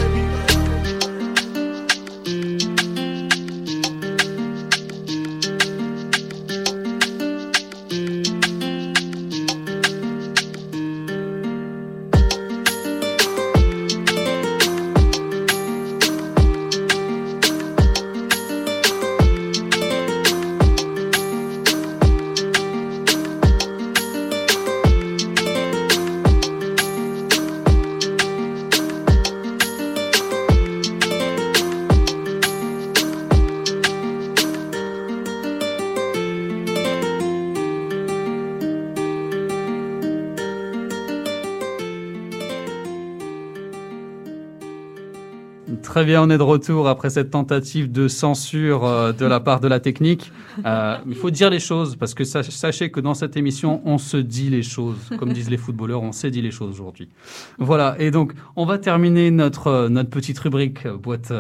Très 46.01 46.07
bien, 46.07 46.23
on 46.23 46.31
est 46.31 46.39
de 46.39 46.43
retour 46.43 46.89
après 46.89 47.11
cette 47.11 47.31
tentative 47.31 47.93
de 47.93 48.09
censure 48.09 48.87
euh, 48.87 49.13
de 49.13 49.27
la 49.27 49.39
part 49.39 49.61
de 49.61 49.69
la 49.69 49.81
technique. 49.81 50.33
Euh, 50.65 50.97
il 51.07 51.15
faut 51.15 51.29
dire 51.29 51.51
les 51.51 51.61
choses, 51.61 51.95
parce 51.95 52.15
que 52.15 52.25
sach- 52.25 52.49
sachez 52.49 52.91
que 52.91 53.01
dans 53.01 53.13
cette 53.13 53.37
émission, 53.37 53.83
on 53.85 53.99
se 53.99 54.17
dit 54.17 54.49
les 54.49 54.63
choses. 54.63 54.97
Comme 55.19 55.35
disent 55.35 55.51
les 55.51 55.59
footballeurs, 55.59 56.03
on 56.03 56.13
s'est 56.13 56.31
dit 56.31 56.41
les 56.41 56.53
choses 56.53 56.71
aujourd'hui. 56.71 57.11
Voilà, 57.59 57.97
et 57.99 58.11
donc 58.11 58.33
on 58.57 58.65
va 58.65 58.79
terminer 58.79 59.31
notre, 59.31 59.67
euh, 59.67 59.89
notre 59.91 60.09
petite 60.09 60.39
rubrique 60.39 60.89
boîte, 60.89 61.35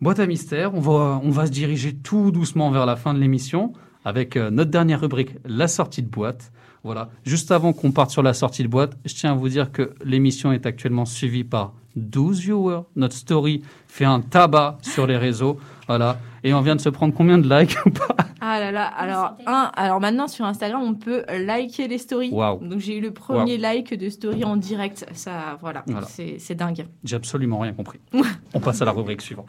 Boîte 0.00 0.18
à 0.18 0.26
mystère, 0.26 0.74
on 0.74 0.80
va, 0.80 1.20
on 1.22 1.30
va 1.30 1.46
se 1.46 1.52
diriger 1.52 1.94
tout 1.94 2.32
doucement 2.32 2.72
vers 2.72 2.86
la 2.86 2.96
fin 2.96 3.14
de 3.14 3.20
l'émission 3.20 3.72
avec 4.04 4.34
notre 4.34 4.72
dernière 4.72 5.00
rubrique, 5.00 5.36
la 5.44 5.68
sortie 5.68 6.02
de 6.02 6.08
boîte. 6.10 6.50
Voilà. 6.86 7.08
Juste 7.24 7.50
avant 7.50 7.72
qu'on 7.72 7.90
parte 7.92 8.10
sur 8.10 8.22
la 8.22 8.32
sortie 8.32 8.62
de 8.62 8.68
boîte, 8.68 8.96
je 9.04 9.12
tiens 9.14 9.32
à 9.32 9.34
vous 9.34 9.48
dire 9.48 9.72
que 9.72 9.94
l'émission 10.04 10.52
est 10.52 10.64
actuellement 10.66 11.04
suivie 11.04 11.44
par 11.44 11.74
12 11.96 12.40
viewers. 12.40 12.82
Notre 12.94 13.14
story 13.16 13.62
fait 13.88 14.04
un 14.04 14.20
tabac 14.20 14.78
sur 14.82 15.06
les 15.06 15.16
réseaux. 15.16 15.58
Voilà. 15.88 16.16
Et 16.44 16.54
on 16.54 16.60
vient 16.60 16.76
de 16.76 16.80
se 16.80 16.88
prendre 16.88 17.12
combien 17.12 17.38
de 17.38 17.48
likes 17.48 17.76
ou 17.86 17.90
pas? 17.90 18.14
Ah 18.40 18.60
là 18.60 18.70
là, 18.70 18.86
alors, 18.86 19.36
un, 19.46 19.72
alors 19.74 19.98
maintenant 20.00 20.28
sur 20.28 20.44
Instagram, 20.44 20.80
on 20.80 20.94
peut 20.94 21.24
liker 21.28 21.88
les 21.88 21.98
stories. 21.98 22.30
Waouh. 22.30 22.64
Donc 22.64 22.78
j'ai 22.78 22.96
eu 22.98 23.00
le 23.00 23.10
premier 23.10 23.58
like 23.58 23.92
de 23.94 24.08
story 24.08 24.44
en 24.44 24.56
direct. 24.56 25.04
Ça, 25.14 25.58
voilà, 25.60 25.82
Voilà. 25.88 26.06
c'est 26.06 26.54
dingue. 26.54 26.86
J'ai 27.02 27.16
absolument 27.16 27.58
rien 27.58 27.72
compris. 27.72 27.98
On 28.54 28.60
passe 28.60 28.80
à 28.80 28.84
la 28.84 28.92
rubrique 28.92 29.22
suivante. 29.22 29.48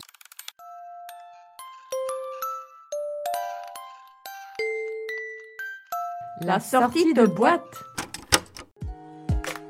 La 6.42 6.60
sortie 6.60 7.14
de 7.14 7.26
boîte. 7.26 7.84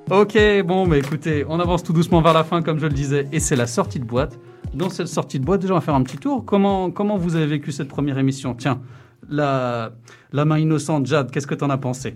Ok, 0.10 0.38
bon, 0.66 0.88
bah 0.88 0.98
écoutez, 0.98 1.46
on 1.50 1.60
avance 1.60 1.84
tout 1.84 1.92
doucement 1.94 2.22
vers 2.22 2.34
la 2.34 2.44
fin, 2.44 2.62
comme 2.62 2.80
je 2.80 2.86
le 2.86 2.94
disais, 2.94 3.28
et 3.32 3.40
c'est 3.40 3.56
la 3.58 3.68
sortie 3.68 4.00
de 4.00 4.06
boîte. 4.06 4.38
Dans 4.74 4.90
cette 4.90 5.08
sortie 5.08 5.40
de 5.40 5.46
boîte, 5.46 5.62
déjà, 5.62 5.74
on 5.74 5.78
va 5.78 5.82
faire 5.82 5.96
un 5.96 6.04
petit 6.04 6.18
tour. 6.18 6.46
Comment, 6.46 6.92
comment 6.92 7.18
vous 7.18 7.36
avez 7.36 7.46
vécu 7.48 7.72
cette 7.72 7.88
première 7.90 8.18
émission? 8.18 8.54
Tiens, 8.54 8.82
la, 9.30 9.92
la 10.32 10.46
main 10.46 10.60
innocente, 10.60 11.06
Jade, 11.06 11.32
qu'est-ce 11.32 11.48
que 11.48 11.56
t'en 11.56 11.70
as 11.70 11.78
pensé? 11.78 12.16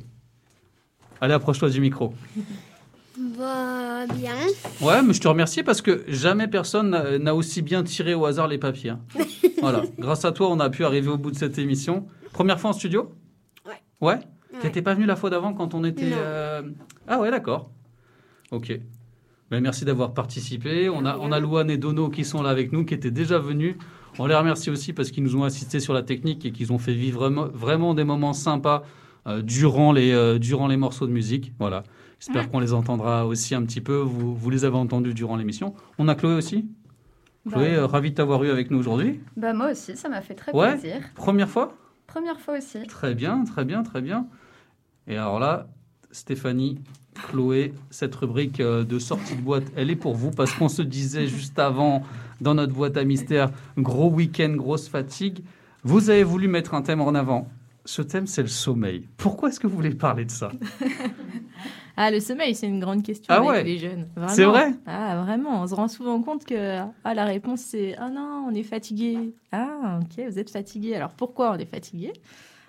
Allez, 1.20 1.34
approche-toi 1.34 1.70
du 1.70 1.82
micro. 1.82 2.14
Bah, 3.38 4.06
bien. 4.16 4.34
Ouais, 4.82 5.02
mais 5.04 5.14
je 5.14 5.20
te 5.22 5.28
remercie 5.28 5.62
parce 5.64 5.82
que 5.82 6.04
jamais 6.08 6.48
personne 6.48 6.90
n'a- 6.90 7.20
n'a 7.20 7.36
aussi 7.36 7.62
bien 7.62 7.84
tiré 7.84 8.14
au 8.16 8.26
hasard 8.26 8.48
les 8.48 8.58
papiers. 8.58 8.92
hein. 8.92 9.00
voilà, 9.62 9.84
grâce 10.00 10.26
à 10.26 10.32
toi, 10.32 10.48
on 10.50 10.60
a 10.60 10.70
pu 10.70 10.86
arriver 10.86 11.10
au 11.10 11.18
bout 11.18 11.30
de 11.30 11.36
cette 11.36 11.60
émission. 11.60 12.08
Première 12.34 12.60
fois 12.60 12.72
en 12.72 12.74
studio? 12.74 13.12
Ouais. 13.68 13.74
Ouais? 14.00 14.20
T'étais 14.60 14.82
pas 14.82 14.94
venu 14.94 15.06
la 15.06 15.16
fois 15.16 15.30
d'avant 15.30 15.54
quand 15.54 15.74
on 15.74 15.84
était. 15.84 16.12
Euh, 16.14 16.62
Ah 17.08 17.20
ouais, 17.20 17.32
d'accord. 17.32 17.72
Ok. 18.52 18.78
Ben, 19.50 19.62
merci 19.62 19.86
d'avoir 19.86 20.14
participé. 20.14 20.90
On 20.90 21.06
a, 21.06 21.18
on 21.18 21.32
a 21.32 21.40
Louane 21.40 21.70
et 21.70 21.78
Dono 21.78 22.10
qui 22.10 22.24
sont 22.26 22.42
là 22.42 22.50
avec 22.50 22.72
nous, 22.72 22.86
qui 22.86 22.94
étaient 22.94 23.12
déjà 23.12 23.38
venus. 23.40 23.76
On 24.20 24.26
les 24.26 24.36
remercie 24.36 24.70
aussi 24.70 24.92
parce 24.94 25.10
qu'ils 25.12 25.24
nous 25.24 25.36
ont 25.38 25.44
assistés 25.44 25.80
sur 25.80 25.94
la 25.94 26.04
technique 26.04 26.46
et 26.46 26.52
qu'ils 26.52 26.72
ont 26.74 26.78
fait 26.78 26.94
vivre 26.94 27.30
vraiment, 27.54 27.94
des 27.94 28.04
moments 28.04 28.34
sympas 28.34 28.84
euh, 29.28 29.42
durant, 29.42 29.94
les, 29.94 30.12
euh, 30.12 30.38
durant 30.40 30.68
les 30.68 30.78
morceaux 30.78 31.08
de 31.08 31.12
musique. 31.12 31.54
Voilà. 31.60 31.84
J'espère 32.20 32.50
qu'on 32.50 32.60
les 32.60 32.74
entendra 32.74 33.26
aussi 33.26 33.56
un 33.56 33.64
petit 33.64 33.82
peu. 33.82 33.96
Vous, 33.98 34.36
vous 34.36 34.50
les 34.50 34.64
avez 34.66 34.78
entendus 34.78 35.14
durant 35.14 35.38
l'émission. 35.38 35.74
On 35.98 36.08
a 36.08 36.16
Chloé 36.16 36.36
aussi. 36.36 36.68
Bah, 37.46 37.54
Chloé, 37.54 37.76
euh, 37.76 37.88
ravi 37.88 38.12
de 38.12 38.16
t'avoir 38.16 38.44
eu 38.44 38.50
avec 38.52 38.70
nous 38.70 38.78
aujourd'hui. 38.78 39.20
Bah 39.36 39.54
moi 39.54 39.72
aussi, 39.72 39.96
ça 39.98 40.08
m'a 40.10 40.22
fait 40.22 40.36
très 40.36 40.54
Ouais. 40.54 40.78
plaisir. 40.78 41.02
Première 41.16 41.50
fois? 41.50 41.76
Première 42.06 42.40
fois 42.40 42.58
aussi. 42.58 42.84
Très 42.88 43.16
bien, 43.16 43.44
très 43.46 43.66
bien, 43.66 43.82
très 43.82 44.02
bien. 44.02 44.28
Et 45.08 45.18
alors 45.18 45.40
là, 45.40 45.68
Stéphanie, 46.12 46.80
Chloé, 47.14 47.74
cette 47.90 48.16
rubrique 48.16 48.60
euh, 48.60 48.84
de 48.84 49.00
sortie 49.00 49.36
de 49.36 49.42
boîte, 49.42 49.66
elle 49.76 49.90
est 49.90 49.96
pour 49.96 50.16
vous 50.16 50.32
parce 50.32 50.54
qu'on 50.54 50.70
se 50.70 50.82
disait 50.82 51.28
juste 51.28 51.60
avant 51.60 52.04
dans 52.40 52.54
notre 52.54 52.74
boîte 52.74 52.98
à 52.98 53.04
mystère, 53.04 53.52
gros 53.78 54.10
week-end, 54.10 54.54
grosse 54.56 54.88
fatigue. 54.88 55.44
Vous 55.84 56.10
avez 56.10 56.24
voulu 56.24 56.48
mettre 56.48 56.74
un 56.74 56.82
thème 56.82 57.02
en 57.02 57.14
avant. 57.16 57.48
Ce 57.86 58.02
thème, 58.02 58.28
c'est 58.28 58.44
le 58.44 58.48
sommeil. 58.48 59.08
Pourquoi 59.18 59.50
est-ce 59.50 59.60
que 59.60 59.68
vous 59.68 59.76
voulez 59.76 59.96
parler 59.96 60.26
de 60.26 60.32
ça? 60.32 60.52
Ah, 61.98 62.10
le 62.10 62.20
sommeil, 62.22 62.56
c'est 62.56 62.68
une 62.68 62.80
grande 62.80 63.04
question 63.04 63.28
Ah 63.30 63.38
avec 63.40 63.50
ouais 63.50 63.64
les 63.64 63.78
jeunes. 63.78 64.08
C'est 64.30 64.46
vrai? 64.46 64.74
Ah, 64.86 65.22
vraiment. 65.24 65.62
On 65.62 65.68
se 65.68 65.76
rend 65.76 65.90
souvent 65.90 66.22
compte 66.22 66.46
que 66.46 66.80
ah, 67.04 67.14
la 67.14 67.26
réponse, 67.26 67.60
c'est 67.60 67.96
Ah 67.98 68.10
non, 68.10 68.46
on 68.48 68.54
est 68.56 68.64
fatigué. 68.64 69.36
Ah, 69.52 70.00
ok, 70.02 70.26
vous 70.30 70.40
êtes 70.40 70.50
fatigué. 70.50 70.96
Alors 70.96 71.12
pourquoi 71.12 71.52
on 71.52 71.58
est 71.58 71.66
fatigué? 71.66 72.14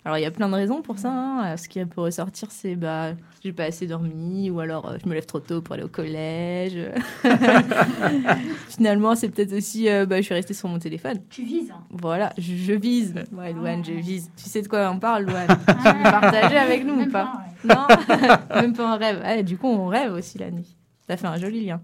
Alors 0.05 0.19
il 0.19 0.23
y 0.23 0.25
a 0.27 0.31
plein 0.33 0.49
de 0.49 0.55
raisons 0.55 0.83
pour 0.83 0.99
ça. 0.99 1.11
hein. 1.13 1.57
Ce 1.57 1.69
qui 1.69 1.85
peut 1.85 2.01
ressortir, 2.01 2.49
c'est 2.51 2.75
bah, 2.75 3.13
j'ai 3.43 3.53
pas 3.53 3.65
assez 3.65 3.87
dormi, 3.87 4.51
ou 4.51 4.59
alors 4.59 4.89
euh, 4.89 4.97
je 5.03 5.09
me 5.09 5.15
lève 5.15 5.27
trop 5.27 5.39
tôt 5.39 5.63
pour 5.63 5.75
aller 5.75 5.85
au 5.85 5.89
collège. 5.89 6.77
Finalement, 8.69 9.15
c'est 9.15 9.29
peut-être 9.29 9.53
aussi 9.53 9.89
euh, 9.89 10.05
bah, 10.07 10.17
je 10.17 10.23
suis 10.23 10.35
restée 10.35 10.55
sur 10.55 10.69
mon 10.69 10.79
téléphone. 10.81 11.19
Tu 11.31 11.45
vises 11.45 11.71
hein. 11.71 11.83
Voilà, 11.91 12.33
je, 12.37 12.55
je 12.57 12.73
vise. 12.73 13.15
Ouais, 13.33 13.53
Louane, 13.53 13.85
je 13.85 13.93
vise. 13.93 14.31
Tu 14.37 14.45
sais 14.49 14.63
de 14.63 14.69
quoi 14.69 14.91
on 14.91 14.99
parle, 14.99 15.25
Louane? 15.25 15.47
Tu 15.49 15.73
veux 15.97 16.03
partager 16.03 16.57
avec 16.57 16.85
nous 16.85 17.03
ou 17.03 17.07
pas? 17.09 17.33
Non, 17.65 17.87
même 18.55 18.73
pas 18.73 18.95
en 18.95 18.99
rêve. 18.99 19.21
Ouais, 19.23 19.43
du 19.45 19.57
coup, 19.57 19.69
on 19.69 19.87
rêve 19.87 20.13
aussi 20.13 20.37
la 20.39 20.51
nuit. 20.51 20.77
Ça 21.07 21.17
fait 21.17 21.27
un 21.29 21.37
joli 21.37 21.65
lien. 21.67 21.81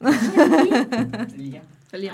Lien. 1.94 2.10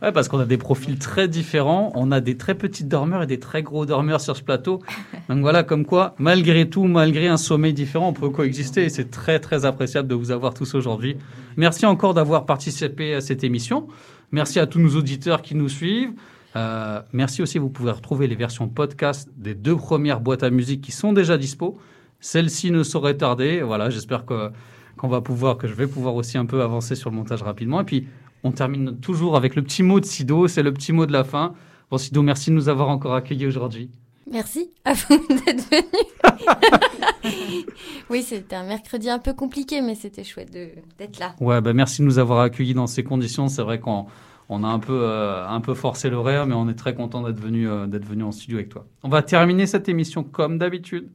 Ouais, 0.00 0.12
parce 0.12 0.28
qu'on 0.28 0.38
a 0.38 0.44
des 0.44 0.58
profils 0.58 0.98
très 0.98 1.28
différents. 1.28 1.92
On 1.94 2.10
a 2.12 2.20
des 2.20 2.36
très 2.36 2.54
petites 2.54 2.88
dormeurs 2.88 3.22
et 3.22 3.26
des 3.26 3.38
très 3.38 3.62
gros 3.62 3.86
dormeurs 3.86 4.20
sur 4.20 4.36
ce 4.36 4.42
plateau. 4.42 4.80
Donc 5.28 5.40
voilà, 5.40 5.62
comme 5.62 5.84
quoi, 5.84 6.14
malgré 6.18 6.68
tout, 6.68 6.84
malgré 6.84 7.28
un 7.28 7.36
sommeil 7.36 7.72
différent, 7.72 8.08
on 8.08 8.12
peut 8.12 8.30
coexister. 8.30 8.84
Et 8.84 8.88
c'est 8.88 9.10
très, 9.10 9.38
très 9.38 9.64
appréciable 9.64 10.08
de 10.08 10.14
vous 10.14 10.30
avoir 10.30 10.54
tous 10.54 10.74
aujourd'hui. 10.74 11.16
Merci 11.56 11.86
encore 11.86 12.14
d'avoir 12.14 12.46
participé 12.46 13.14
à 13.14 13.20
cette 13.20 13.44
émission. 13.44 13.88
Merci 14.32 14.58
à 14.58 14.66
tous 14.66 14.80
nos 14.80 14.96
auditeurs 14.96 15.42
qui 15.42 15.54
nous 15.54 15.68
suivent. 15.68 16.12
Euh, 16.56 17.00
merci 17.12 17.40
aussi, 17.42 17.58
vous 17.58 17.70
pouvez 17.70 17.92
retrouver 17.92 18.26
les 18.26 18.34
versions 18.34 18.68
podcast 18.68 19.28
des 19.36 19.54
deux 19.54 19.76
premières 19.76 20.20
boîtes 20.20 20.42
à 20.42 20.50
musique 20.50 20.82
qui 20.82 20.92
sont 20.92 21.12
déjà 21.12 21.38
dispo. 21.38 21.78
Celle-ci 22.20 22.70
ne 22.70 22.82
saurait 22.82 23.16
tarder. 23.16 23.62
Voilà, 23.62 23.90
j'espère 23.90 24.26
que 24.26 24.50
qu'on 24.96 25.08
va 25.08 25.20
pouvoir, 25.20 25.56
que 25.56 25.66
je 25.66 25.74
vais 25.74 25.86
pouvoir 25.86 26.14
aussi 26.14 26.38
un 26.38 26.46
peu 26.46 26.62
avancer 26.62 26.94
sur 26.94 27.10
le 27.10 27.16
montage 27.16 27.42
rapidement. 27.42 27.80
Et 27.80 27.84
puis, 27.84 28.06
on 28.44 28.52
termine 28.52 28.98
toujours 28.98 29.36
avec 29.36 29.54
le 29.54 29.62
petit 29.62 29.82
mot 29.82 30.00
de 30.00 30.04
Sido, 30.04 30.48
c'est 30.48 30.62
le 30.62 30.72
petit 30.72 30.92
mot 30.92 31.06
de 31.06 31.12
la 31.12 31.24
fin. 31.24 31.54
Bon, 31.90 31.98
Sido, 31.98 32.22
merci 32.22 32.50
de 32.50 32.54
nous 32.54 32.68
avoir 32.68 32.88
encore 32.88 33.14
accueillis 33.14 33.46
aujourd'hui. 33.46 33.90
Merci 34.30 34.70
à 34.84 34.94
vous 34.94 35.18
d'être 35.28 35.68
venu. 35.70 37.64
oui, 38.10 38.22
c'était 38.22 38.56
un 38.56 38.64
mercredi 38.64 39.10
un 39.10 39.18
peu 39.18 39.34
compliqué, 39.34 39.80
mais 39.82 39.94
c'était 39.94 40.24
chouette 40.24 40.50
d'être 40.50 41.18
là. 41.18 41.34
Ouais, 41.40 41.60
bah 41.60 41.72
merci 41.72 42.02
de 42.02 42.06
nous 42.06 42.18
avoir 42.18 42.40
accueillis 42.40 42.74
dans 42.74 42.86
ces 42.86 43.04
conditions. 43.04 43.48
C'est 43.48 43.62
vrai 43.62 43.78
qu'on 43.80 44.06
on 44.48 44.64
a 44.64 44.68
un 44.68 44.78
peu, 44.78 45.00
euh, 45.02 45.46
un 45.48 45.60
peu 45.60 45.74
forcé 45.74 46.10
l'horaire, 46.10 46.46
mais 46.46 46.54
on 46.54 46.68
est 46.68 46.74
très 46.74 46.94
content 46.94 47.22
d'être 47.22 47.40
venu, 47.40 47.68
euh, 47.68 47.86
d'être 47.86 48.04
venu 48.04 48.22
en 48.22 48.32
studio 48.32 48.58
avec 48.58 48.68
toi. 48.68 48.86
On 49.02 49.08
va 49.08 49.22
terminer 49.22 49.66
cette 49.66 49.88
émission 49.88 50.22
comme 50.22 50.58
d'habitude 50.58 51.08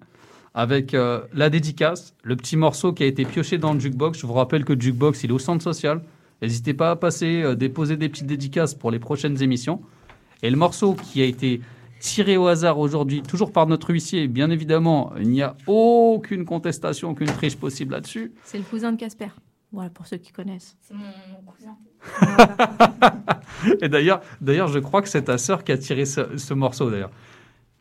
avec 0.53 0.93
euh, 0.93 1.21
la 1.33 1.49
dédicace, 1.49 2.15
le 2.23 2.35
petit 2.35 2.57
morceau 2.57 2.93
qui 2.93 3.03
a 3.03 3.05
été 3.05 3.25
pioché 3.25 3.57
dans 3.57 3.73
le 3.73 3.79
jukebox. 3.79 4.17
Je 4.19 4.25
vous 4.25 4.33
rappelle 4.33 4.65
que 4.65 4.73
le 4.73 4.81
jukebox, 4.81 5.23
il 5.23 5.29
est 5.29 5.33
au 5.33 5.39
centre 5.39 5.63
social. 5.63 6.01
N'hésitez 6.41 6.73
pas 6.73 6.91
à 6.91 6.95
passer, 6.95 7.41
euh, 7.41 7.55
déposer 7.55 7.97
des 7.97 8.09
petites 8.09 8.27
dédicaces 8.27 8.75
pour 8.75 8.91
les 8.91 8.99
prochaines 8.99 9.41
émissions. 9.41 9.81
Et 10.43 10.49
le 10.49 10.57
morceau 10.57 10.93
qui 10.93 11.21
a 11.21 11.25
été 11.25 11.61
tiré 11.99 12.37
au 12.37 12.47
hasard 12.47 12.77
aujourd'hui, 12.77 13.23
toujours 13.23 13.51
par 13.51 13.65
notre 13.65 13.89
huissier, 13.91 14.27
bien 14.27 14.51
évidemment, 14.51 15.13
il 15.19 15.29
n'y 15.29 15.41
a 15.41 15.55
aucune 15.65 16.45
contestation, 16.45 17.09
aucune 17.09 17.27
triche 17.27 17.55
possible 17.55 17.93
là-dessus. 17.93 18.33
C'est 18.43 18.59
le 18.59 18.63
cousin 18.63 18.91
de 18.91 18.97
Casper. 18.97 19.29
Voilà, 19.71 19.89
pour 19.89 20.05
ceux 20.05 20.17
qui 20.17 20.31
connaissent. 20.31 20.77
C'est 20.81 20.93
mon 20.93 21.41
cousin. 21.51 21.75
Et 23.81 23.89
d'ailleurs, 23.89 24.21
d'ailleurs, 24.39 24.67
je 24.67 24.79
crois 24.79 25.01
que 25.01 25.09
c'est 25.09 25.23
ta 25.23 25.37
sœur 25.37 25.63
qui 25.63 25.71
a 25.71 25.77
tiré 25.77 26.05
ce, 26.05 26.37
ce 26.37 26.53
morceau 26.53 26.89
d'ailleurs. 26.89 27.11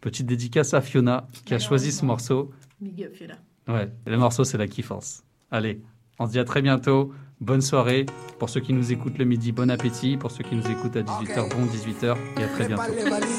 Petite 0.00 0.26
dédicace 0.26 0.74
à 0.74 0.80
Fiona 0.80 1.28
qui 1.44 1.54
a 1.54 1.59
choisi 1.59 1.92
ce 1.92 2.04
morceau. 2.04 2.50
Big 2.80 3.04
up, 3.04 3.14
Fiona. 3.14 3.34
Ouais, 3.68 3.90
et 4.07 4.11
le 4.11 4.18
morceau 4.18 4.44
c'est 4.44 4.59
la 4.59 4.66
kiffance. 4.68 5.22
Allez, 5.50 5.80
on 6.18 6.26
se 6.26 6.32
dit 6.32 6.38
à 6.38 6.44
très 6.44 6.62
bientôt. 6.62 7.12
Bonne 7.41 7.61
soirée. 7.61 8.07
Pour 8.39 8.49
ceux 8.49 8.61
qui 8.61 8.72
nous 8.72 8.93
écoutent 8.93 9.18
le 9.18 9.26
midi, 9.26 9.53
bon 9.53 9.70
appétit. 9.70 10.16
Pour 10.16 10.30
ceux 10.30 10.43
qui 10.43 10.55
nous 10.55 10.66
écoutent 10.70 10.97
à 10.97 11.03
18h, 11.03 11.51
bon 11.51 11.66
18h. 11.66 12.16
Et 12.39 12.45
à 12.45 12.49
très 12.49 12.66
bientôt. 12.66 12.82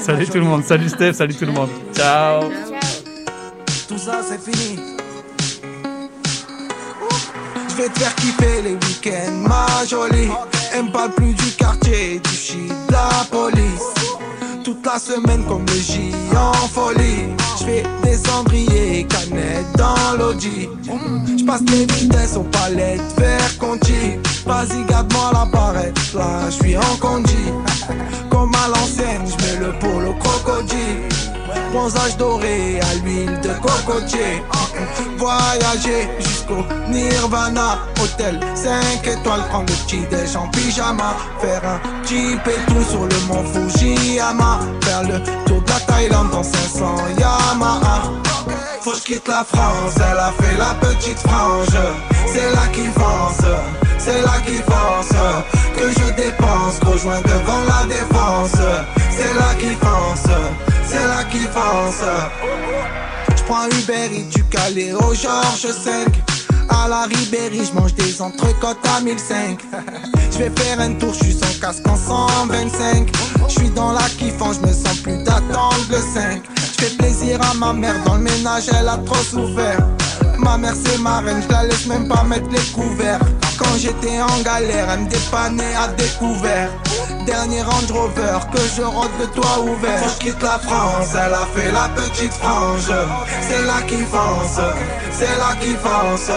Salut 0.00 0.26
tout 0.26 0.38
le 0.38 0.44
monde. 0.44 0.62
Salut 0.62 0.88
Steph. 0.88 1.14
Salut 1.14 1.34
tout 1.34 1.46
le 1.46 1.52
monde. 1.52 1.70
Ciao. 1.92 2.44
Tout 3.88 3.98
ça 3.98 4.20
c'est 4.22 4.40
fini. 4.40 4.78
Je 7.68 7.82
vais 7.82 7.88
te 7.88 7.98
faire 7.98 8.14
kiffer 8.16 8.62
les 8.62 8.74
week-ends, 8.74 9.48
ma 9.48 9.84
jolie. 9.84 10.28
Elle 10.74 10.84
me 10.84 10.92
parle 10.92 11.12
plus 11.14 11.32
du 11.32 11.50
quartier, 11.56 12.20
du 12.20 12.30
shit, 12.30 12.68
de 12.68 12.92
la 12.92 13.24
police. 13.30 13.82
Toute 14.62 14.84
la 14.84 14.98
semaine 14.98 15.44
comme 15.46 15.64
le 15.66 15.74
J 15.74 16.12
en 16.36 16.52
folie. 16.68 17.34
Je 17.58 17.64
fais 17.64 17.82
des 18.04 18.28
dans 19.76 20.16
l'audi. 20.18 20.68
Je 21.38 21.44
passe 21.44 21.62
les 21.70 21.86
vitesses 21.86 22.36
aux 22.36 22.44
palettes, 22.44 23.00
vers 23.16 23.58
Conti. 23.58 24.18
Vas-y, 24.46 24.84
garde-moi 24.88 25.30
la 25.32 25.44
barrette, 25.44 25.98
là 26.14 26.46
je 26.46 26.54
suis 26.54 26.76
en 26.76 26.96
condi. 27.00 27.52
Comme 28.30 28.52
à 28.54 28.68
l'ancienne, 28.68 29.22
je 29.26 29.44
mets 29.44 29.66
le 29.66 29.78
polo 29.78 30.14
crocodile. 30.14 31.08
Bronzage 31.72 32.16
doré 32.16 32.80
à 32.80 32.94
l'huile 32.94 33.38
de 33.42 33.50
cocotier. 33.60 34.42
Voyager 35.18 36.08
jusqu'au 36.18 36.64
Nirvana. 36.88 37.78
Hôtel 38.02 38.40
5 38.54 39.06
étoiles, 39.06 39.44
prendre 39.50 39.66
le 39.68 39.84
petit 39.84 40.06
déj 40.10 40.34
en 40.36 40.48
pyjama. 40.48 41.14
Faire 41.40 41.62
un 41.64 42.02
petit 42.02 42.36
pétou 42.44 42.82
sur 42.88 43.04
le 43.04 43.18
mont 43.28 43.44
Fujiyama. 43.44 44.60
Faire 44.82 45.02
le 45.02 45.22
tour 45.44 45.60
de 45.62 45.68
la 45.68 45.80
Thaïlande 45.80 46.30
dans 46.30 46.42
500 46.42 46.96
Yamaha. 47.18 48.27
Faut 48.82 48.92
que 48.92 49.00
quitte 49.00 49.28
la 49.28 49.44
France, 49.44 49.94
elle 49.96 50.18
a 50.18 50.32
fait 50.40 50.56
la 50.56 50.74
petite 50.80 51.18
frange. 51.18 51.76
C'est 52.26 52.50
là 52.50 52.66
qu'il 52.72 52.90
pense. 52.92 53.44
c'est 53.98 54.22
la 54.22 54.40
kiffance 54.40 55.12
que 55.76 55.90
je 55.90 56.12
dépense, 56.14 56.78
rejoins 56.84 57.20
devant 57.22 57.62
la 57.66 57.86
défense. 57.86 58.60
C'est 59.10 59.34
la 59.34 59.54
kiffance, 59.54 60.26
c'est 60.86 61.06
la 61.06 61.24
kiffance. 61.24 62.04
Je 63.36 63.42
prends 63.44 63.66
Uber 63.66 64.16
et 64.16 64.22
du 64.22 64.44
Calais 64.44 64.92
au 64.92 65.14
Georges 65.14 65.72
5. 65.72 66.06
À 66.70 66.88
la 66.88 67.02
Ribéry, 67.04 67.64
je 67.64 67.72
mange 67.72 67.94
des 67.94 68.20
entrecôtes 68.20 68.78
à 68.96 69.00
1005. 69.00 69.58
Je 70.30 70.44
vais 70.44 70.50
faire 70.50 70.78
un 70.78 70.92
tour, 70.92 71.12
je 71.14 71.24
suis 71.24 71.32
sans 71.32 71.60
casque 71.60 71.88
en 71.88 71.96
125. 71.96 73.08
Je 73.48 73.52
suis 73.52 73.70
dans 73.70 73.92
la 73.92 74.02
kiffance, 74.18 74.56
je 74.62 74.68
me 74.68 74.72
sens 74.72 74.98
plus 75.02 75.16
d'attendre 75.24 75.84
le 75.90 75.96
5. 75.96 76.42
Fais 76.78 76.90
plaisir 76.96 77.40
à 77.42 77.54
ma 77.54 77.72
mère, 77.72 77.96
dans 78.04 78.14
le 78.14 78.22
ménage 78.22 78.68
elle 78.68 78.88
a 78.88 78.98
trop 78.98 79.16
souffert. 79.16 79.78
Ma 80.38 80.56
mère 80.56 80.74
c'est 80.84 80.98
ma 80.98 81.18
reine, 81.18 81.42
je 81.42 81.52
la 81.52 81.64
laisse 81.64 81.86
même 81.86 82.06
pas 82.06 82.22
mettre 82.22 82.48
les 82.50 82.62
couverts. 82.72 83.18
Quand 83.58 83.76
j'étais 83.76 84.20
en 84.20 84.42
galère, 84.44 84.86
elle 84.92 85.00
me 85.00 85.08
dépannait 85.08 85.74
à 85.74 85.88
découvert. 85.88 86.70
Dernier 87.26 87.62
Range 87.62 87.90
Rover, 87.90 88.38
que 88.52 88.60
je 88.76 88.82
rentre 88.82 89.10
le 89.18 89.26
toit 89.26 89.60
ouvert. 89.60 90.00
Quand 90.00 90.08
je 90.08 90.18
quitte 90.18 90.42
la 90.42 90.58
France, 90.60 91.08
elle 91.12 91.34
a 91.34 91.46
fait 91.54 91.72
la 91.72 91.88
petite 91.88 92.32
frange. 92.32 92.92
C'est 93.42 93.64
là 93.66 93.82
qui 93.86 93.96
fonce, 93.96 94.60
c'est 95.12 95.36
là 95.36 95.56
qui 95.60 95.74
fonce. 95.74 96.30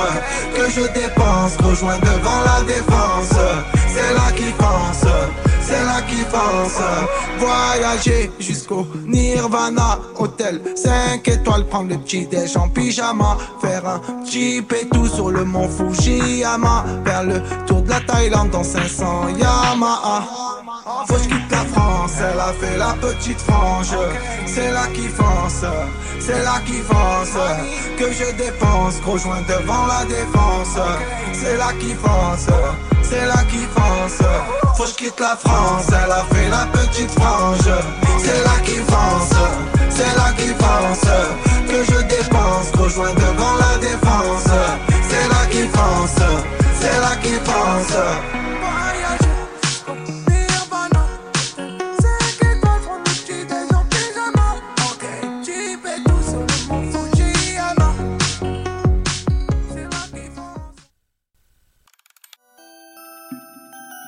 Que 0.55 0.69
je 0.71 0.81
dépense, 0.99 1.55
rejoins 1.63 1.99
devant 1.99 2.41
la 2.43 2.63
défense. 2.63 3.37
C'est 3.87 4.13
là 4.13 4.31
qui 4.35 4.51
pense, 4.57 5.05
c'est 5.61 5.83
là 5.83 6.01
qui 6.07 6.23
pense. 6.23 6.81
Voyager 7.73 8.29
jusqu'au 8.37 8.85
Nirvana, 9.05 9.97
hôtel 10.19 10.61
5 10.75 11.25
étoiles, 11.25 11.65
prendre 11.67 11.89
le 11.89 11.97
petit 11.99 12.25
déj 12.25 12.57
en 12.57 12.67
pyjama, 12.67 13.37
faire 13.61 13.87
un 13.87 13.99
petit 14.25 14.61
tout 14.91 15.07
sur 15.07 15.29
le 15.29 15.45
mont 15.45 15.69
Fujiyama, 15.69 16.83
faire 17.05 17.23
le 17.23 17.41
tour 17.65 17.81
de 17.81 17.89
la 17.89 18.01
Thaïlande 18.01 18.49
dans 18.49 18.63
500 18.63 19.29
Yamaha. 19.39 20.50
Faut 21.05 21.15
que 21.15 21.23
je 21.23 21.27
quitte 21.27 21.51
la 21.51 21.65
France, 21.65 22.13
elle 22.17 22.39
a 22.39 22.53
fait 22.53 22.77
la 22.77 22.93
petite 22.93 23.41
frange. 23.41 23.93
C'est 24.45 24.71
là 24.71 24.87
qui 24.93 25.07
fonce, 25.09 25.65
c'est 26.19 26.43
là 26.43 26.61
qui 26.65 26.79
fonce. 26.79 27.37
Que 27.97 28.11
je 28.11 28.31
dépense, 28.37 29.01
rejoins 29.05 29.41
devant 29.49 29.85
la 29.87 30.05
défense. 30.05 30.79
C'est 31.33 31.57
là 31.57 31.73
qui 31.77 31.93
fonce, 31.93 32.47
c'est 33.03 33.25
là 33.25 33.43
qui 33.49 33.65
fonce. 33.75 34.25
Faut 34.77 34.83
que 34.83 34.89
je 34.89 34.95
quitte 34.95 35.19
la 35.19 35.35
France, 35.35 35.87
elle 35.89 36.11
a 36.11 36.23
fait 36.33 36.49
la 36.49 36.65
petite 36.71 37.11
frange. 37.19 37.69
C'est 38.19 38.43
là 38.45 38.57
qui 38.63 38.77
fonce, 38.77 39.35
c'est 39.89 40.15
là 40.15 40.31
qui 40.37 40.47
fonce. 40.47 41.11
Que 41.67 41.83
je 41.83 42.01
dépense, 42.03 42.71
rejoins 42.79 43.13
devant 43.13 43.55
la 43.59 43.77
défense. 43.79 44.47
C'est 45.09 45.27
là 45.27 45.45
qui 45.49 45.67
fonce, 45.67 46.23
c'est 46.79 46.99
là 47.01 47.15
qui 47.21 47.33
fonce. 47.43 48.50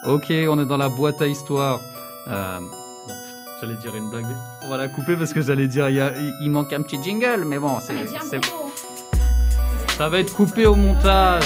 Ok, 0.06 0.26
on 0.49 0.60
est 0.60 0.66
dans 0.66 0.78
la 0.78 0.89
boîte 0.89 1.22
à 1.22 1.28
histoire. 1.28 1.80
Euh, 2.28 2.60
bon, 2.60 3.14
j'allais 3.62 3.76
dire 3.76 3.95
une 3.95 4.10
blague. 4.10 4.26
On 4.66 4.70
va 4.70 4.78
la 4.78 4.88
couper 4.89 5.16
parce 5.16 5.34
que 5.34 5.41
j'allais 5.41 5.68
dire 5.68 5.89
il, 5.89 5.95
y 5.95 6.01
a- 6.01 6.14
il- 6.18 6.34
il 6.41 6.51
manque 6.51 6.74
un 6.74 6.82
petit 6.82 7.01
jingle, 7.01 7.43
mais 7.45 7.58
bon, 7.60 7.80
c'est, 7.80 7.93
c'est- 8.30 8.41
ça 9.97 10.10
va 10.10 10.20
être 10.20 10.34
coupé 10.34 10.66
au 10.66 10.76
montage. 10.76 11.45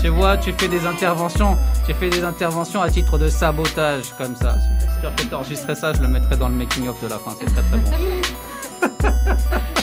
Tu 0.00 0.08
vois, 0.08 0.36
tu 0.36 0.52
fais 0.52 0.68
des 0.68 0.86
interventions, 0.86 1.56
tu 1.86 1.92
fais 1.92 2.08
des 2.08 2.22
interventions 2.24 2.80
à 2.80 2.88
titre 2.88 3.18
de 3.18 3.28
sabotage 3.28 4.14
comme 4.16 4.36
ça. 4.36 4.54
J'espère 4.80 5.14
que 5.16 5.22
tu 5.22 5.34
enregistrerais 5.34 5.74
ça, 5.74 5.92
je 5.92 6.00
le 6.00 6.08
mettrai 6.08 6.36
dans 6.36 6.48
le 6.48 6.54
making 6.54 6.88
of 6.88 7.02
de 7.02 7.08
la 7.08 7.18
fin. 7.18 7.32
C'est 7.38 7.46
très 7.46 7.62
très 7.62 7.78
bon. 7.78 7.90